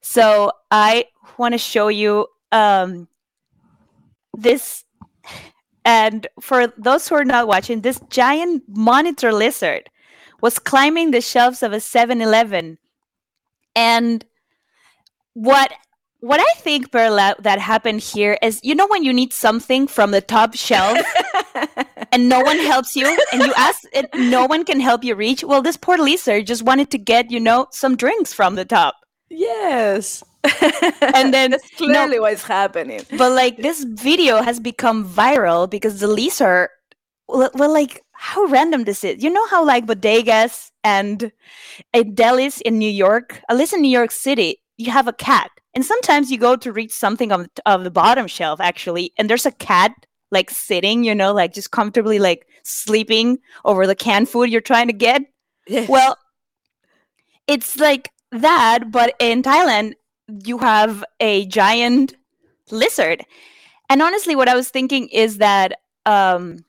So 0.00 0.52
I 0.70 1.06
want 1.36 1.54
to 1.54 1.58
show 1.58 1.88
you 1.88 2.28
um, 2.52 3.08
this. 4.32 4.84
And 5.84 6.28
for 6.40 6.68
those 6.78 7.08
who 7.08 7.16
are 7.16 7.24
not 7.24 7.48
watching, 7.48 7.80
this 7.80 8.00
giant 8.10 8.62
monitor 8.68 9.32
lizard 9.32 9.90
was 10.40 10.60
climbing 10.60 11.10
the 11.10 11.20
shelves 11.20 11.64
of 11.64 11.72
a 11.72 11.80
7 11.80 12.20
Eleven. 12.20 12.78
And 13.74 14.24
what 15.34 15.72
what 16.20 16.40
I 16.40 16.60
think, 16.60 16.90
Perla, 16.90 17.36
that 17.40 17.58
happened 17.58 18.00
here 18.00 18.38
is 18.42 18.60
you 18.62 18.74
know 18.74 18.86
when 18.88 19.04
you 19.04 19.12
need 19.12 19.32
something 19.32 19.86
from 19.86 20.10
the 20.10 20.20
top 20.20 20.54
shelf 20.54 20.98
and 22.12 22.28
no 22.28 22.40
one 22.40 22.58
helps 22.58 22.96
you 22.96 23.06
and 23.32 23.42
you 23.42 23.52
ask 23.56 23.82
and 23.94 24.08
no 24.30 24.46
one 24.46 24.64
can 24.64 24.80
help 24.80 25.04
you 25.04 25.14
reach? 25.14 25.44
Well, 25.44 25.62
this 25.62 25.76
poor 25.76 25.96
Lisa 25.98 26.42
just 26.42 26.62
wanted 26.62 26.90
to 26.90 26.98
get, 26.98 27.30
you 27.30 27.40
know, 27.40 27.66
some 27.70 27.96
drinks 27.96 28.32
from 28.32 28.54
the 28.56 28.64
top. 28.64 28.96
Yes. 29.30 30.22
And 31.14 31.34
then- 31.34 31.50
that's 31.52 31.80
no. 31.80 31.86
clearly 31.86 32.20
what's 32.20 32.42
happening. 32.44 33.02
But 33.16 33.32
like 33.32 33.56
this 33.58 33.84
video 33.84 34.42
has 34.42 34.58
become 34.60 35.08
viral 35.08 35.68
because 35.68 36.00
the 36.00 36.08
lizard, 36.08 36.70
well, 37.28 37.50
well, 37.54 37.72
like 37.72 38.02
how 38.12 38.44
random 38.44 38.84
this 38.84 39.04
is. 39.04 39.22
You 39.22 39.30
know 39.30 39.46
how 39.48 39.64
like 39.64 39.86
bodegas 39.86 40.70
and 40.82 41.30
uh, 41.94 41.98
delis 42.02 42.60
in 42.62 42.78
New 42.78 42.90
York, 42.90 43.40
at 43.48 43.56
least 43.56 43.72
in 43.72 43.82
New 43.82 43.90
York 43.90 44.10
City, 44.10 44.60
you 44.78 44.90
have 44.90 45.08
a 45.08 45.12
cat, 45.12 45.50
and 45.74 45.84
sometimes 45.84 46.30
you 46.30 46.38
go 46.38 46.56
to 46.56 46.72
reach 46.72 46.92
something 46.92 47.30
of, 47.32 47.48
of 47.66 47.84
the 47.84 47.90
bottom 47.90 48.26
shelf 48.26 48.60
actually, 48.60 49.12
and 49.18 49.28
there's 49.28 49.46
a 49.46 49.52
cat 49.52 49.92
like 50.30 50.50
sitting, 50.50 51.04
you 51.04 51.14
know, 51.14 51.32
like 51.32 51.52
just 51.52 51.70
comfortably 51.70 52.18
like 52.18 52.46
sleeping 52.62 53.38
over 53.64 53.86
the 53.86 53.94
canned 53.94 54.28
food 54.28 54.50
you're 54.50 54.60
trying 54.60 54.86
to 54.86 54.92
get. 54.92 55.22
Well, 55.88 56.16
it's 57.46 57.76
like 57.76 58.10
that, 58.32 58.90
but 58.90 59.14
in 59.18 59.42
Thailand, 59.42 59.94
you 60.44 60.58
have 60.58 61.04
a 61.20 61.46
giant 61.46 62.14
lizard. 62.70 63.24
And 63.90 64.02
honestly, 64.02 64.36
what 64.36 64.48
I 64.48 64.54
was 64.54 64.68
thinking 64.68 65.08
is 65.08 65.38
that 65.38 65.80
um, 66.04 66.64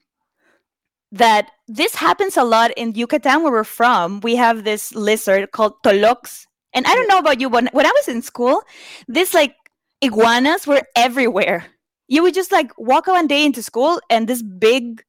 that 1.11 1.51
this 1.67 1.95
happens 1.95 2.37
a 2.37 2.43
lot 2.43 2.71
in 2.77 2.93
Yucatan, 2.93 3.43
where 3.43 3.51
we're 3.51 3.63
from. 3.63 4.21
We 4.21 4.35
have 4.35 4.63
this 4.63 4.93
lizard 4.95 5.51
called 5.51 5.73
tolox, 5.83 6.45
and 6.73 6.85
I 6.85 6.95
don't 6.95 7.07
know 7.07 7.19
about 7.19 7.39
you, 7.39 7.49
but 7.49 7.73
when 7.73 7.85
I 7.85 7.91
was 7.95 8.07
in 8.07 8.21
school, 8.21 8.61
this 9.07 9.33
like 9.33 9.55
iguanas 10.01 10.67
were 10.67 10.81
everywhere. 10.95 11.65
You 12.07 12.23
would 12.23 12.33
just 12.33 12.51
like 12.51 12.71
walk 12.77 13.07
one 13.07 13.27
day 13.27 13.45
into 13.45 13.61
school, 13.61 13.99
and 14.09 14.27
this 14.27 14.41
big 14.41 15.03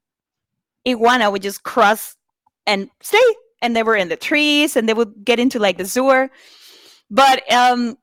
iguana 0.86 1.30
would 1.30 1.42
just 1.42 1.62
cross 1.62 2.16
and 2.66 2.88
stay 3.00 3.18
and 3.62 3.76
they 3.76 3.82
were 3.82 3.96
in 3.96 4.08
the 4.08 4.16
trees 4.16 4.76
and 4.76 4.88
they 4.88 4.94
would 4.94 5.12
get 5.24 5.38
into 5.38 5.58
like 5.58 5.76
the 5.76 5.86
sewer 5.86 6.30
but 7.10 7.50
um 7.52 7.96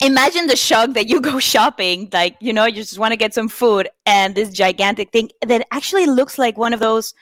imagine 0.00 0.46
the 0.46 0.56
shock 0.56 0.92
that 0.94 1.08
you 1.08 1.20
go 1.20 1.38
shopping 1.52 2.08
like 2.12 2.36
you 2.40 2.52
know 2.52 2.64
you 2.64 2.74
just 2.76 2.98
want 2.98 3.12
to 3.12 3.16
get 3.16 3.34
some 3.34 3.48
food 3.48 3.88
and 4.06 4.34
this 4.34 4.50
gigantic 4.50 5.10
thing 5.10 5.30
that 5.46 5.66
actually 5.70 6.06
looks 6.06 6.38
like 6.38 6.56
one 6.58 6.72
of 6.72 6.80
those 6.80 7.14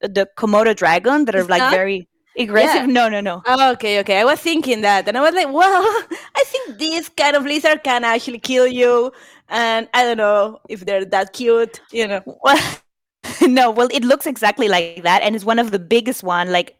the 0.00 0.28
komodo 0.36 0.74
dragon 0.74 1.24
that 1.24 1.36
are 1.36 1.44
like 1.44 1.70
very 1.70 2.08
aggressive 2.38 2.82
Yeah. 2.82 2.86
no 2.86 3.08
no 3.08 3.20
no 3.20 3.42
Oh, 3.46 3.72
okay, 3.72 4.00
okay. 4.00 4.20
I 4.20 4.24
was 4.24 4.40
thinking 4.40 4.80
that, 4.82 5.08
and 5.08 5.16
I 5.18 5.20
was 5.20 5.34
like, 5.34 5.52
well, 5.52 5.82
I 6.36 6.44
think 6.46 6.78
this 6.78 7.08
kind 7.08 7.36
of 7.36 7.44
lizard 7.44 7.82
can 7.84 8.04
actually 8.04 8.38
kill 8.38 8.66
you, 8.66 9.12
and 9.48 9.88
I 9.94 10.04
don't 10.04 10.16
know 10.18 10.60
if 10.68 10.80
they're 10.86 11.04
that 11.06 11.32
cute, 11.32 11.80
you 11.92 12.06
know. 12.06 12.22
well 12.42 12.78
no 13.42 13.70
well 13.70 13.88
it 13.92 14.04
looks 14.04 14.26
exactly 14.26 14.68
like 14.68 15.02
that 15.04 15.22
and 15.22 15.36
it's 15.36 15.44
one 15.44 15.60
of 15.60 15.70
the 15.70 15.78
biggest 15.78 16.24
one 16.24 16.50
like 16.50 16.76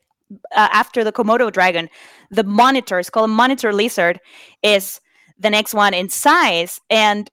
uh, 0.57 0.69
after 0.73 1.05
the 1.05 1.13
komodo 1.13 1.53
dragon 1.53 1.89
the 2.31 2.43
monitor 2.43 2.99
it's 2.99 3.11
called 3.11 3.31
a 3.31 3.33
monitor 3.33 3.73
lizard 3.73 4.19
is 4.63 5.01
the 5.39 5.49
next 5.51 5.73
one 5.73 5.95
in 5.95 6.09
size 6.09 6.81
and 6.91 7.31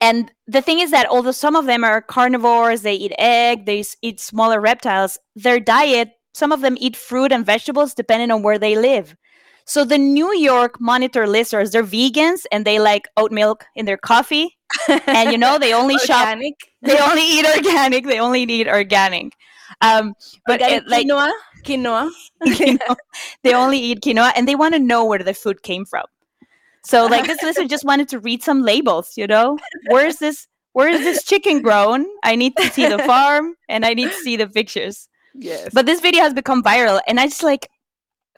and 0.00 0.30
the 0.46 0.60
thing 0.62 0.78
is 0.80 0.90
that 0.90 1.06
although 1.08 1.32
some 1.32 1.56
of 1.56 1.66
them 1.66 1.82
are 1.82 2.00
carnivores 2.02 2.82
they 2.82 2.94
eat 2.94 3.12
egg 3.18 3.66
they 3.66 3.82
eat 4.02 4.20
smaller 4.20 4.60
reptiles 4.60 5.18
their 5.34 5.58
diet 5.58 6.10
some 6.36 6.52
of 6.52 6.60
them 6.60 6.76
eat 6.78 6.96
fruit 6.96 7.32
and 7.32 7.46
vegetables 7.46 7.94
depending 7.94 8.30
on 8.30 8.42
where 8.42 8.58
they 8.58 8.76
live 8.76 9.16
so 9.64 9.84
the 9.84 9.98
new 9.98 10.32
york 10.34 10.80
monitor 10.80 11.26
lizards 11.26 11.70
they're 11.72 11.90
vegans 11.96 12.46
and 12.52 12.64
they 12.64 12.78
like 12.78 13.08
oat 13.16 13.32
milk 13.32 13.64
in 13.74 13.86
their 13.86 13.96
coffee 13.96 14.56
and 15.06 15.32
you 15.32 15.38
know 15.38 15.58
they 15.58 15.72
only 15.80 15.98
shop 15.98 16.38
they 16.82 16.98
only 16.98 17.22
eat 17.22 17.46
organic. 17.56 18.06
They 18.06 18.20
only 18.20 18.42
eat 18.42 18.68
organic. 18.68 19.32
Um, 19.80 20.14
but 20.46 20.60
organic 20.62 20.84
it, 20.84 20.88
like 20.88 21.06
quinoa, 21.06 21.32
quinoa. 21.64 22.10
know, 22.88 22.96
they 23.42 23.54
only 23.54 23.78
eat 23.78 24.00
quinoa, 24.02 24.32
and 24.36 24.46
they 24.46 24.54
want 24.54 24.74
to 24.74 24.80
know 24.80 25.04
where 25.04 25.18
the 25.18 25.34
food 25.34 25.62
came 25.62 25.84
from. 25.84 26.04
So, 26.84 27.06
like 27.06 27.26
this 27.26 27.42
lizard 27.42 27.68
just 27.68 27.84
wanted 27.84 28.08
to 28.10 28.20
read 28.20 28.42
some 28.42 28.62
labels. 28.62 29.12
You 29.16 29.26
know, 29.26 29.58
where 29.88 30.06
is 30.06 30.18
this? 30.18 30.46
Where 30.72 30.88
is 30.88 31.00
this 31.00 31.24
chicken 31.24 31.62
grown? 31.62 32.06
I 32.22 32.36
need 32.36 32.56
to 32.58 32.70
see 32.70 32.86
the 32.86 32.98
farm, 32.98 33.54
and 33.68 33.84
I 33.84 33.94
need 33.94 34.10
to 34.10 34.18
see 34.18 34.36
the 34.36 34.46
pictures. 34.46 35.08
Yes. 35.38 35.70
But 35.72 35.86
this 35.86 36.00
video 36.00 36.22
has 36.22 36.34
become 36.34 36.62
viral, 36.62 37.00
and 37.06 37.20
I 37.20 37.26
just 37.26 37.42
like 37.42 37.68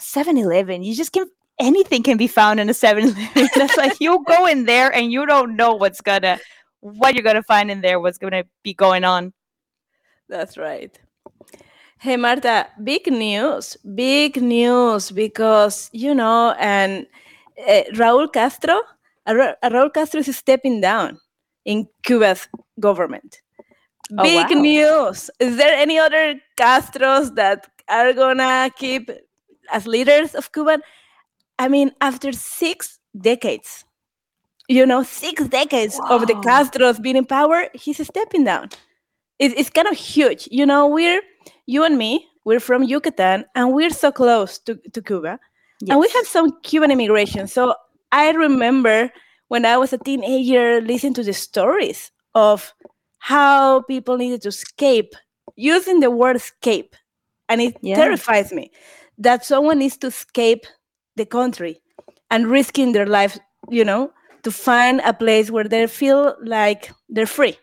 7-Eleven. 0.01 0.83
You 0.83 0.95
just 0.95 1.13
can 1.13 1.27
anything 1.61 2.03
can 2.03 2.17
be 2.17 2.29
found 2.29 2.61
in 2.61 2.69
a 2.69 2.73
7-Eleven. 2.73 3.49
That's 3.57 3.77
like 3.77 4.01
you 4.01 4.25
go 4.27 4.47
in 4.47 4.65
there 4.65 4.95
and 4.95 5.11
you 5.11 5.27
don't 5.27 5.57
know 5.57 5.75
what's 5.75 6.01
gonna 6.01 6.39
what 6.81 7.15
you're 7.15 7.25
gonna 7.25 7.43
find 7.43 7.71
in 7.71 7.81
there, 7.81 8.01
what's 8.01 8.19
gonna 8.19 8.45
be 8.63 8.75
going 8.75 9.05
on. 9.05 9.33
That's 10.29 10.57
right. 10.57 10.97
Hey, 12.01 12.17
Marta, 12.17 12.69
big 12.85 13.11
news, 13.11 13.77
big 13.95 14.41
news 14.41 15.11
because, 15.11 15.91
you 15.93 16.15
know, 16.15 16.55
and 16.61 17.07
uh, 17.67 17.83
Raul 17.95 18.33
Castro, 18.33 18.83
Ra- 19.27 19.55
Raul 19.65 19.93
Castro 19.93 20.21
is 20.21 20.37
stepping 20.37 20.81
down 20.81 21.19
in 21.65 21.89
Cuba's 22.05 22.47
government. 22.79 23.41
Oh, 24.17 24.23
Big 24.23 24.51
wow. 24.51 24.61
news. 24.61 25.31
Is 25.39 25.57
there 25.57 25.75
any 25.75 25.99
other 25.99 26.41
Castros 26.57 27.35
that 27.35 27.69
are 27.89 28.13
gonna 28.13 28.71
keep 28.77 29.11
as 29.71 29.87
leaders 29.87 30.35
of 30.35 30.53
Cuba? 30.53 30.81
I 31.59 31.69
mean, 31.69 31.93
after 32.01 32.33
six 32.33 32.99
decades, 33.21 33.85
you 34.69 34.87
know, 34.87 35.03
six 35.03 35.47
decades 35.49 36.01
of 36.09 36.27
the 36.27 36.35
Castros 36.35 37.03
being 37.03 37.17
in 37.17 37.27
power, 37.27 37.69
he's 37.75 38.05
stepping 38.07 38.45
down. 38.45 38.71
It, 39.39 39.57
it's 39.59 39.71
kind 39.71 39.89
of 39.89 39.97
huge. 39.97 40.49
You 40.51 40.65
know, 40.65 40.87
we're, 40.87 41.21
you 41.67 41.85
and 41.85 41.99
me, 41.99 42.27
we're 42.45 42.61
from 42.61 42.83
Yucatan 42.83 43.45
and 43.55 43.75
we're 43.75 43.91
so 43.91 44.11
close 44.11 44.59
to, 44.61 44.77
to 44.93 45.03
Cuba. 45.03 45.39
And 45.89 46.01
we 46.01 46.09
have 46.09 46.27
some 46.27 46.61
Cuban 46.63 46.91
immigration. 46.91 47.47
So 47.47 47.75
I 48.11 48.31
remember 48.31 49.11
when 49.49 49.65
I 49.65 49.77
was 49.77 49.93
a 49.93 49.99
teenager 49.99 50.81
listening 50.81 51.15
to 51.15 51.23
the 51.23 51.33
stories 51.33 52.11
of 52.35 52.73
how 53.19 53.83
people 53.83 54.17
needed 54.17 54.43
to 54.43 54.49
escape 54.49 55.15
using 55.57 56.01
the 56.01 56.11
word 56.11 56.37
escape. 56.37 56.95
And 57.49 57.61
it 57.61 57.77
Yeah. 57.83 57.97
terrifies 57.97 58.53
me 58.53 58.71
that 59.19 59.45
someone 59.45 59.79
needs 59.79 59.97
to 59.99 60.09
escape 60.09 60.67
the 61.17 61.27
country 61.27 61.81
and 62.31 62.47
risking 62.47 62.93
their 62.93 63.07
life, 63.07 63.39
you 63.71 63.85
know, 63.85 64.13
to 64.43 64.51
find 64.51 65.01
a 65.05 65.13
place 65.13 65.51
where 65.51 65.65
they 65.69 65.87
feel 65.87 66.37
like 66.43 66.93
they're 67.09 67.27
free. 67.27 67.57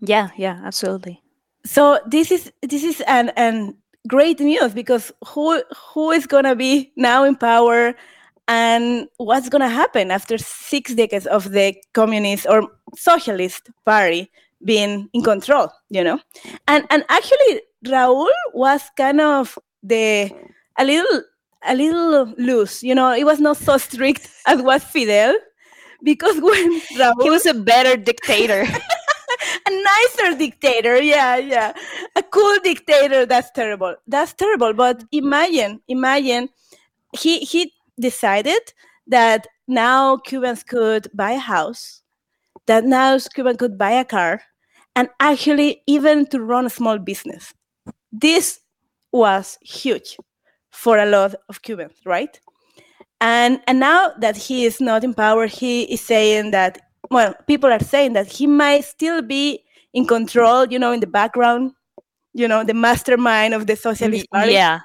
Yeah, 0.00 0.30
yeah, 0.36 0.60
absolutely. 0.64 1.22
So 1.64 2.00
this 2.06 2.30
is 2.32 2.50
this 2.62 2.82
is 2.82 3.00
an, 3.06 3.30
an 3.36 3.76
great 4.08 4.40
news 4.40 4.72
because 4.74 5.12
who 5.28 5.62
who 5.94 6.10
is 6.10 6.26
gonna 6.26 6.56
be 6.56 6.92
now 6.96 7.22
in 7.24 7.36
power 7.36 7.94
and 8.48 9.06
what's 9.18 9.48
gonna 9.48 9.68
happen 9.68 10.10
after 10.10 10.38
six 10.38 10.94
decades 10.94 11.26
of 11.26 11.52
the 11.52 11.76
communist 11.92 12.46
or 12.48 12.66
socialist 12.96 13.70
party 13.84 14.28
being 14.64 15.08
in 15.12 15.22
control, 15.22 15.70
you 15.90 16.04
know? 16.04 16.20
And 16.68 16.86
and 16.90 17.04
actually 17.08 17.62
Raul 17.86 18.28
was 18.54 18.82
kind 18.96 19.20
of 19.20 19.58
the 19.82 20.30
a 20.78 20.84
little 20.84 21.22
a 21.64 21.74
little 21.74 22.34
loose, 22.38 22.82
you 22.82 22.94
know, 22.94 23.12
it 23.12 23.24
was 23.24 23.40
not 23.40 23.56
so 23.56 23.78
strict 23.78 24.28
as 24.46 24.62
was 24.62 24.84
Fidel. 24.84 25.34
Because 26.02 26.34
when 26.40 26.80
Raul 26.98 27.22
He 27.22 27.30
was 27.30 27.46
a 27.46 27.54
better 27.54 27.96
dictator. 27.96 28.66
a 29.66 29.70
nicer 29.70 30.38
dictator 30.38 31.00
yeah 31.02 31.36
yeah 31.36 31.72
a 32.16 32.22
cool 32.22 32.56
dictator 32.62 33.26
that's 33.26 33.50
terrible 33.50 33.94
that's 34.06 34.32
terrible 34.34 34.72
but 34.72 35.04
imagine 35.10 35.80
imagine 35.88 36.48
he 37.18 37.40
he 37.40 37.72
decided 37.98 38.72
that 39.06 39.46
now 39.68 40.16
cubans 40.18 40.62
could 40.62 41.08
buy 41.14 41.32
a 41.32 41.38
house 41.38 42.02
that 42.66 42.84
now 42.84 43.18
cuban 43.34 43.56
could 43.56 43.76
buy 43.78 43.90
a 43.90 44.04
car 44.04 44.42
and 44.96 45.08
actually 45.20 45.82
even 45.86 46.26
to 46.26 46.40
run 46.40 46.66
a 46.66 46.70
small 46.70 46.98
business. 46.98 47.54
This 48.12 48.60
was 49.12 49.58
huge 49.62 50.16
for 50.70 50.98
a 50.98 51.06
lot 51.06 51.34
of 51.48 51.62
cubans 51.62 51.94
right? 52.04 52.38
And 53.20 53.60
and 53.66 53.78
now 53.78 54.12
that 54.18 54.36
he 54.36 54.64
is 54.64 54.80
not 54.80 55.04
in 55.04 55.14
power 55.14 55.46
he 55.46 55.84
is 55.84 56.00
saying 56.00 56.50
that 56.50 56.80
well 57.10 57.34
people 57.46 57.70
are 57.70 57.80
saying 57.80 58.14
that 58.14 58.26
he 58.26 58.46
might 58.46 58.84
still 58.84 59.22
be 59.22 59.62
in 59.92 60.06
control 60.06 60.66
you 60.66 60.78
know 60.78 60.92
in 60.92 61.00
the 61.00 61.06
background 61.06 61.72
you 62.32 62.48
know 62.48 62.64
the 62.64 62.74
mastermind 62.74 63.54
of 63.54 63.66
the 63.66 63.76
socialist 63.76 64.26
mm, 64.26 64.30
party 64.30 64.52
yeah. 64.52 64.80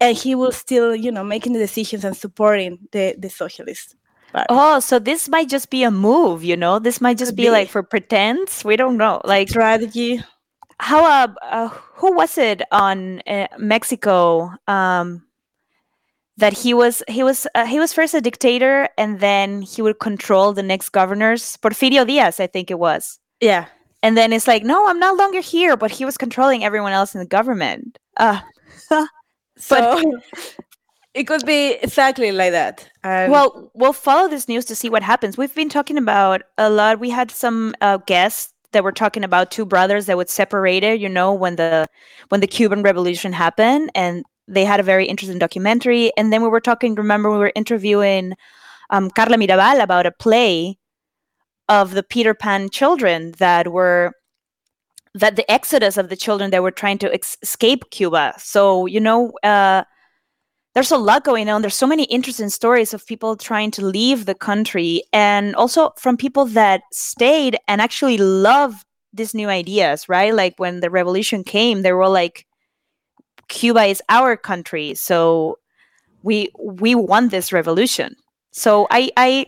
and 0.00 0.16
he 0.16 0.34
will 0.34 0.52
still 0.52 0.94
you 0.94 1.10
know 1.10 1.24
making 1.24 1.54
the 1.54 1.58
decisions 1.58 2.04
and 2.04 2.16
supporting 2.16 2.78
the 2.92 3.14
the 3.18 3.28
socialist 3.28 3.96
party 4.32 4.46
Oh, 4.48 4.80
so 4.80 4.98
this 4.98 5.28
might 5.28 5.48
just 5.48 5.70
be 5.70 5.82
a 5.82 5.90
move, 5.90 6.42
you 6.42 6.56
know? 6.56 6.78
This 6.78 7.00
might 7.00 7.18
just 7.18 7.32
Could 7.32 7.36
be, 7.36 7.50
like 7.50 7.68
for 7.68 7.82
pretense. 7.82 8.64
We 8.64 8.76
don't 8.76 8.96
know. 8.96 9.20
Like 9.24 9.48
strategy 9.48 10.22
how 10.82 11.04
uh, 11.04 11.32
uh 11.42 11.68
who 11.94 12.12
was 12.12 12.36
it 12.36 12.60
on 12.72 13.22
uh, 13.28 13.46
Mexico 13.56 14.50
um 14.66 15.22
that 16.36 16.52
he 16.52 16.74
was 16.74 17.04
he 17.06 17.22
was 17.22 17.46
uh, 17.54 17.66
he 17.66 17.78
was 17.78 17.92
first 17.92 18.14
a 18.14 18.20
dictator 18.20 18.88
and 18.98 19.20
then 19.20 19.62
he 19.62 19.80
would 19.80 20.00
control 20.00 20.52
the 20.52 20.62
next 20.62 20.88
governors 20.88 21.56
Porfirio 21.62 22.04
Diaz 22.04 22.40
I 22.40 22.48
think 22.48 22.68
it 22.68 22.80
was 22.80 23.20
yeah 23.40 23.66
and 24.02 24.16
then 24.16 24.32
it's 24.32 24.48
like 24.48 24.64
no 24.64 24.88
I'm 24.88 24.98
no 24.98 25.14
longer 25.14 25.40
here 25.40 25.76
but 25.76 25.92
he 25.92 26.04
was 26.04 26.18
controlling 26.18 26.64
everyone 26.64 26.92
else 26.92 27.14
in 27.14 27.20
the 27.20 27.26
government 27.26 27.98
uh 28.16 28.40
so 29.56 30.02
it 31.14 31.24
could 31.24 31.44
be 31.44 31.72
exactly 31.82 32.32
like 32.32 32.52
that. 32.52 32.88
And 33.04 33.30
well 33.30 33.70
we'll 33.74 33.92
follow 33.92 34.28
this 34.28 34.48
news 34.48 34.64
to 34.66 34.76
see 34.76 34.88
what 34.88 35.02
happens. 35.02 35.36
We've 35.36 35.54
been 35.54 35.68
talking 35.68 35.98
about 35.98 36.42
a 36.58 36.70
lot. 36.70 37.00
We 37.00 37.10
had 37.10 37.30
some 37.30 37.74
uh, 37.80 37.98
guests 37.98 38.52
that 38.72 38.84
were 38.84 38.92
talking 38.92 39.22
about 39.22 39.50
two 39.50 39.66
brothers 39.66 40.06
that 40.06 40.16
would 40.16 40.30
separate 40.30 40.82
it 40.82 40.98
you 40.98 41.08
know 41.08 41.32
when 41.32 41.56
the 41.56 41.86
when 42.30 42.40
the 42.40 42.46
cuban 42.46 42.82
revolution 42.82 43.32
happened 43.32 43.90
and 43.94 44.24
they 44.48 44.64
had 44.64 44.80
a 44.80 44.82
very 44.82 45.06
interesting 45.06 45.38
documentary. 45.38 46.12
And 46.16 46.32
then 46.32 46.42
we 46.42 46.48
were 46.48 46.60
talking 46.60 46.94
remember 46.94 47.30
we 47.30 47.38
were 47.38 47.52
interviewing 47.54 48.34
um, 48.90 49.10
carla 49.10 49.36
mirabal 49.36 49.82
about 49.82 50.06
a 50.06 50.12
play 50.12 50.78
of 51.68 51.92
the 51.94 52.02
peter 52.02 52.34
pan 52.34 52.70
children 52.70 53.32
that 53.38 53.72
were 53.72 54.12
that 55.14 55.36
the 55.36 55.50
exodus 55.50 55.98
of 55.98 56.08
the 56.08 56.16
children 56.16 56.50
that 56.50 56.62
were 56.62 56.70
trying 56.70 56.98
to 56.98 57.12
ex- 57.12 57.36
escape 57.42 57.90
cuba. 57.90 58.34
So 58.38 58.86
you 58.86 59.00
know 59.00 59.32
uh, 59.42 59.84
there's 60.74 60.90
a 60.90 60.96
lot 60.96 61.24
going 61.24 61.48
on. 61.48 61.60
There's 61.60 61.74
so 61.74 61.86
many 61.86 62.04
interesting 62.04 62.48
stories 62.48 62.94
of 62.94 63.06
people 63.06 63.36
trying 63.36 63.70
to 63.72 63.84
leave 63.84 64.24
the 64.24 64.34
country 64.34 65.02
and 65.12 65.54
also 65.56 65.92
from 65.98 66.16
people 66.16 66.46
that 66.46 66.82
stayed 66.92 67.58
and 67.68 67.80
actually 67.80 68.16
love 68.16 68.84
these 69.12 69.34
new 69.34 69.48
ideas, 69.48 70.08
right? 70.08 70.34
Like 70.34 70.54
when 70.56 70.80
the 70.80 70.90
revolution 70.90 71.44
came, 71.44 71.82
they 71.82 71.92
were 71.92 72.08
like, 72.08 72.46
Cuba 73.48 73.84
is 73.84 74.02
our 74.08 74.36
country. 74.36 74.94
So 74.94 75.58
we 76.22 76.48
we 76.58 76.94
want 76.94 77.30
this 77.30 77.52
revolution. 77.52 78.16
So 78.52 78.86
I 78.90 79.10
I, 79.16 79.46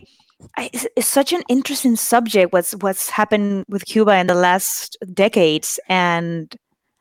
I 0.57 0.69
it's, 0.73 0.85
it's 0.95 1.07
such 1.07 1.33
an 1.33 1.41
interesting 1.49 1.95
subject 1.95 2.53
what's 2.53 2.73
what's 2.75 3.09
happened 3.09 3.65
with 3.67 3.85
Cuba 3.85 4.17
in 4.17 4.27
the 4.27 4.35
last 4.35 4.95
decades 5.13 5.79
and 5.89 6.55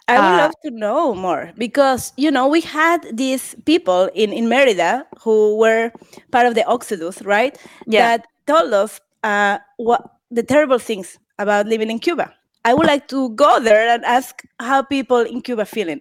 I 0.08 0.20
would 0.20 0.34
Uh, 0.34 0.36
love 0.36 0.54
to 0.64 0.70
know 0.70 1.14
more 1.14 1.52
because 1.56 2.12
you 2.16 2.30
know 2.30 2.46
we 2.46 2.60
had 2.60 3.00
these 3.16 3.54
people 3.64 4.10
in 4.14 4.32
in 4.32 4.48
Merida 4.48 5.06
who 5.22 5.56
were 5.56 5.92
part 6.30 6.46
of 6.46 6.54
the 6.54 6.64
Exodus, 6.70 7.22
right? 7.22 7.56
Yeah. 7.86 8.18
That 8.18 8.26
told 8.46 8.72
us 8.74 9.00
uh, 9.22 9.58
what 9.78 10.02
the 10.30 10.42
terrible 10.42 10.78
things 10.78 11.18
about 11.38 11.66
living 11.66 11.90
in 11.90 11.98
Cuba. 11.98 12.32
I 12.64 12.74
would 12.74 12.86
like 12.86 13.08
to 13.08 13.30
go 13.30 13.60
there 13.60 13.88
and 13.88 14.04
ask 14.04 14.42
how 14.60 14.82
people 14.82 15.20
in 15.20 15.40
Cuba 15.42 15.64
feeling. 15.64 16.00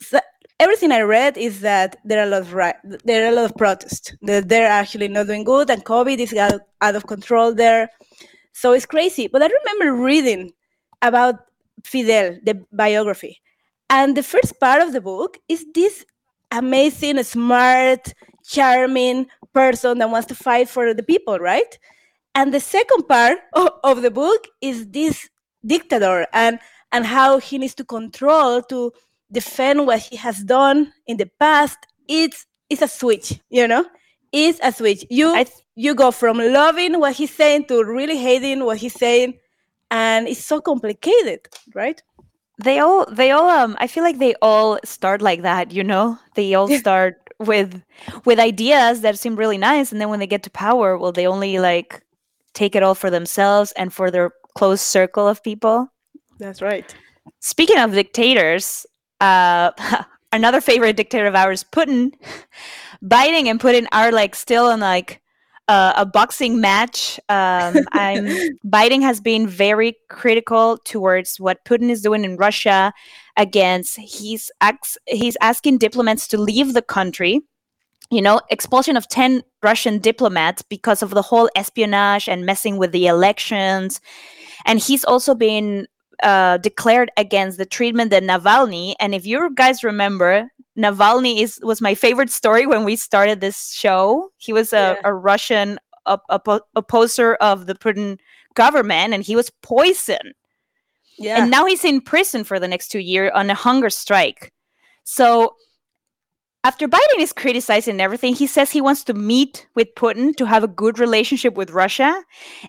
So, 0.00 0.18
everything 0.60 0.90
I 0.92 1.02
read 1.02 1.36
is 1.38 1.60
that 1.60 1.96
there 2.04 2.18
are 2.20 2.26
a 2.26 2.30
lot 2.30 2.42
of 2.42 2.54
ri- 2.54 2.80
there 3.04 3.24
are 3.26 3.32
a 3.32 3.36
lot 3.36 3.44
of 3.46 3.56
protests. 3.56 4.12
That 4.22 4.48
they're 4.48 4.66
actually 4.68 5.08
not 5.08 5.26
doing 5.28 5.44
good, 5.44 5.70
and 5.70 5.84
COVID 5.84 6.18
is 6.18 6.34
out, 6.34 6.60
out 6.80 6.96
of 6.96 7.06
control 7.06 7.54
there. 7.54 7.90
So 8.52 8.72
it's 8.72 8.86
crazy. 8.86 9.28
But 9.28 9.42
I 9.42 9.48
remember 9.48 10.02
reading 10.02 10.52
about 11.02 11.36
Fidel, 11.84 12.38
the 12.42 12.62
biography. 12.72 13.40
And 13.90 14.16
the 14.16 14.22
first 14.22 14.58
part 14.60 14.82
of 14.82 14.92
the 14.92 15.00
book 15.00 15.38
is 15.48 15.64
this 15.74 16.04
amazing, 16.50 17.22
smart, 17.22 18.12
charming 18.44 19.26
person 19.52 19.98
that 19.98 20.10
wants 20.10 20.26
to 20.28 20.34
fight 20.34 20.68
for 20.68 20.94
the 20.94 21.02
people, 21.02 21.38
right? 21.38 21.78
And 22.34 22.52
the 22.52 22.60
second 22.60 23.04
part 23.08 23.38
of, 23.54 23.70
of 23.84 24.02
the 24.02 24.10
book 24.10 24.46
is 24.60 24.86
this 24.88 25.28
dictator 25.66 26.26
and 26.32 26.58
and 26.92 27.04
how 27.04 27.38
he 27.38 27.58
needs 27.58 27.74
to 27.74 27.84
control 27.84 28.62
to 28.62 28.92
defend 29.30 29.86
what 29.86 30.00
he 30.00 30.16
has 30.16 30.42
done 30.44 30.92
in 31.06 31.18
the 31.18 31.30
past. 31.38 31.78
It's 32.08 32.46
it's 32.70 32.82
a 32.82 32.88
switch, 32.88 33.40
you 33.50 33.66
know? 33.66 33.84
It's 34.32 34.58
a 34.62 34.72
switch. 34.72 35.04
You 35.10 35.34
I 35.34 35.44
th- 35.44 35.56
you 35.74 35.94
go 35.94 36.10
from 36.10 36.38
loving 36.38 36.98
what 37.00 37.14
he's 37.14 37.34
saying 37.34 37.66
to 37.66 37.82
really 37.84 38.16
hating 38.16 38.64
what 38.64 38.78
he's 38.78 38.94
saying 38.94 39.34
and 39.90 40.28
it's 40.28 40.44
so 40.44 40.60
complicated 40.60 41.40
right? 41.74 42.02
They 42.62 42.80
all 42.80 43.06
they 43.10 43.30
all 43.30 43.48
um 43.48 43.76
i 43.78 43.86
feel 43.86 44.02
like 44.02 44.18
they 44.18 44.34
all 44.42 44.78
start 44.84 45.22
like 45.22 45.42
that 45.42 45.72
you 45.72 45.84
know? 45.84 46.18
They 46.34 46.54
all 46.54 46.68
start 46.68 47.16
with 47.38 47.82
with 48.24 48.38
ideas 48.38 49.00
that 49.02 49.18
seem 49.18 49.36
really 49.36 49.58
nice 49.58 49.92
and 49.92 50.00
then 50.00 50.08
when 50.08 50.18
they 50.18 50.26
get 50.26 50.42
to 50.42 50.50
power 50.50 50.98
well 50.98 51.12
they 51.12 51.26
only 51.26 51.58
like 51.58 52.02
take 52.54 52.74
it 52.74 52.82
all 52.82 52.94
for 52.94 53.10
themselves 53.10 53.72
and 53.72 53.92
for 53.92 54.10
their 54.10 54.32
close 54.56 54.82
circle 54.82 55.28
of 55.28 55.42
people. 55.44 55.88
That's 56.38 56.60
right. 56.60 56.92
Speaking 57.40 57.78
of 57.78 57.92
dictators 57.92 58.86
uh 59.20 59.70
another 60.32 60.60
favorite 60.60 60.96
dictator 60.96 61.26
of 61.26 61.34
ours 61.34 61.64
putin 61.72 62.12
biden 63.04 63.46
and 63.46 63.60
putin 63.60 63.86
are 63.92 64.12
like 64.12 64.34
still 64.34 64.70
in 64.70 64.80
like 64.80 65.20
uh, 65.68 65.92
a 65.96 66.06
boxing 66.06 66.60
match. 66.60 67.20
Um, 67.28 67.76
I'm 67.92 68.26
Biden 68.66 69.02
has 69.02 69.20
been 69.20 69.46
very 69.46 69.96
critical 70.08 70.78
towards 70.78 71.38
what 71.38 71.64
Putin 71.64 71.90
is 71.90 72.02
doing 72.02 72.24
in 72.24 72.36
Russia. 72.36 72.92
Against 73.36 73.98
he's 73.98 74.50
ax- 74.60 74.98
he's 75.06 75.36
asking 75.40 75.78
diplomats 75.78 76.26
to 76.28 76.38
leave 76.38 76.74
the 76.74 76.82
country. 76.82 77.40
You 78.10 78.22
know, 78.22 78.40
expulsion 78.50 78.96
of 78.96 79.06
ten 79.08 79.42
Russian 79.62 79.98
diplomats 79.98 80.62
because 80.62 81.02
of 81.02 81.10
the 81.10 81.22
whole 81.22 81.50
espionage 81.54 82.28
and 82.28 82.46
messing 82.46 82.78
with 82.78 82.90
the 82.92 83.06
elections, 83.06 84.00
and 84.64 84.80
he's 84.80 85.04
also 85.04 85.34
been 85.34 85.86
uh, 86.22 86.58
declared 86.58 87.10
against 87.16 87.58
the 87.58 87.66
treatment 87.66 88.10
that 88.10 88.22
Navalny. 88.22 88.94
And 89.00 89.14
if 89.14 89.26
you 89.26 89.50
guys 89.54 89.82
remember, 89.84 90.50
Navalny 90.76 91.40
is 91.40 91.58
was 91.62 91.80
my 91.80 91.94
favorite 91.94 92.30
story 92.30 92.66
when 92.66 92.84
we 92.84 92.96
started 92.96 93.40
this 93.40 93.72
show. 93.72 94.30
He 94.38 94.52
was 94.52 94.72
a, 94.72 94.76
Yeah. 94.76 95.00
a 95.04 95.14
Russian 95.14 95.78
op- 96.06 96.24
oppo- 96.30 96.60
opposer 96.76 97.34
of 97.36 97.66
the 97.66 97.74
Putin 97.74 98.18
government, 98.54 99.14
and 99.14 99.22
he 99.22 99.36
was 99.36 99.50
poisoned. 99.62 100.34
yeah 101.18 101.42
And 101.42 101.50
now 101.50 101.66
he's 101.66 101.84
in 101.84 102.00
prison 102.00 102.44
for 102.44 102.58
the 102.60 102.68
next 102.68 102.88
two 102.88 103.00
years 103.00 103.32
on 103.34 103.50
a 103.50 103.54
hunger 103.54 103.90
strike. 103.90 104.52
So 105.04 105.54
after 106.64 106.88
Biden 106.88 107.18
is 107.20 107.32
criticizing 107.32 108.00
everything, 108.00 108.34
he 108.34 108.46
says 108.46 108.70
he 108.70 108.80
wants 108.80 109.04
to 109.04 109.14
meet 109.14 109.66
with 109.74 109.88
Putin 109.96 110.34
to 110.36 110.44
have 110.44 110.64
a 110.64 110.68
good 110.68 110.98
relationship 110.98 111.54
with 111.54 111.70
Russia. 111.70 112.22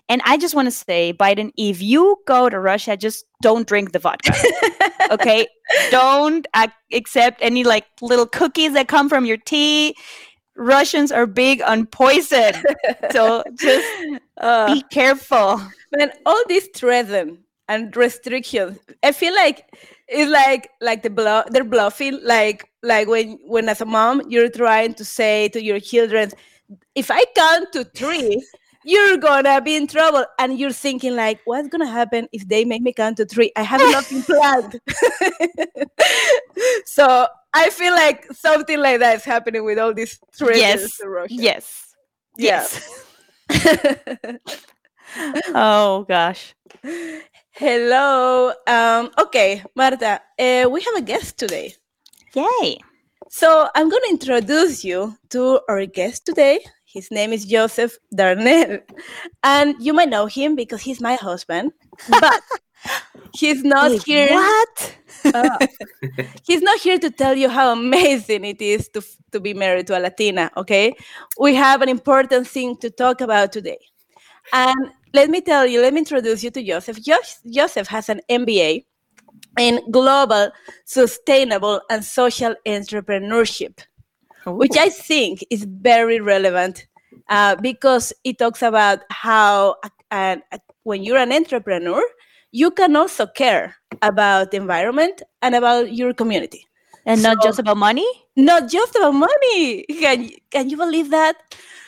And 0.08 0.22
I 0.24 0.36
just 0.38 0.54
want 0.54 0.66
to 0.66 0.70
say, 0.70 1.12
Biden, 1.12 1.50
if 1.56 1.82
you 1.82 2.16
go 2.26 2.48
to 2.48 2.58
Russia, 2.60 2.96
just 2.96 3.24
don't 3.42 3.66
drink 3.66 3.92
the 3.92 3.98
vodka. 3.98 4.32
okay? 5.10 5.46
don't 5.90 6.46
ac- 6.56 6.72
accept 6.92 7.38
any 7.42 7.64
like 7.64 7.84
little 8.00 8.26
cookies 8.26 8.72
that 8.74 8.86
come 8.88 9.08
from 9.08 9.24
your 9.24 9.36
tea. 9.38 9.94
Russians 10.56 11.10
are 11.10 11.26
big 11.26 11.60
on 11.62 11.86
poison. 11.86 12.52
so 13.10 13.42
just 13.58 13.86
Uh, 14.38 14.72
be 14.72 14.82
careful. 14.90 15.60
man, 15.92 16.12
all 16.26 16.42
this 16.48 16.68
threats 16.74 17.10
and 17.68 17.96
restrictions, 17.96 18.78
I 19.02 19.12
feel 19.12 19.34
like 19.34 19.64
it's 20.08 20.30
like 20.30 20.70
like 20.80 21.02
the 21.02 21.10
bluff 21.10 21.46
they're 21.50 21.64
bluffing. 21.64 22.20
Like 22.22 22.69
like 22.82 23.08
when 23.08 23.38
when 23.44 23.68
as 23.68 23.80
a 23.80 23.84
mom 23.84 24.22
you're 24.28 24.50
trying 24.50 24.94
to 24.94 25.04
say 25.04 25.48
to 25.48 25.62
your 25.62 25.80
children, 25.80 26.30
if 26.94 27.10
I 27.10 27.24
count 27.36 27.72
to 27.72 27.84
three, 27.84 28.44
you're 28.84 29.18
gonna 29.18 29.60
be 29.60 29.76
in 29.76 29.86
trouble, 29.86 30.24
and 30.38 30.58
you're 30.58 30.72
thinking 30.72 31.16
like, 31.16 31.40
what's 31.44 31.68
gonna 31.68 31.86
happen 31.86 32.28
if 32.32 32.48
they 32.48 32.64
make 32.64 32.82
me 32.82 32.92
count 32.92 33.18
to 33.18 33.26
three? 33.26 33.52
I 33.56 33.62
have 33.62 33.80
nothing 33.80 34.22
planned. 34.22 34.80
so 36.86 37.26
I 37.52 37.70
feel 37.70 37.94
like 37.94 38.32
something 38.32 38.78
like 38.78 39.00
that 39.00 39.16
is 39.16 39.24
happening 39.24 39.64
with 39.64 39.78
all 39.78 39.92
these 39.92 40.18
threats 40.32 40.58
Yes. 40.58 41.00
Yes. 41.28 41.94
Yeah. 42.36 42.66
Yes. 43.50 44.38
oh 45.54 46.04
gosh. 46.08 46.54
Hello. 47.50 48.52
Um, 48.66 49.10
okay, 49.18 49.62
Marta, 49.74 50.20
uh, 50.38 50.68
we 50.70 50.80
have 50.82 50.94
a 50.96 51.02
guest 51.02 51.38
today. 51.38 51.74
Yay. 52.34 52.78
So 53.28 53.68
I'm 53.74 53.88
going 53.88 54.02
to 54.04 54.10
introduce 54.10 54.84
you 54.84 55.16
to 55.30 55.60
our 55.68 55.86
guest 55.86 56.26
today. 56.26 56.60
His 56.84 57.10
name 57.10 57.32
is 57.32 57.44
Joseph 57.44 57.96
Darnell. 58.14 58.78
And 59.42 59.74
you 59.78 59.92
might 59.92 60.08
know 60.08 60.26
him 60.26 60.56
because 60.56 60.80
he's 60.80 61.00
my 61.00 61.14
husband. 61.14 61.72
But 62.08 62.42
he's 63.34 63.62
not 63.62 63.90
Wait, 63.90 64.02
here. 64.04 64.30
What? 64.30 64.96
Uh, 65.24 65.66
he's 66.44 66.62
not 66.62 66.80
here 66.80 66.98
to 66.98 67.10
tell 67.10 67.36
you 67.36 67.48
how 67.48 67.72
amazing 67.72 68.44
it 68.44 68.60
is 68.60 68.88
to, 68.90 69.02
to 69.32 69.40
be 69.40 69.54
married 69.54 69.86
to 69.88 69.98
a 69.98 70.00
Latina, 70.00 70.50
okay? 70.56 70.94
We 71.38 71.54
have 71.54 71.82
an 71.82 71.88
important 71.88 72.48
thing 72.48 72.76
to 72.78 72.90
talk 72.90 73.20
about 73.20 73.52
today. 73.52 73.78
And 74.52 74.90
let 75.12 75.30
me 75.30 75.40
tell 75.40 75.66
you, 75.66 75.82
let 75.82 75.92
me 75.92 76.00
introduce 76.00 76.42
you 76.42 76.50
to 76.50 76.62
Joseph. 76.62 77.00
Jos- 77.02 77.40
Joseph 77.48 77.88
has 77.88 78.08
an 78.08 78.20
MBA 78.28 78.86
in 79.58 79.80
global, 79.90 80.50
sustainable, 80.84 81.80
and 81.90 82.04
social 82.04 82.54
entrepreneurship, 82.66 83.80
which 84.46 84.76
I 84.76 84.88
think 84.90 85.44
is 85.50 85.64
very 85.64 86.20
relevant 86.20 86.86
uh, 87.28 87.56
because 87.56 88.12
it 88.24 88.38
talks 88.38 88.62
about 88.62 89.00
how 89.10 89.76
uh, 90.10 90.36
uh, 90.52 90.58
when 90.84 91.02
you're 91.02 91.18
an 91.18 91.32
entrepreneur, 91.32 92.02
you 92.52 92.70
can 92.70 92.96
also 92.96 93.26
care 93.26 93.76
about 94.02 94.50
the 94.50 94.56
environment 94.56 95.22
and 95.42 95.54
about 95.54 95.92
your 95.92 96.12
community. 96.14 96.66
and 97.06 97.22
not 97.22 97.40
just 97.42 97.58
about 97.58 97.76
money? 97.78 98.06
Not 98.36 98.68
just 98.68 98.94
about 98.94 99.14
money. 99.14 99.84
Can, 99.88 100.24
you- 100.24 100.36
can 100.50 100.68
you 100.68 100.76
believe 100.76 101.10
that? 101.10 101.36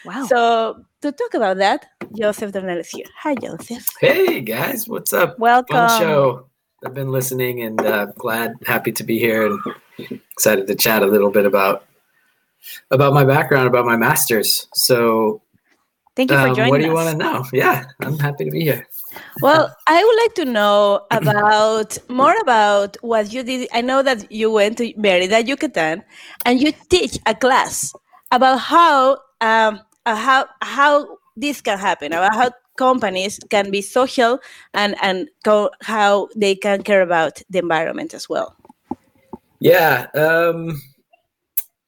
Wow. 0.04 0.26
So, 0.26 0.84
to 1.02 1.12
talk 1.12 1.34
about 1.34 1.58
that, 1.58 1.86
Joseph 2.16 2.52
Darnell 2.52 2.78
is 2.78 2.88
here. 2.90 3.06
Hi, 3.22 3.34
Joseph. 3.34 3.86
Hey 4.00 4.40
guys, 4.40 4.88
what's 4.88 5.12
up? 5.12 5.38
Welcome. 5.38 5.76
Fun 5.76 5.98
show. 6.00 6.48
I've 6.84 6.94
been 6.94 7.12
listening 7.12 7.62
and 7.62 7.80
uh, 7.80 8.06
glad, 8.18 8.54
happy 8.66 8.92
to 8.92 9.04
be 9.04 9.18
here, 9.18 9.46
and 9.46 10.20
excited 10.32 10.66
to 10.66 10.74
chat 10.74 11.02
a 11.02 11.06
little 11.06 11.30
bit 11.30 11.46
about 11.46 11.86
about 12.90 13.12
my 13.12 13.24
background, 13.24 13.66
about 13.66 13.84
my 13.84 13.96
masters. 13.96 14.68
So, 14.74 15.42
Thank 16.16 16.30
you 16.30 16.36
for 16.36 16.48
um, 16.48 16.54
joining 16.54 16.70
what 16.70 16.80
do 16.80 16.86
you 16.86 16.96
us. 16.96 17.04
want 17.04 17.18
to 17.18 17.24
know? 17.24 17.44
Yeah, 17.52 17.86
I'm 18.00 18.18
happy 18.18 18.44
to 18.44 18.50
be 18.50 18.62
here. 18.62 18.86
Well, 19.40 19.74
I 19.86 20.04
would 20.04 20.16
like 20.22 20.34
to 20.36 20.44
know 20.44 21.06
about 21.10 21.98
more 22.08 22.34
about 22.40 22.96
what 23.02 23.32
you 23.32 23.42
did. 23.42 23.68
I 23.72 23.80
know 23.80 24.02
that 24.02 24.30
you 24.30 24.50
went 24.50 24.78
to 24.78 24.92
Merida, 24.96 25.44
Yucatan, 25.44 26.02
and 26.44 26.60
you 26.60 26.72
teach 26.88 27.18
a 27.26 27.34
class 27.34 27.92
about 28.30 28.58
how 28.58 29.18
um, 29.40 29.80
uh, 30.06 30.16
how 30.16 30.46
how 30.62 31.18
this 31.36 31.60
can 31.60 31.78
happen, 31.78 32.12
about 32.12 32.34
how 32.34 32.50
companies 32.76 33.38
can 33.50 33.70
be 33.70 33.82
social 33.82 34.38
and 34.74 34.96
and 35.02 35.28
co- 35.44 35.70
how 35.82 36.28
they 36.36 36.54
can 36.54 36.82
care 36.82 37.02
about 37.02 37.42
the 37.50 37.58
environment 37.58 38.14
as 38.14 38.28
well. 38.28 38.56
Yeah. 39.60 40.06
Um, 40.14 40.80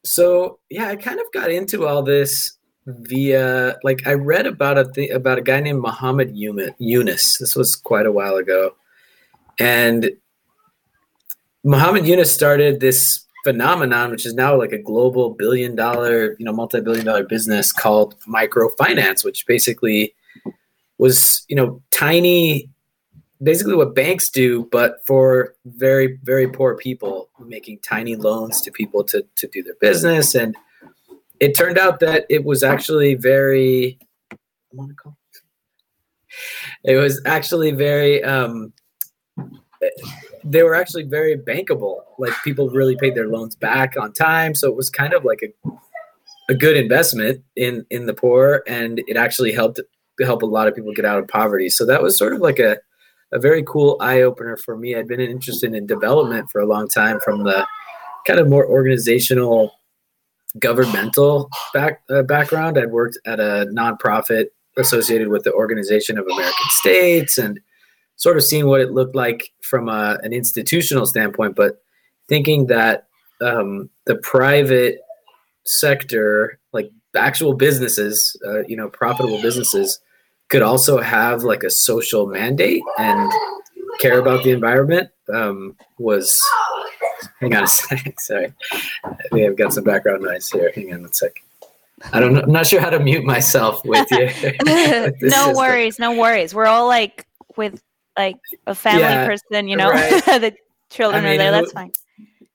so 0.04 0.58
yeah, 0.70 0.88
I 0.88 0.96
kind 0.96 1.18
of 1.18 1.26
got 1.32 1.50
into 1.50 1.86
all 1.86 2.02
this 2.02 2.56
via 2.86 3.76
like 3.82 4.06
I 4.06 4.12
read 4.12 4.46
about 4.46 4.78
a 4.78 4.84
th- 4.84 5.10
about 5.10 5.38
a 5.38 5.42
guy 5.42 5.60
named 5.60 5.80
Muhammad 5.80 6.36
Yunus. 6.36 7.38
This 7.38 7.56
was 7.56 7.74
quite 7.74 8.06
a 8.06 8.12
while 8.12 8.36
ago, 8.36 8.76
and 9.58 10.10
Muhammad 11.64 12.06
Yunus 12.06 12.32
started 12.32 12.80
this 12.80 13.24
phenomenon, 13.44 14.10
which 14.10 14.26
is 14.26 14.34
now 14.34 14.56
like 14.56 14.72
a 14.72 14.78
global 14.78 15.30
billion 15.30 15.74
dollar, 15.74 16.36
you 16.38 16.44
know, 16.44 16.52
multi 16.52 16.80
billion 16.80 17.06
dollar 17.06 17.24
business 17.24 17.72
called 17.72 18.18
microfinance, 18.28 19.24
which 19.24 19.46
basically 19.46 20.14
was 20.98 21.44
you 21.48 21.56
know 21.56 21.82
tiny 21.90 22.70
basically 23.44 23.74
what 23.74 23.94
banks 23.94 24.30
do, 24.30 24.68
but 24.72 25.06
for 25.06 25.54
very, 25.66 26.18
very 26.22 26.48
poor 26.48 26.76
people, 26.76 27.28
making 27.38 27.78
tiny 27.80 28.16
loans 28.16 28.60
to 28.62 28.72
people 28.72 29.04
to, 29.04 29.24
to 29.36 29.46
do 29.48 29.62
their 29.62 29.74
business. 29.80 30.34
And 30.34 30.56
it 31.40 31.54
turned 31.54 31.78
out 31.78 32.00
that 32.00 32.24
it 32.30 32.44
was 32.44 32.62
actually 32.62 33.14
very, 33.14 33.98
it 36.84 36.96
was 36.96 37.20
actually 37.26 37.72
very, 37.72 38.22
um, 38.24 38.72
they 40.42 40.62
were 40.62 40.74
actually 40.74 41.04
very 41.04 41.36
bankable. 41.36 42.00
Like 42.18 42.32
people 42.44 42.70
really 42.70 42.96
paid 42.96 43.14
their 43.14 43.28
loans 43.28 43.56
back 43.56 43.94
on 44.00 44.12
time. 44.12 44.54
So 44.54 44.68
it 44.68 44.76
was 44.76 44.90
kind 44.90 45.12
of 45.12 45.24
like 45.24 45.42
a, 45.42 45.70
a 46.48 46.54
good 46.54 46.76
investment 46.76 47.42
in, 47.56 47.84
in 47.90 48.06
the 48.06 48.14
poor. 48.14 48.62
And 48.66 49.02
it 49.06 49.16
actually 49.16 49.52
helped 49.52 49.80
help 50.20 50.42
a 50.42 50.46
lot 50.46 50.68
of 50.68 50.74
people 50.74 50.92
get 50.92 51.04
out 51.04 51.18
of 51.18 51.28
poverty. 51.28 51.68
So 51.68 51.84
that 51.86 52.02
was 52.02 52.16
sort 52.16 52.32
of 52.32 52.40
like 52.40 52.58
a, 52.58 52.78
a 53.32 53.38
very 53.38 53.64
cool 53.66 53.96
eye 54.00 54.22
opener 54.22 54.56
for 54.56 54.76
me. 54.76 54.94
I'd 54.94 55.08
been 55.08 55.20
interested 55.20 55.74
in 55.74 55.86
development 55.86 56.50
for 56.52 56.60
a 56.60 56.66
long 56.66 56.88
time 56.88 57.18
from 57.20 57.42
the 57.44 57.66
kind 58.26 58.38
of 58.38 58.48
more 58.48 58.66
organizational, 58.66 59.72
governmental 60.58 61.50
back, 61.72 62.02
uh, 62.10 62.22
background. 62.22 62.78
I'd 62.78 62.90
worked 62.92 63.18
at 63.26 63.40
a 63.40 63.66
nonprofit 63.72 64.46
associated 64.76 65.28
with 65.28 65.42
the 65.44 65.52
Organization 65.52 66.18
of 66.18 66.26
American 66.26 66.68
States 66.68 67.38
and 67.38 67.60
sort 68.16 68.36
of 68.36 68.44
seen 68.44 68.66
what 68.66 68.80
it 68.80 68.92
looked 68.92 69.14
like 69.14 69.52
from 69.62 69.88
a, 69.88 70.18
an 70.22 70.32
institutional 70.32 71.06
standpoint, 71.06 71.56
but 71.56 71.82
thinking 72.28 72.66
that 72.66 73.08
um, 73.40 73.90
the 74.06 74.16
private 74.16 74.98
sector, 75.64 76.58
like 76.72 76.90
actual 77.16 77.54
businesses, 77.54 78.36
uh, 78.46 78.64
you 78.66 78.76
know, 78.76 78.88
profitable 78.88 79.40
businesses, 79.42 79.98
could 80.48 80.62
also 80.62 81.00
have 81.00 81.42
like 81.42 81.62
a 81.62 81.70
social 81.70 82.26
mandate 82.26 82.82
and 82.98 83.32
care 84.00 84.18
about 84.18 84.42
the 84.44 84.50
environment 84.50 85.08
um, 85.32 85.76
was 85.98 86.40
hang 87.40 87.54
on 87.54 87.64
a 87.64 87.66
sec 87.66 88.14
sorry 88.20 88.52
think 89.32 89.48
i've 89.48 89.56
got 89.56 89.72
some 89.72 89.84
background 89.84 90.22
noise 90.22 90.48
here 90.50 90.70
hang 90.74 90.92
on 90.92 91.04
a 91.04 91.12
sec 91.12 91.32
i 92.12 92.20
don't 92.20 92.34
know 92.34 92.40
i'm 92.40 92.52
not 92.52 92.66
sure 92.66 92.80
how 92.80 92.90
to 92.90 92.98
mute 93.00 93.24
myself 93.24 93.82
with 93.84 94.06
you 94.10 94.26
no 94.64 95.10
system. 95.20 95.54
worries, 95.56 95.98
no 95.98 96.18
worries. 96.18 96.54
We're 96.54 96.66
all 96.66 96.86
like 96.88 97.26
with 97.56 97.80
like 98.16 98.36
a 98.66 98.74
family 98.74 99.00
Yeah, 99.02 99.26
person, 99.26 99.68
you 99.68 99.76
know. 99.76 99.90
right. 99.90 100.24
the 100.26 100.54
children 100.90 101.24
I 101.24 101.28
mean, 101.30 101.40
are 101.40 101.42
there. 101.44 101.52
That's 101.52 101.72
fine. 101.72 101.92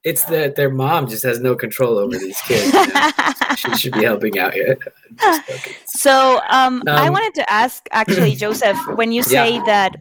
It's 0.04 0.24
that 0.26 0.56
their 0.56 0.70
mom 0.70 1.08
just 1.08 1.24
has 1.24 1.40
no 1.40 1.56
control 1.56 1.98
over 1.98 2.18
these 2.18 2.40
kids 2.42 2.74
you 2.74 2.94
know? 2.94 3.10
she 3.56 3.76
should 3.76 3.94
be 3.94 4.04
helping 4.04 4.40
out 4.40 4.54
here 4.54 4.78
So 5.86 6.40
um, 6.50 6.84
I 6.88 7.08
Um, 7.08 7.14
wanted 7.14 7.34
to 7.36 7.52
ask 7.52 7.88
actually, 7.92 8.36
Joseph, 8.46 8.78
when 8.96 9.12
you 9.12 9.22
Yeah. 9.24 9.44
say 9.44 9.60
that 9.60 9.96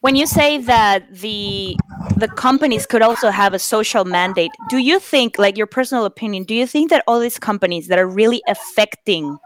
when 0.00 0.16
you 0.16 0.26
say 0.26 0.58
that 0.58 1.12
the 1.14 1.76
the 2.16 2.28
companies 2.28 2.86
could 2.86 3.02
also 3.02 3.30
have 3.30 3.54
a 3.54 3.58
social 3.58 4.04
mandate, 4.04 4.50
do 4.68 4.78
you 4.78 4.98
think, 4.98 5.38
like 5.38 5.56
your 5.56 5.66
personal 5.66 6.04
opinion, 6.04 6.44
do 6.44 6.54
you 6.54 6.66
think 6.66 6.90
that 6.90 7.04
all 7.06 7.20
these 7.20 7.38
companies 7.38 7.86
that 7.88 7.98
are 7.98 8.06
really 8.08 8.42
affecting 8.48 9.38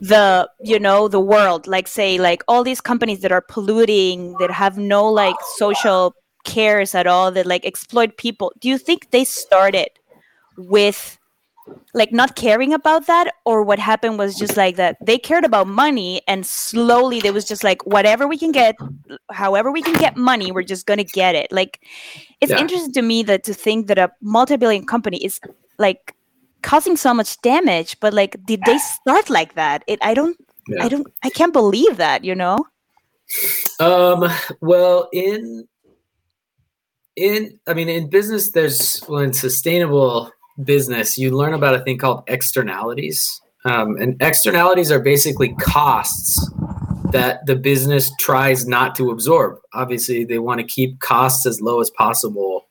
the 0.00 0.48
you 0.64 0.78
know 0.78 1.08
the 1.08 1.20
world 1.20 1.66
like 1.66 1.86
say 1.86 2.18
like 2.18 2.42
all 2.48 2.64
these 2.64 2.80
companies 2.80 3.20
that 3.20 3.30
are 3.32 3.42
polluting 3.42 4.36
that 4.38 4.50
have 4.50 4.78
no 4.78 5.04
like 5.06 5.36
social 5.58 6.14
cares 6.44 6.94
at 6.94 7.06
all 7.06 7.30
that 7.32 7.46
like 7.46 7.64
exploit 7.64 8.16
people. 8.16 8.52
Do 8.60 8.68
you 8.68 8.78
think 8.78 9.10
they 9.10 9.24
started 9.24 9.88
with 10.56 11.18
like 11.94 12.12
not 12.12 12.34
caring 12.36 12.72
about 12.72 13.06
that? 13.06 13.32
Or 13.44 13.62
what 13.62 13.78
happened 13.78 14.18
was 14.18 14.36
just 14.36 14.56
like 14.56 14.76
that 14.76 14.96
they 15.04 15.18
cared 15.18 15.44
about 15.44 15.66
money 15.68 16.22
and 16.26 16.44
slowly 16.46 17.20
there 17.20 17.32
was 17.32 17.44
just 17.44 17.62
like 17.62 17.84
whatever 17.86 18.26
we 18.26 18.38
can 18.38 18.50
get 18.52 18.74
however 19.30 19.70
we 19.70 19.82
can 19.82 19.94
get 19.94 20.16
money 20.16 20.50
we're 20.50 20.62
just 20.62 20.86
going 20.86 20.98
to 20.98 21.04
get 21.04 21.34
it. 21.34 21.52
Like 21.52 21.80
it's 22.40 22.50
Yeah. 22.50 22.58
interesting 22.60 22.92
to 22.94 23.02
me 23.02 23.22
that 23.24 23.44
to 23.44 23.54
think 23.54 23.86
that 23.88 23.98
a 23.98 24.10
multi-billion 24.20 24.86
company 24.86 25.22
is 25.24 25.38
like 25.78 26.14
causing 26.62 26.96
so 26.96 27.14
much 27.14 27.40
damage 27.42 27.98
but 28.00 28.12
like 28.12 28.36
did 28.44 28.62
they 28.66 28.78
start 28.78 29.30
like 29.30 29.54
that? 29.54 29.84
It 29.86 29.98
i 30.02 30.14
don't 30.14 30.36
Yeah. 30.68 30.84
i 30.84 30.88
don't 30.88 31.06
i 31.22 31.30
can't 31.30 31.52
believe 31.52 31.96
that 31.98 32.24
you 32.24 32.34
know? 32.34 32.58
Um, 33.78 34.28
well, 34.60 35.08
in 35.12 35.68
in 37.20 37.58
I 37.66 37.74
mean, 37.74 37.88
in 37.88 38.08
business, 38.08 38.50
there's 38.50 39.02
well, 39.08 39.22
in 39.22 39.32
sustainable 39.32 40.32
business, 40.64 41.18
you 41.18 41.36
learn 41.36 41.54
about 41.54 41.74
a 41.74 41.80
thing 41.80 41.98
called 41.98 42.24
externalities. 42.26 43.40
Um, 43.64 43.96
and 43.96 44.20
externalities 44.20 44.90
are 44.90 45.00
basically 45.00 45.54
costs 45.60 46.50
that 47.12 47.44
the 47.46 47.56
business 47.56 48.10
tries 48.18 48.66
not 48.66 48.94
to 48.94 49.10
absorb. 49.10 49.58
Obviously, 49.74 50.24
they 50.24 50.38
want 50.38 50.60
to 50.60 50.66
keep 50.66 50.98
costs 51.00 51.44
as 51.44 51.60
low 51.60 51.80
as 51.80 51.90
possible 51.90 52.66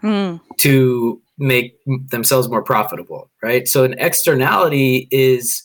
Hmm. 0.00 0.36
to 0.58 1.22
make 1.38 1.78
themselves 2.10 2.48
more 2.48 2.62
profitable, 2.62 3.30
right? 3.40 3.68
So 3.68 3.84
an 3.84 3.94
externality 3.98 5.06
is 5.12 5.62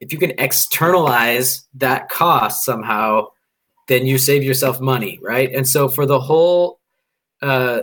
if 0.00 0.14
you 0.14 0.18
can 0.18 0.32
externalize 0.38 1.66
that 1.74 2.08
cost 2.08 2.64
somehow, 2.64 3.26
then 3.88 4.06
you 4.06 4.16
save 4.16 4.42
yourself 4.42 4.80
money, 4.80 5.18
right? 5.22 5.52
And 5.52 5.68
so 5.68 5.88
for 5.88 6.06
the 6.06 6.18
whole, 6.18 6.79
uh, 7.42 7.82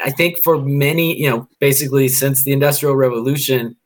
I 0.00 0.10
think 0.10 0.38
for 0.42 0.60
many, 0.60 1.16
you 1.20 1.30
know, 1.30 1.48
basically 1.60 2.08
since 2.08 2.44
the 2.44 2.52
Industrial 2.52 2.96
Revolution, 2.96 3.76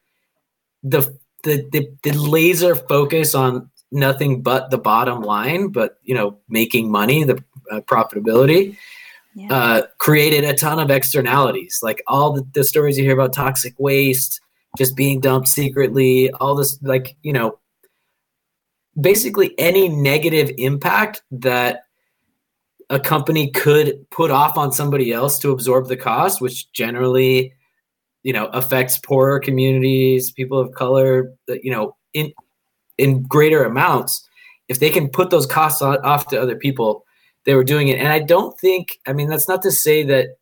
the 0.82 1.03
the 1.45 1.68
the, 1.72 1.91
the 2.03 2.12
laser 2.12 2.74
focus 2.74 3.34
on 3.34 3.70
nothing 3.91 4.43
but 4.43 4.70
the 4.70 4.78
bottom 4.78 5.22
line, 5.22 5.68
but 5.68 5.99
you 6.03 6.14
know, 6.14 6.39
making 6.49 6.91
money, 6.91 7.24
the 7.24 7.43
uh, 7.70 7.80
profitability, 7.80 8.76
Yeah. 9.34 9.53
uh, 9.53 9.82
created 9.99 10.45
a 10.45 10.55
ton 10.55 10.78
of 10.78 10.91
externalities. 10.91 11.80
Like 11.82 12.03
all 12.07 12.32
the, 12.32 12.47
the 12.55 12.64
stories 12.64 12.97
you 12.99 13.05
hear 13.05 13.14
about 13.14 13.32
toxic 13.32 13.74
waste 13.78 14.41
just 14.76 14.97
being 14.97 15.20
dumped 15.20 15.49
secretly, 15.49 16.30
all 16.32 16.55
this, 16.55 16.78
like, 16.82 17.16
you 17.22 17.32
know, 17.32 17.59
basically 19.01 19.55
any 19.59 19.89
negative 19.89 20.51
impact 20.59 21.22
that 21.30 21.84
a 22.91 22.99
company 22.99 23.51
could 23.51 24.09
put 24.11 24.30
off 24.30 24.57
on 24.57 24.72
somebody 24.72 25.12
else 25.12 25.39
to 25.41 25.51
absorb 25.51 25.89
the 25.89 25.97
cost, 25.97 26.41
which 26.41 26.70
generally, 26.72 27.53
you 28.22 28.32
know, 28.32 28.47
affects 28.47 28.99
poorer 28.99 29.39
communities, 29.39 30.32
people 30.32 30.59
of 30.59 30.72
color, 30.72 31.32
you 31.49 31.70
know, 31.70 31.97
in 32.14 32.32
in 32.97 33.22
greater 33.22 33.64
amounts. 33.64 34.26
If 34.68 34.80
they 34.80 34.91
can 34.91 35.09
put 35.09 35.30
those 35.30 35.47
costs 35.47 35.82
off 35.82 36.26
to 36.28 36.41
other 36.41 36.57
people, 36.57 37.05
they 37.45 37.55
were 37.55 37.64
doing 37.64 37.89
it. 37.89 37.99
And 37.99 38.09
I 38.09 38.18
don't 38.18 38.59
think, 38.59 38.99
I 39.07 39.12
mean, 39.12 39.28
that's 39.28 39.49
not 39.49 39.62
to 39.62 39.70
say 39.70 40.03
that. 40.05 40.36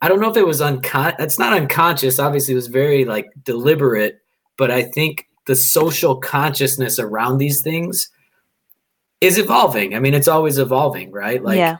I 0.00 0.08
don't 0.08 0.20
know 0.20 0.30
if 0.30 0.36
it 0.36 0.46
was 0.46 0.60
uncon. 0.60 1.14
It's 1.18 1.38
not 1.38 1.52
unconscious. 1.52 2.18
Obviously, 2.18 2.52
it 2.52 2.56
was 2.56 2.68
very 2.68 3.04
like 3.04 3.30
deliberate. 3.44 4.20
But 4.56 4.70
I 4.70 4.82
think 4.82 5.28
the 5.46 5.56
social 5.56 6.16
consciousness 6.16 6.98
around 6.98 7.38
these 7.38 7.62
things 7.62 8.08
is 9.22 9.38
evolving. 9.38 9.94
I 9.94 10.00
mean, 10.00 10.12
it's 10.12 10.28
always 10.28 10.58
evolving, 10.58 11.10
right? 11.10 11.42
Like 11.42 11.56
yeah 11.56 11.78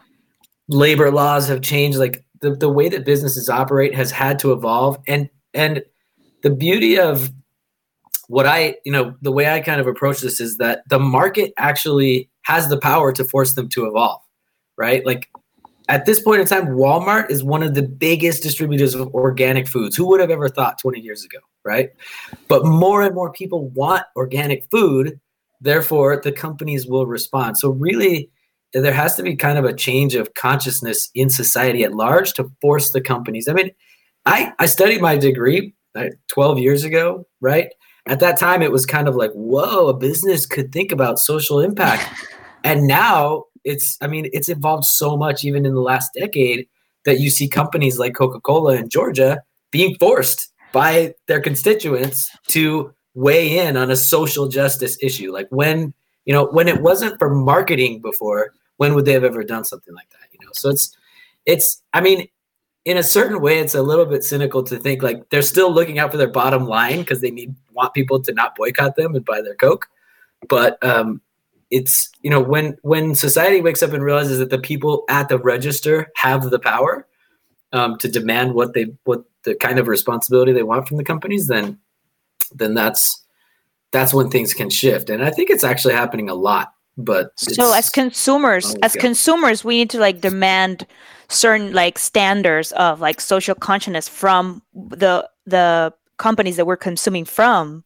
labor 0.68 1.10
laws 1.10 1.48
have 1.48 1.62
changed. 1.62 1.98
Like 1.98 2.24
the, 2.40 2.54
the 2.54 2.68
way 2.68 2.88
that 2.88 3.04
businesses 3.04 3.48
operate 3.48 3.94
has 3.94 4.10
had 4.10 4.38
to 4.40 4.52
evolve. 4.52 4.98
And 5.06 5.28
and 5.54 5.82
the 6.42 6.50
beauty 6.50 6.98
of 6.98 7.30
what 8.28 8.46
I, 8.46 8.76
you 8.84 8.92
know, 8.92 9.14
the 9.20 9.32
way 9.32 9.50
I 9.50 9.60
kind 9.60 9.80
of 9.80 9.86
approach 9.86 10.20
this 10.20 10.40
is 10.40 10.56
that 10.56 10.82
the 10.88 10.98
market 10.98 11.52
actually 11.58 12.30
has 12.42 12.68
the 12.68 12.78
power 12.78 13.12
to 13.12 13.24
force 13.24 13.54
them 13.54 13.68
to 13.70 13.86
evolve, 13.86 14.20
right? 14.76 15.04
Like 15.04 15.30
at 15.88 16.06
this 16.06 16.20
point 16.20 16.40
in 16.40 16.46
time, 16.46 16.68
Walmart 16.68 17.30
is 17.30 17.44
one 17.44 17.62
of 17.62 17.74
the 17.74 17.82
biggest 17.82 18.42
distributors 18.42 18.94
of 18.94 19.14
organic 19.14 19.68
foods. 19.68 19.96
Who 19.96 20.08
would 20.08 20.20
have 20.20 20.30
ever 20.30 20.48
thought 20.48 20.78
20 20.78 21.00
years 21.00 21.24
ago, 21.24 21.38
right? 21.64 21.90
But 22.48 22.64
more 22.64 23.02
and 23.02 23.14
more 23.14 23.30
people 23.30 23.68
want 23.70 24.04
organic 24.16 24.64
food. 24.70 25.20
Therefore, 25.62 26.20
the 26.22 26.32
companies 26.32 26.86
will 26.86 27.06
respond. 27.06 27.58
So, 27.58 27.70
really, 27.70 28.30
there 28.74 28.92
has 28.92 29.14
to 29.16 29.22
be 29.22 29.36
kind 29.36 29.58
of 29.58 29.64
a 29.64 29.74
change 29.74 30.14
of 30.14 30.34
consciousness 30.34 31.10
in 31.14 31.30
society 31.30 31.84
at 31.84 31.94
large 31.94 32.32
to 32.34 32.50
force 32.60 32.90
the 32.90 33.00
companies. 33.00 33.48
I 33.48 33.52
mean, 33.52 33.70
I, 34.26 34.52
I 34.58 34.66
studied 34.66 35.00
my 35.00 35.16
degree 35.16 35.74
uh, 35.94 36.06
12 36.28 36.58
years 36.58 36.84
ago, 36.84 37.26
right? 37.40 37.68
At 38.06 38.20
that 38.20 38.38
time, 38.38 38.62
it 38.62 38.72
was 38.72 38.86
kind 38.86 39.08
of 39.08 39.14
like, 39.14 39.30
whoa, 39.32 39.88
a 39.88 39.96
business 39.96 40.46
could 40.46 40.72
think 40.72 40.90
about 40.90 41.18
social 41.18 41.60
impact. 41.60 42.08
and 42.64 42.86
now 42.86 43.44
it's, 43.64 43.96
I 44.00 44.06
mean, 44.06 44.28
it's 44.32 44.48
evolved 44.48 44.84
so 44.84 45.16
much 45.16 45.44
even 45.44 45.66
in 45.66 45.74
the 45.74 45.80
last 45.80 46.10
decade 46.14 46.66
that 47.04 47.20
you 47.20 47.30
see 47.30 47.48
companies 47.48 47.98
like 47.98 48.14
Coca 48.14 48.40
Cola 48.40 48.76
in 48.76 48.88
Georgia 48.88 49.42
being 49.70 49.96
forced 49.96 50.52
by 50.72 51.14
their 51.28 51.40
constituents 51.40 52.28
to 52.48 52.92
weigh 53.14 53.58
in 53.58 53.76
on 53.76 53.90
a 53.90 53.96
social 53.96 54.48
justice 54.48 54.96
issue. 55.02 55.32
Like 55.32 55.48
when, 55.50 55.92
you 56.24 56.32
know, 56.32 56.46
when 56.46 56.68
it 56.68 56.80
wasn't 56.80 57.18
for 57.18 57.34
marketing 57.34 58.00
before, 58.00 58.54
when 58.76 58.94
would 58.94 59.04
they 59.04 59.12
have 59.12 59.24
ever 59.24 59.44
done 59.44 59.64
something 59.64 59.94
like 59.94 60.10
that? 60.10 60.28
You 60.32 60.44
know, 60.46 60.52
so 60.52 60.70
it's, 60.70 60.96
it's, 61.46 61.82
I 61.92 62.00
mean, 62.00 62.28
in 62.84 62.96
a 62.96 63.02
certain 63.02 63.40
way, 63.40 63.58
it's 63.58 63.74
a 63.74 63.82
little 63.82 64.06
bit 64.06 64.24
cynical 64.24 64.62
to 64.64 64.78
think 64.78 65.02
like 65.02 65.28
they're 65.30 65.42
still 65.42 65.72
looking 65.72 65.98
out 65.98 66.10
for 66.10 66.16
their 66.16 66.28
bottom 66.28 66.66
line 66.66 66.98
because 67.00 67.20
they 67.20 67.30
need 67.30 67.54
want 67.72 67.94
people 67.94 68.20
to 68.20 68.32
not 68.32 68.56
boycott 68.56 68.96
them 68.96 69.14
and 69.14 69.24
buy 69.24 69.40
their 69.40 69.54
Coke. 69.54 69.88
But 70.48 70.82
um, 70.84 71.20
it's 71.70 72.10
you 72.22 72.30
know 72.30 72.40
when 72.40 72.76
when 72.82 73.14
society 73.14 73.60
wakes 73.60 73.82
up 73.82 73.92
and 73.92 74.02
realizes 74.02 74.38
that 74.38 74.50
the 74.50 74.58
people 74.58 75.04
at 75.08 75.28
the 75.28 75.38
register 75.38 76.10
have 76.16 76.50
the 76.50 76.58
power 76.58 77.06
um, 77.72 77.98
to 77.98 78.08
demand 78.08 78.54
what 78.54 78.74
they 78.74 78.86
what 79.04 79.24
the 79.44 79.54
kind 79.54 79.78
of 79.78 79.88
responsibility 79.88 80.52
they 80.52 80.62
want 80.62 80.88
from 80.88 80.96
the 80.96 81.04
companies, 81.04 81.46
then 81.46 81.78
then 82.52 82.74
that's 82.74 83.22
that's 83.92 84.14
when 84.14 84.30
things 84.30 84.54
can 84.54 84.70
shift. 84.70 85.10
And 85.10 85.22
I 85.22 85.30
think 85.30 85.50
it's 85.50 85.64
actually 85.64 85.94
happening 85.94 86.28
a 86.28 86.34
lot. 86.34 86.72
But 86.98 87.30
so 87.38 87.72
as 87.72 87.88
consumers 87.88 88.74
Oh, 88.74 88.78
as 88.82 88.94
yeah. 88.94 89.00
consumers 89.00 89.64
we 89.64 89.78
need 89.78 89.90
to 89.90 89.98
like 89.98 90.20
demand 90.20 90.86
certain 91.28 91.72
like 91.72 91.98
standards 91.98 92.72
of 92.72 93.00
like 93.00 93.20
social 93.20 93.54
consciousness 93.54 94.08
from 94.08 94.62
the 94.74 95.26
the 95.46 95.92
companies 96.18 96.56
that 96.56 96.66
we're 96.66 96.76
consuming 96.76 97.24
from 97.24 97.82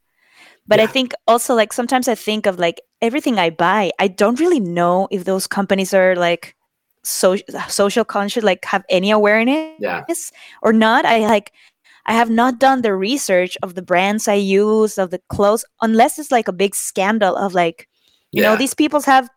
but 0.67 0.81
i 0.81 0.87
think 0.87 1.15
also 1.29 1.55
like 1.55 1.73
sometimes 1.73 2.09
i 2.09 2.15
think 2.15 2.47
of 2.47 2.59
like 2.59 2.81
everything 3.01 3.39
i 3.39 3.49
buy 3.49 3.91
i 4.01 4.09
don't 4.09 4.41
really 4.41 4.61
know 4.61 5.07
if 5.13 5.25
those 5.25 5.47
companies 5.47 5.95
are 5.95 6.17
like 6.17 6.57
so 7.05 7.37
social 7.69 8.05
conscious 8.05 8.43
like 8.43 8.65
have 8.65 8.85
any 8.91 9.13
awareness 9.13 9.77
yeah, 9.79 10.05
or 10.63 10.73
not 10.73 11.05
i 11.05 11.21
like 11.21 11.53
i 12.07 12.13
have 12.13 12.31
not 12.31 12.59
done 12.59 12.83
the 12.83 12.95
research 12.95 13.57
of 13.63 13.75
the 13.75 13.83
brands 13.83 14.27
i 14.29 14.35
use 14.35 14.99
of 14.99 15.11
the 15.11 15.21
clothes 15.29 15.65
unless 15.83 16.19
it's 16.19 16.31
like 16.31 16.49
a 16.49 16.53
big 16.53 16.75
scandal 16.75 17.37
of 17.37 17.55
like 17.55 17.89
you 18.33 18.43
know 18.43 18.57
these 18.57 18.75
people 18.75 19.01
have 19.01 19.29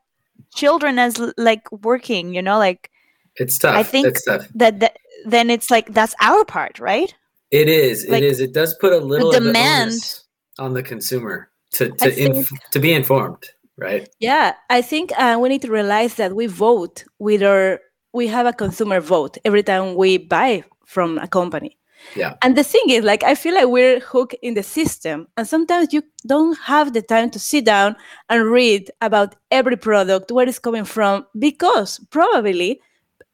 children 0.55 0.97
as 0.99 1.19
like 1.37 1.69
working 1.83 2.33
you 2.33 2.41
know 2.41 2.57
like 2.57 2.89
it's 3.35 3.57
tough. 3.57 3.75
I 3.75 3.83
think 3.83 4.07
it's 4.07 4.25
tough. 4.25 4.47
that, 4.55 4.79
that 4.81 4.97
then 5.25 5.49
it's 5.49 5.69
like 5.69 5.93
that's 5.93 6.15
our 6.19 6.43
part 6.43 6.79
right 6.79 7.13
It 7.51 7.67
is. 7.67 8.05
Like, 8.07 8.21
it 8.21 8.27
is. 8.31 8.39
It 8.39 8.53
does 8.53 8.75
put 8.75 8.93
a 8.93 8.99
little 8.99 9.31
demand- 9.31 9.53
demand 9.53 10.19
on 10.59 10.73
the 10.73 10.83
consumer 10.83 11.49
to 11.71 11.89
to 11.89 12.05
I 12.05 12.11
think- 12.11 12.35
inf- 12.35 12.71
to 12.71 12.79
be 12.79 12.93
informed, 12.93 13.43
right? 13.77 14.07
Yeah, 14.19 14.53
I 14.69 14.81
think 14.83 15.11
uh, 15.17 15.37
we 15.41 15.49
need 15.49 15.61
to 15.63 15.71
realize 15.71 16.15
that 16.15 16.35
we 16.35 16.45
vote 16.47 17.05
with 17.17 17.41
our, 17.41 17.79
we 18.13 18.27
have 18.27 18.45
a 18.45 18.53
consumer 18.53 19.01
vote 19.01 19.37
every 19.45 19.63
time 19.63 19.95
we 19.95 20.17
buy 20.17 20.63
from 20.85 21.17
a 21.17 21.27
company. 21.27 21.77
Yeah. 22.15 22.33
And 22.41 22.55
the 22.57 22.63
thing 22.63 22.83
is, 22.89 23.03
like, 23.03 23.23
I 23.23 23.35
feel 23.35 23.53
like 23.53 23.67
we're 23.67 23.99
hooked 23.99 24.35
in 24.41 24.53
the 24.55 24.63
system. 24.63 25.27
And 25.37 25.47
sometimes 25.47 25.93
you 25.93 26.01
don't 26.25 26.57
have 26.59 26.93
the 26.93 27.01
time 27.01 27.29
to 27.31 27.39
sit 27.39 27.65
down 27.65 27.95
and 28.29 28.45
read 28.45 28.89
about 29.01 29.35
every 29.51 29.75
product, 29.77 30.31
where 30.31 30.47
it's 30.47 30.59
coming 30.59 30.85
from, 30.85 31.25
because 31.37 31.99
probably 32.09 32.81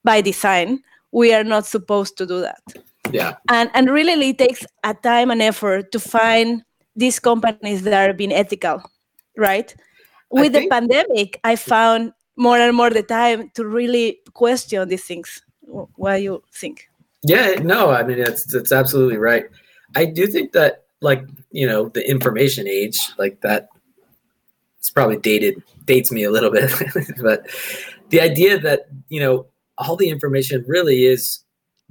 by 0.04 0.20
design, 0.20 0.80
we 1.12 1.32
are 1.32 1.44
not 1.44 1.64
supposed 1.66 2.18
to 2.18 2.26
do 2.26 2.40
that 2.40 2.60
Yeah. 3.12 3.36
and 3.48 3.70
and 3.74 3.88
really 3.90 4.30
it 4.30 4.38
takes 4.38 4.66
a 4.84 4.92
time 4.94 5.30
and 5.30 5.40
effort 5.40 5.92
to 5.92 5.98
find 6.00 6.62
these 6.96 7.18
companies 7.20 7.82
that 7.82 8.10
are 8.10 8.12
being 8.12 8.32
ethical 8.32 8.82
right 9.36 9.74
with 10.30 10.52
the 10.52 10.66
pandemic 10.68 11.38
i 11.44 11.54
found 11.56 12.12
more 12.36 12.58
and 12.58 12.76
more 12.76 12.90
the 12.90 13.02
time 13.04 13.50
to 13.54 13.64
really 13.64 14.18
question 14.34 14.88
these 14.88 15.04
things 15.04 15.40
Wh- 15.62 15.86
what 15.96 16.16
do 16.16 16.22
you 16.22 16.42
think 16.52 16.90
Yeah. 17.26 17.60
No, 17.62 17.90
I 17.90 18.02
mean 18.02 18.18
that's 18.18 18.44
that's 18.44 18.72
absolutely 18.72 19.18
right. 19.18 19.44
I 19.94 20.04
do 20.04 20.26
think 20.26 20.52
that 20.52 20.84
like 21.00 21.26
you 21.50 21.66
know 21.66 21.88
the 21.88 22.08
information 22.08 22.66
age 22.66 22.98
like 23.18 23.40
that. 23.42 23.68
It's 24.78 24.90
probably 24.90 25.16
dated 25.16 25.62
dates 25.84 26.12
me 26.12 26.22
a 26.22 26.30
little 26.30 26.50
bit, 26.50 26.70
but 27.22 27.46
the 28.10 28.20
idea 28.20 28.58
that 28.58 28.86
you 29.08 29.20
know 29.20 29.46
all 29.78 29.96
the 29.96 30.08
information 30.08 30.64
really 30.66 31.04
is 31.04 31.40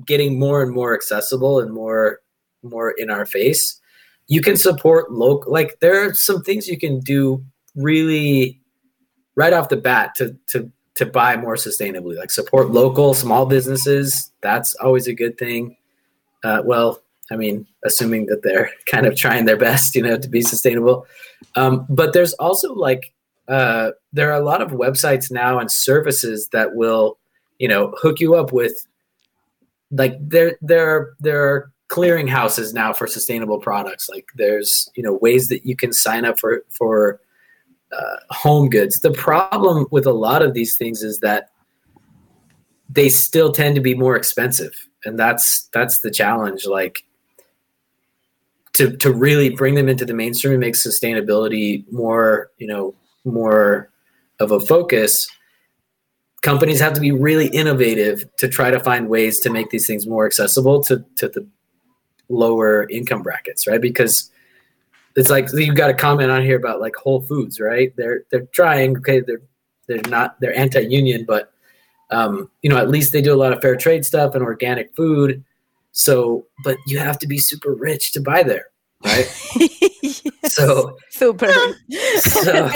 getting 0.05 0.39
more 0.39 0.61
and 0.61 0.71
more 0.71 0.93
accessible 0.93 1.59
and 1.59 1.73
more 1.73 2.21
more 2.63 2.91
in 2.91 3.09
our 3.09 3.25
face, 3.25 3.79
you 4.27 4.41
can 4.41 4.57
support 4.57 5.11
local. 5.11 5.51
Like 5.51 5.79
there 5.79 6.07
are 6.07 6.13
some 6.13 6.41
things 6.41 6.67
you 6.67 6.79
can 6.79 6.99
do 6.99 7.43
really 7.75 8.61
right 9.35 9.53
off 9.53 9.69
the 9.69 9.77
bat 9.77 10.15
to 10.15 10.35
to 10.47 10.71
to 10.95 11.05
buy 11.05 11.37
more 11.37 11.55
sustainably. 11.55 12.17
Like 12.17 12.31
support 12.31 12.71
local 12.71 13.13
small 13.13 13.45
businesses. 13.45 14.31
That's 14.41 14.75
always 14.75 15.07
a 15.07 15.13
good 15.13 15.37
thing. 15.37 15.77
Uh, 16.43 16.61
well, 16.65 17.01
I 17.31 17.35
mean, 17.35 17.67
assuming 17.83 18.27
that 18.27 18.43
they're 18.43 18.71
kind 18.85 19.05
of 19.05 19.15
trying 19.15 19.45
their 19.45 19.57
best, 19.57 19.95
you 19.95 20.01
know, 20.01 20.17
to 20.17 20.29
be 20.29 20.41
sustainable. 20.41 21.05
Um, 21.55 21.85
but 21.89 22.13
there's 22.13 22.33
also 22.33 22.73
like 22.73 23.13
uh, 23.47 23.91
there 24.13 24.31
are 24.31 24.39
a 24.39 24.43
lot 24.43 24.61
of 24.61 24.71
websites 24.71 25.31
now 25.31 25.59
and 25.59 25.71
services 25.71 26.49
that 26.51 26.75
will, 26.75 27.17
you 27.59 27.67
know, 27.67 27.93
hook 28.01 28.19
you 28.19 28.35
up 28.35 28.51
with 28.51 28.73
like 29.91 30.17
there 30.19 30.57
there 30.61 31.13
there 31.19 31.43
are 31.45 31.71
clearinghouses 31.89 32.73
now 32.73 32.91
for 32.91 33.07
sustainable 33.07 33.59
products. 33.59 34.09
Like 34.09 34.27
there's 34.35 34.89
you 34.95 35.03
know 35.03 35.13
ways 35.13 35.49
that 35.49 35.65
you 35.65 35.75
can 35.75 35.93
sign 35.93 36.25
up 36.25 36.39
for 36.39 36.63
for 36.69 37.19
uh, 37.97 38.15
home 38.29 38.69
goods. 38.69 38.99
The 38.99 39.11
problem 39.11 39.87
with 39.91 40.05
a 40.05 40.13
lot 40.13 40.41
of 40.41 40.53
these 40.53 40.75
things 40.75 41.03
is 41.03 41.19
that 41.19 41.49
they 42.89 43.09
still 43.09 43.51
tend 43.51 43.75
to 43.75 43.81
be 43.81 43.95
more 43.95 44.15
expensive, 44.15 44.73
and 45.05 45.17
that's 45.17 45.67
that's 45.73 45.99
the 45.99 46.11
challenge. 46.11 46.65
Like 46.65 47.03
to 48.75 48.95
to 48.97 49.11
really 49.11 49.49
bring 49.49 49.75
them 49.75 49.89
into 49.89 50.05
the 50.05 50.13
mainstream 50.13 50.53
and 50.53 50.59
make 50.59 50.75
sustainability 50.75 51.89
more 51.91 52.51
you 52.57 52.67
know 52.67 52.93
more 53.23 53.89
of 54.39 54.51
a 54.51 54.59
focus 54.59 55.27
companies 56.41 56.79
have 56.79 56.93
to 56.93 57.01
be 57.01 57.11
really 57.11 57.47
innovative 57.47 58.23
to 58.37 58.47
try 58.47 58.69
to 58.69 58.79
find 58.79 59.09
ways 59.09 59.39
to 59.39 59.49
make 59.49 59.71
these 59.71 59.87
things 59.87 60.05
more 60.05 60.27
accessible 60.27 60.83
to, 60.83 61.03
to 61.15 61.27
the 61.27 61.47
lower 62.29 62.87
income 62.89 63.23
brackets 63.23 63.65
right 63.65 63.81
because 63.81 64.29
it's 65.15 65.29
like 65.29 65.47
you've 65.53 65.75
got 65.75 65.89
a 65.89 65.93
comment 65.93 66.29
on 66.31 66.41
here 66.43 66.57
about 66.57 66.81
like 66.81 66.95
whole 66.95 67.21
foods 67.21 67.59
right 67.59 67.93
they're 67.97 68.23
they're 68.31 68.45
trying 68.53 68.97
okay 68.97 69.21
they're 69.21 69.41
they're 69.87 70.01
not 70.09 70.39
they're 70.41 70.57
anti-union 70.57 71.25
but 71.27 71.51
um, 72.11 72.49
you 72.61 72.69
know 72.69 72.77
at 72.77 72.89
least 72.89 73.11
they 73.11 73.21
do 73.21 73.33
a 73.33 73.35
lot 73.35 73.51
of 73.53 73.61
fair 73.61 73.75
trade 73.75 74.05
stuff 74.05 74.35
and 74.35 74.43
organic 74.43 74.95
food 74.95 75.43
so 75.91 76.45
but 76.63 76.77
you 76.87 76.99
have 76.99 77.17
to 77.19 77.27
be 77.27 77.37
super 77.37 77.73
rich 77.73 78.11
to 78.13 78.21
buy 78.21 78.43
there 78.43 78.67
right 79.05 79.27
Yes, 80.01 80.53
so 80.53 80.95
super. 81.09 81.47
so 82.19 82.69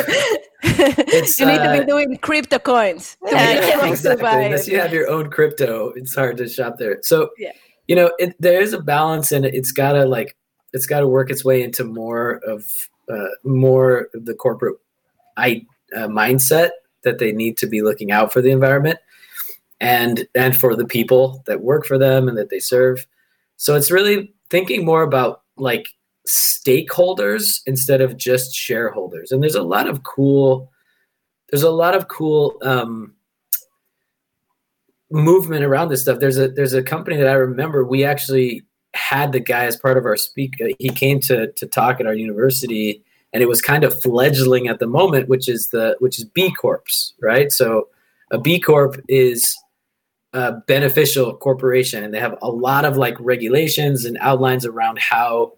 it's 0.64 1.40
you 1.40 1.46
need 1.46 1.58
to 1.58 1.70
uh, 1.70 1.80
be 1.80 1.86
doing 1.86 2.18
crypto 2.18 2.58
coins. 2.60 3.18
to 3.28 3.36
Yeah, 3.36 3.60
be 3.60 3.66
able 3.68 3.82
to 3.82 3.90
exactly. 3.90 4.24
buy 4.24 4.42
Unless 4.42 4.68
you 4.68 4.80
have 4.80 4.92
your 4.92 5.08
own 5.10 5.30
crypto, 5.30 5.92
it's 5.96 6.16
hard 6.16 6.38
to 6.38 6.50
shop 6.50 6.78
there. 6.80 6.98
So, 7.04 7.30
Yeah. 7.38 7.52
you 7.88 7.96
know, 7.96 8.12
it, 8.20 8.36
there 8.40 8.62
is 8.62 8.74
a 8.74 8.80
balance, 8.82 9.32
and 9.32 9.46
it's 9.46 9.72
gotta 9.72 10.06
like 10.06 10.36
it's 10.74 10.86
got 10.86 11.00
to 11.02 11.08
work 11.08 11.30
its 11.30 11.44
way 11.44 11.62
into 11.62 11.84
more 11.84 12.38
of 12.46 12.66
uh, 13.12 13.30
more 13.44 14.10
of 14.14 14.26
the 14.26 14.34
corporate 14.34 14.78
I, 15.38 15.66
uh, 15.96 16.08
mindset 16.08 16.72
that 17.04 17.20
they 17.20 17.32
need 17.32 17.58
to 17.58 17.68
be 17.68 17.82
looking 17.82 18.12
out 18.12 18.32
for 18.32 18.42
the 18.42 18.52
environment 18.52 19.00
and 19.80 20.28
and 20.36 20.56
for 20.56 20.76
the 20.76 20.86
people 20.86 21.44
that 21.46 21.62
work 21.62 21.86
for 21.86 21.98
them 21.98 22.28
and 22.28 22.38
that 22.38 22.50
they 22.50 22.60
serve. 22.60 23.06
So 23.58 23.76
it's 23.76 23.92
really 23.92 24.34
thinking 24.50 24.86
more 24.86 25.04
about 25.04 25.42
like 25.58 25.90
stakeholders 26.28 27.62
instead 27.66 28.02
of 28.02 28.18
just 28.18 28.54
shareholders. 28.54 29.32
And 29.32 29.42
there's 29.42 29.56
a 29.56 29.64
lot 29.64 29.88
of 29.88 30.04
cool 30.04 30.72
there's 31.50 31.64
a 31.64 31.72
lot 31.72 31.96
of 31.96 32.08
cool 32.08 32.58
um, 32.62 33.16
movement 35.10 35.64
around 35.64 35.90
this 35.90 36.02
stuff. 36.04 36.20
There's 36.20 36.38
a 36.38 36.50
there's 36.50 36.74
a 36.74 36.84
company 36.84 37.18
that 37.18 37.28
I 37.28 37.34
remember 37.34 37.84
we 37.84 38.04
actually 38.04 38.64
had 39.10 39.32
the 39.32 39.40
guy 39.40 39.66
as 39.66 39.76
part 39.76 39.98
of 39.98 40.06
our 40.06 40.18
speak. 40.18 40.54
uh, 40.62 40.68
He 40.80 40.90
came 40.90 41.20
to 41.22 41.52
to 41.52 41.66
talk 41.68 42.00
at 42.00 42.08
our 42.08 42.14
university, 42.14 43.02
and 43.34 43.42
it 43.44 43.48
was 43.48 43.62
kind 43.62 43.84
of 43.84 44.00
fledgling 44.02 44.68
at 44.68 44.80
the 44.80 44.88
moment, 44.88 45.30
which 45.30 45.48
is 45.50 45.70
the 45.70 45.96
which 46.00 46.20
is 46.20 46.26
B 46.26 46.52
Corps, 46.52 47.14
right? 47.22 47.52
So 47.52 47.88
a 48.32 48.38
B 48.38 48.60
Corp 48.60 49.02
is 49.08 49.56
a 50.34 50.54
beneficial 50.68 51.36
corporation, 51.36 52.04
and 52.04 52.14
they 52.14 52.20
have 52.20 52.38
a 52.42 52.50
lot 52.50 52.86
of 52.86 52.98
like 52.98 53.16
regulations 53.20 54.06
and 54.06 54.18
outlines 54.22 54.66
around 54.66 55.00
how 55.00 55.54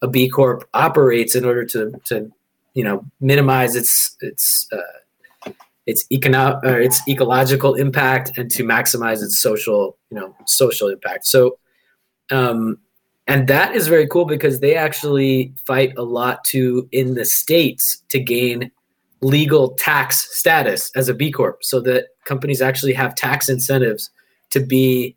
a 0.00 0.08
B 0.08 0.28
Corp 0.28 0.68
operates 0.72 1.34
in 1.34 1.44
order 1.44 1.64
to 1.66 1.92
to 2.04 2.30
you 2.74 2.84
know 2.84 3.04
minimize 3.20 3.76
its 3.76 4.16
its 4.20 4.66
uh, 4.72 5.50
its 5.86 6.06
econo- 6.08 6.62
or 6.64 6.80
its 6.80 7.02
ecological 7.08 7.74
impact 7.74 8.32
and 8.38 8.50
to 8.50 8.64
maximize 8.64 9.22
its 9.22 9.38
social 9.38 9.96
you 10.10 10.18
know 10.18 10.34
social 10.46 10.88
impact 10.88 11.26
so 11.26 11.58
um 12.30 12.78
and 13.26 13.48
that 13.48 13.74
is 13.74 13.88
very 13.88 14.06
cool 14.06 14.24
because 14.26 14.60
they 14.60 14.74
actually 14.74 15.52
fight 15.66 15.92
a 15.96 16.02
lot 16.02 16.44
to 16.44 16.88
in 16.92 17.14
the 17.14 17.24
states 17.24 18.02
to 18.10 18.20
gain 18.20 18.70
legal 19.22 19.70
tax 19.70 20.28
status 20.36 20.90
as 20.94 21.08
a 21.08 21.14
b 21.14 21.30
corp. 21.32 21.64
So 21.64 21.80
that 21.80 22.08
companies 22.24 22.60
actually 22.60 22.92
have 22.92 23.14
tax 23.14 23.48
incentives 23.48 24.10
to 24.50 24.60
be 24.60 25.16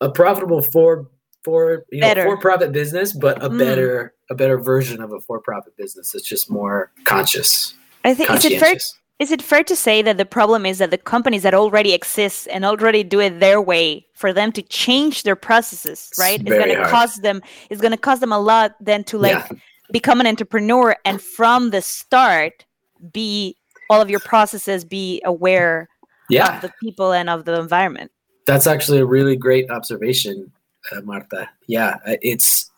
a 0.00 0.10
profitable 0.10 0.62
for 0.62 1.06
for 1.42 1.84
you 1.90 2.00
know 2.00 2.14
for 2.14 2.36
profit 2.38 2.72
business 2.72 3.12
but 3.12 3.42
a 3.42 3.48
Mm. 3.48 3.58
better 3.58 4.14
a 4.30 4.34
better 4.34 4.58
version 4.58 5.00
of 5.00 5.12
a 5.12 5.20
for 5.20 5.40
profit 5.40 5.76
business. 5.76 6.12
That's 6.12 6.24
just 6.24 6.50
more 6.50 6.90
conscious. 7.04 7.74
I 8.04 8.14
think 8.14 8.30
is 8.30 8.44
it 8.44 8.58
fair 8.58 8.76
is 9.18 9.30
it 9.32 9.40
fair 9.40 9.64
to 9.64 9.74
say 9.74 10.02
that 10.02 10.18
the 10.18 10.26
problem 10.26 10.66
is 10.66 10.78
that 10.78 10.90
the 10.90 10.98
companies 10.98 11.42
that 11.42 11.54
already 11.54 11.92
exist 11.94 12.48
and 12.50 12.64
already 12.64 13.02
do 13.02 13.18
it 13.20 13.40
their 13.40 13.60
way 13.60 14.06
for 14.14 14.32
them 14.32 14.52
to 14.52 14.62
change 14.62 15.22
their 15.22 15.36
processes, 15.36 16.10
right? 16.18 16.40
It's 16.40 16.48
very 16.48 16.74
going 16.74 16.84
to 16.84 16.90
cost 16.90 17.22
them 17.22 17.40
it's 17.70 17.80
going 17.80 17.92
to 17.92 17.96
cost 17.98 18.20
them 18.20 18.32
a 18.32 18.38
lot 18.38 18.74
then 18.80 19.04
to 19.04 19.18
like 19.18 19.32
Yeah. 19.32 19.48
become 19.90 20.20
an 20.20 20.26
entrepreneur 20.26 20.96
and 21.04 21.22
from 21.22 21.70
the 21.70 21.80
start 21.80 22.64
be 23.12 23.56
all 23.88 24.00
of 24.00 24.10
your 24.10 24.20
processes 24.20 24.84
be 24.84 25.22
aware 25.24 25.88
yeah 26.28 26.56
of 26.56 26.62
the 26.62 26.72
people 26.82 27.12
and 27.12 27.30
of 27.30 27.44
the 27.44 27.58
environment. 27.58 28.10
That's 28.46 28.66
actually 28.66 28.98
a 28.98 29.06
really 29.06 29.36
great 29.36 29.70
observation, 29.70 30.52
uh, 30.92 31.00
Marta. 31.02 31.48
Yeah, 31.66 31.98
uh, 32.06 32.16
it's 32.22 32.70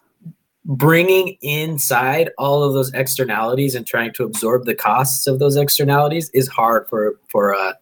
bringing 0.69 1.37
inside 1.41 2.31
all 2.37 2.63
of 2.63 2.75
those 2.75 2.93
externalities 2.93 3.75
and 3.75 3.87
trying 3.87 4.13
to 4.13 4.23
absorb 4.23 4.67
the 4.67 4.75
costs 4.75 5.27
of 5.27 5.39
those 5.39 5.57
externalities 5.57 6.31
is 6.35 6.47
hard 6.47 6.87
for 6.89 7.19
for 7.29 7.53
a 7.53 7.75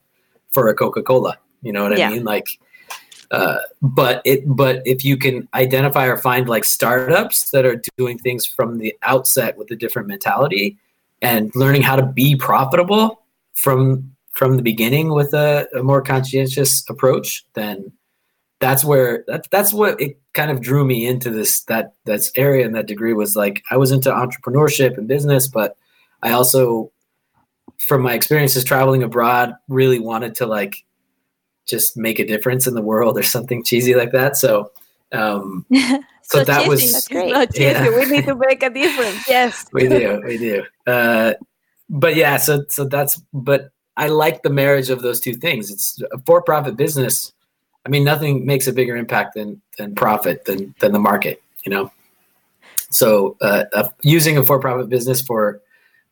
for 0.50 0.68
a 0.68 0.74
Coca 0.74 1.02
Cola. 1.02 1.36
You 1.62 1.72
know 1.72 1.82
what 1.82 1.92
I 1.92 1.96
Yeah. 1.96 2.10
mean? 2.10 2.24
Like, 2.24 2.46
uh, 3.32 3.58
but 3.82 4.22
it 4.24 4.44
but 4.46 4.82
if 4.86 5.04
you 5.04 5.16
can 5.16 5.48
identify 5.52 6.06
or 6.06 6.16
find 6.16 6.48
like 6.48 6.64
startups 6.64 7.50
that 7.50 7.66
are 7.66 7.82
doing 7.98 8.18
things 8.18 8.46
from 8.46 8.78
the 8.78 8.94
outset 9.02 9.58
with 9.58 9.68
a 9.72 9.76
different 9.76 10.06
mentality 10.06 10.78
and 11.22 11.50
learning 11.56 11.82
how 11.82 11.96
to 11.96 12.06
be 12.06 12.36
profitable 12.36 13.22
from 13.54 14.12
from 14.30 14.56
the 14.56 14.62
beginning 14.62 15.12
with 15.12 15.34
a, 15.34 15.66
a 15.74 15.82
more 15.82 16.02
conscientious 16.02 16.88
approach, 16.88 17.44
then 17.54 17.90
that's 18.58 18.84
where 18.84 19.24
that, 19.26 19.46
that's 19.50 19.72
what 19.72 20.00
it 20.00 20.18
kind 20.32 20.50
of 20.50 20.60
drew 20.60 20.84
me 20.84 21.06
into 21.06 21.30
this 21.30 21.62
that 21.64 21.94
that's 22.04 22.30
area 22.36 22.64
and 22.64 22.74
that 22.74 22.86
degree 22.86 23.12
was 23.12 23.36
like 23.36 23.62
I 23.70 23.76
was 23.76 23.92
into 23.92 24.10
entrepreneurship 24.10 24.96
and 24.96 25.06
business, 25.08 25.46
but 25.46 25.76
I 26.22 26.32
also 26.32 26.90
from 27.78 28.02
my 28.02 28.14
experiences 28.14 28.64
traveling 28.64 29.02
abroad 29.02 29.54
really 29.68 29.98
wanted 29.98 30.34
to 30.36 30.46
like 30.46 30.84
just 31.66 31.96
make 31.96 32.18
a 32.18 32.26
difference 32.26 32.66
in 32.66 32.74
the 32.74 32.82
world 32.82 33.18
or 33.18 33.22
something 33.22 33.62
cheesy 33.64 33.94
like 33.94 34.12
that. 34.12 34.36
So 34.36 34.70
um 35.12 35.66
so, 36.22 36.42
that 36.44 36.58
cheesy. 36.64 36.68
was 36.68 36.82
It's 36.96 37.08
great. 37.08 37.32
not 37.32 37.52
cheesy. 37.52 37.64
Yeah. 37.64 37.90
We 37.90 38.04
need 38.06 38.24
to 38.26 38.34
make 38.36 38.62
a 38.62 38.70
difference. 38.70 39.24
Yes. 39.28 39.66
we 39.72 39.88
do 39.88 40.22
we 40.24 40.38
do 40.38 40.64
uh 40.86 41.34
but 41.90 42.16
yeah 42.16 42.36
so 42.36 42.64
so 42.70 42.84
that's 42.84 43.20
but 43.32 43.70
i 43.96 44.08
like 44.08 44.42
the 44.42 44.50
marriage 44.50 44.90
of 44.90 45.02
those 45.02 45.20
two 45.20 45.34
things 45.34 45.70
it's 45.70 46.00
a 46.12 46.18
for-profit 46.26 46.76
business 46.76 47.32
i 47.86 47.88
mean 47.88 48.04
nothing 48.04 48.44
makes 48.44 48.66
a 48.66 48.72
bigger 48.72 48.96
impact 48.96 49.34
than 49.34 49.60
than 49.78 49.94
profit 49.94 50.44
than 50.44 50.74
than 50.80 50.92
the 50.92 50.98
market 50.98 51.42
you 51.64 51.70
know? 51.70 51.90
So 52.90 53.36
uh, 53.40 53.64
uh 53.72 53.88
using 54.02 54.36
a 54.38 54.44
for-profit 54.44 54.88
business 54.88 55.20
for 55.20 55.60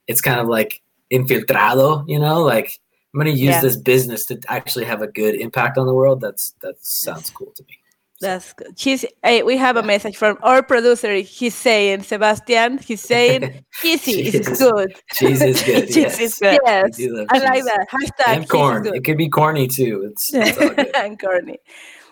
it's 0.07 0.20
kind 0.20 0.41
of 0.41 0.47
like 0.49 0.81
infiltrado 1.11 2.09
you 2.09 2.18
know? 2.18 2.43
Like 2.43 2.81
i'm 3.12 3.20
going 3.20 3.33
to 3.33 3.39
use 3.39 3.57
Yeah. 3.57 3.61
this 3.61 3.77
business 3.77 4.27
to 4.27 4.41
actually 4.49 4.87
have 4.87 5.03
a 5.03 5.07
good 5.07 5.35
impact 5.35 5.79
on 5.79 5.87
the 5.87 5.95
world. 5.95 6.20
That's 6.20 6.55
that 6.62 6.77
sounds 6.85 7.31
cool 7.31 7.53
to 7.57 7.62
me 7.64 7.79
That's 8.25 8.53
good. 8.55 8.79
She's, 8.79 9.03
hey, 9.22 9.41
eh, 9.41 9.43
we 9.43 9.57
have 9.57 9.77
a 9.77 9.83
message 9.83 10.16
from 10.16 10.39
our 10.43 10.62
producer. 10.62 11.14
He's 11.16 11.55
saying, 11.55 12.03
Sebastian, 12.05 12.79
he's 12.79 13.03
saying, 13.03 13.64
cheesy 13.83 14.22
is 14.22 14.49
good. 14.59 14.95
cheese 15.12 15.43
is 15.43 15.62
good 15.62 15.87
Cheese 15.93 15.97
yes. 15.97 16.20
is 16.20 16.39
good. 16.39 16.59
Yes. 16.64 16.99
Love 17.01 17.27
I 17.31 17.39
like 17.39 17.64
that. 17.64 17.87
Hashtag 17.91 18.37
and 18.37 18.49
corn 18.49 18.87
it 18.87 19.05
could 19.05 19.18
be 19.18 19.29
corny 19.29 19.68
too 19.68 20.11
it's, 20.11 20.33
it's 20.33 20.91
and 20.97 21.20
corny. 21.20 21.59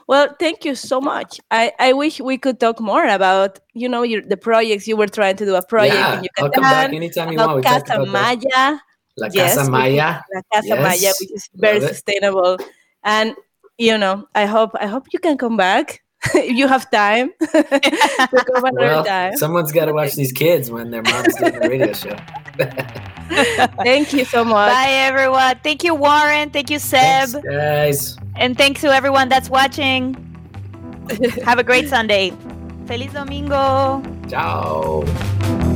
Well, 0.07 0.35
thank 0.39 0.65
you 0.65 0.75
so 0.75 1.01
much. 1.01 1.41
I, 1.51 1.73
I 1.79 1.93
wish 1.95 2.21
we 2.21 2.37
could 2.37 2.61
talk 2.61 2.81
more 2.81 3.07
about, 3.07 3.61
you 3.73 3.89
know, 3.89 4.03
your, 4.03 4.21
the 4.21 4.37
projects 4.37 4.87
you 4.87 4.97
were 4.97 5.07
trying 5.07 5.37
to 5.37 5.45
do 5.47 5.55
a 5.55 5.65
project 5.65 5.95
yeah, 5.95 6.19
in 6.19 6.27
I'll 6.39 6.51
come 6.51 6.63
back 6.63 6.93
anytime 6.93 7.33
you 7.33 7.39
want. 7.39 7.55
We 7.57 7.61
about 7.61 7.73
talked 7.73 7.87
Casa 7.87 8.03
about 8.03 8.13
that. 8.13 8.45
Maya, 8.53 8.79
La 9.17 9.29
Yes, 9.33 9.57
Casa 9.57 9.71
Maya. 9.71 10.21
La 10.35 10.43
Casa 10.53 10.77
Maya, 10.77 11.13
which 11.21 11.33
is 11.33 11.49
very 11.55 11.81
love 11.81 11.91
it. 11.91 11.95
sustainable. 11.95 12.59
And 13.05 13.35
you 13.79 13.97
know, 13.99 14.29
I 14.35 14.47
hope 14.47 14.71
I 14.75 14.87
hope 14.87 15.07
you 15.13 15.19
can 15.19 15.39
come 15.39 15.57
back 15.57 16.02
if 16.35 16.57
you 16.57 16.69
have 16.69 16.91
time. 16.91 17.33
to 17.41 18.45
come 18.53 18.65
another 18.65 18.75
Well, 18.79 19.05
time. 19.05 19.37
someone's 19.37 19.73
got 19.73 19.87
to 19.87 19.93
watch 19.93 20.15
these 20.15 20.33
kids 20.33 20.71
when 20.71 20.91
their 20.91 21.03
mom's 21.03 21.35
doing 21.37 21.53
the 21.59 21.69
radio 21.69 21.93
show. 21.93 22.17
Thank 23.83 24.13
you 24.13 24.25
so 24.25 24.45
much. 24.45 24.71
Bye, 24.73 24.91
everyone. 24.91 25.59
Thank 25.63 25.83
you, 25.85 25.95
Warren. 25.95 26.51
Thank 26.51 26.71
you, 26.71 26.79
Seb. 26.79 27.29
Thanks, 27.31 27.47
guys. 27.49 28.19
And 28.37 28.57
thanks 28.57 28.81
to 28.83 28.89
everyone 28.93 29.29
that's 29.29 29.49
watching. 29.51 30.15
Have 31.45 31.59
a 31.59 31.65
great 31.65 31.89
Sunday. 31.89 32.33
Feliz 32.87 33.13
Domingo. 33.13 34.03
Ciao. 34.29 35.72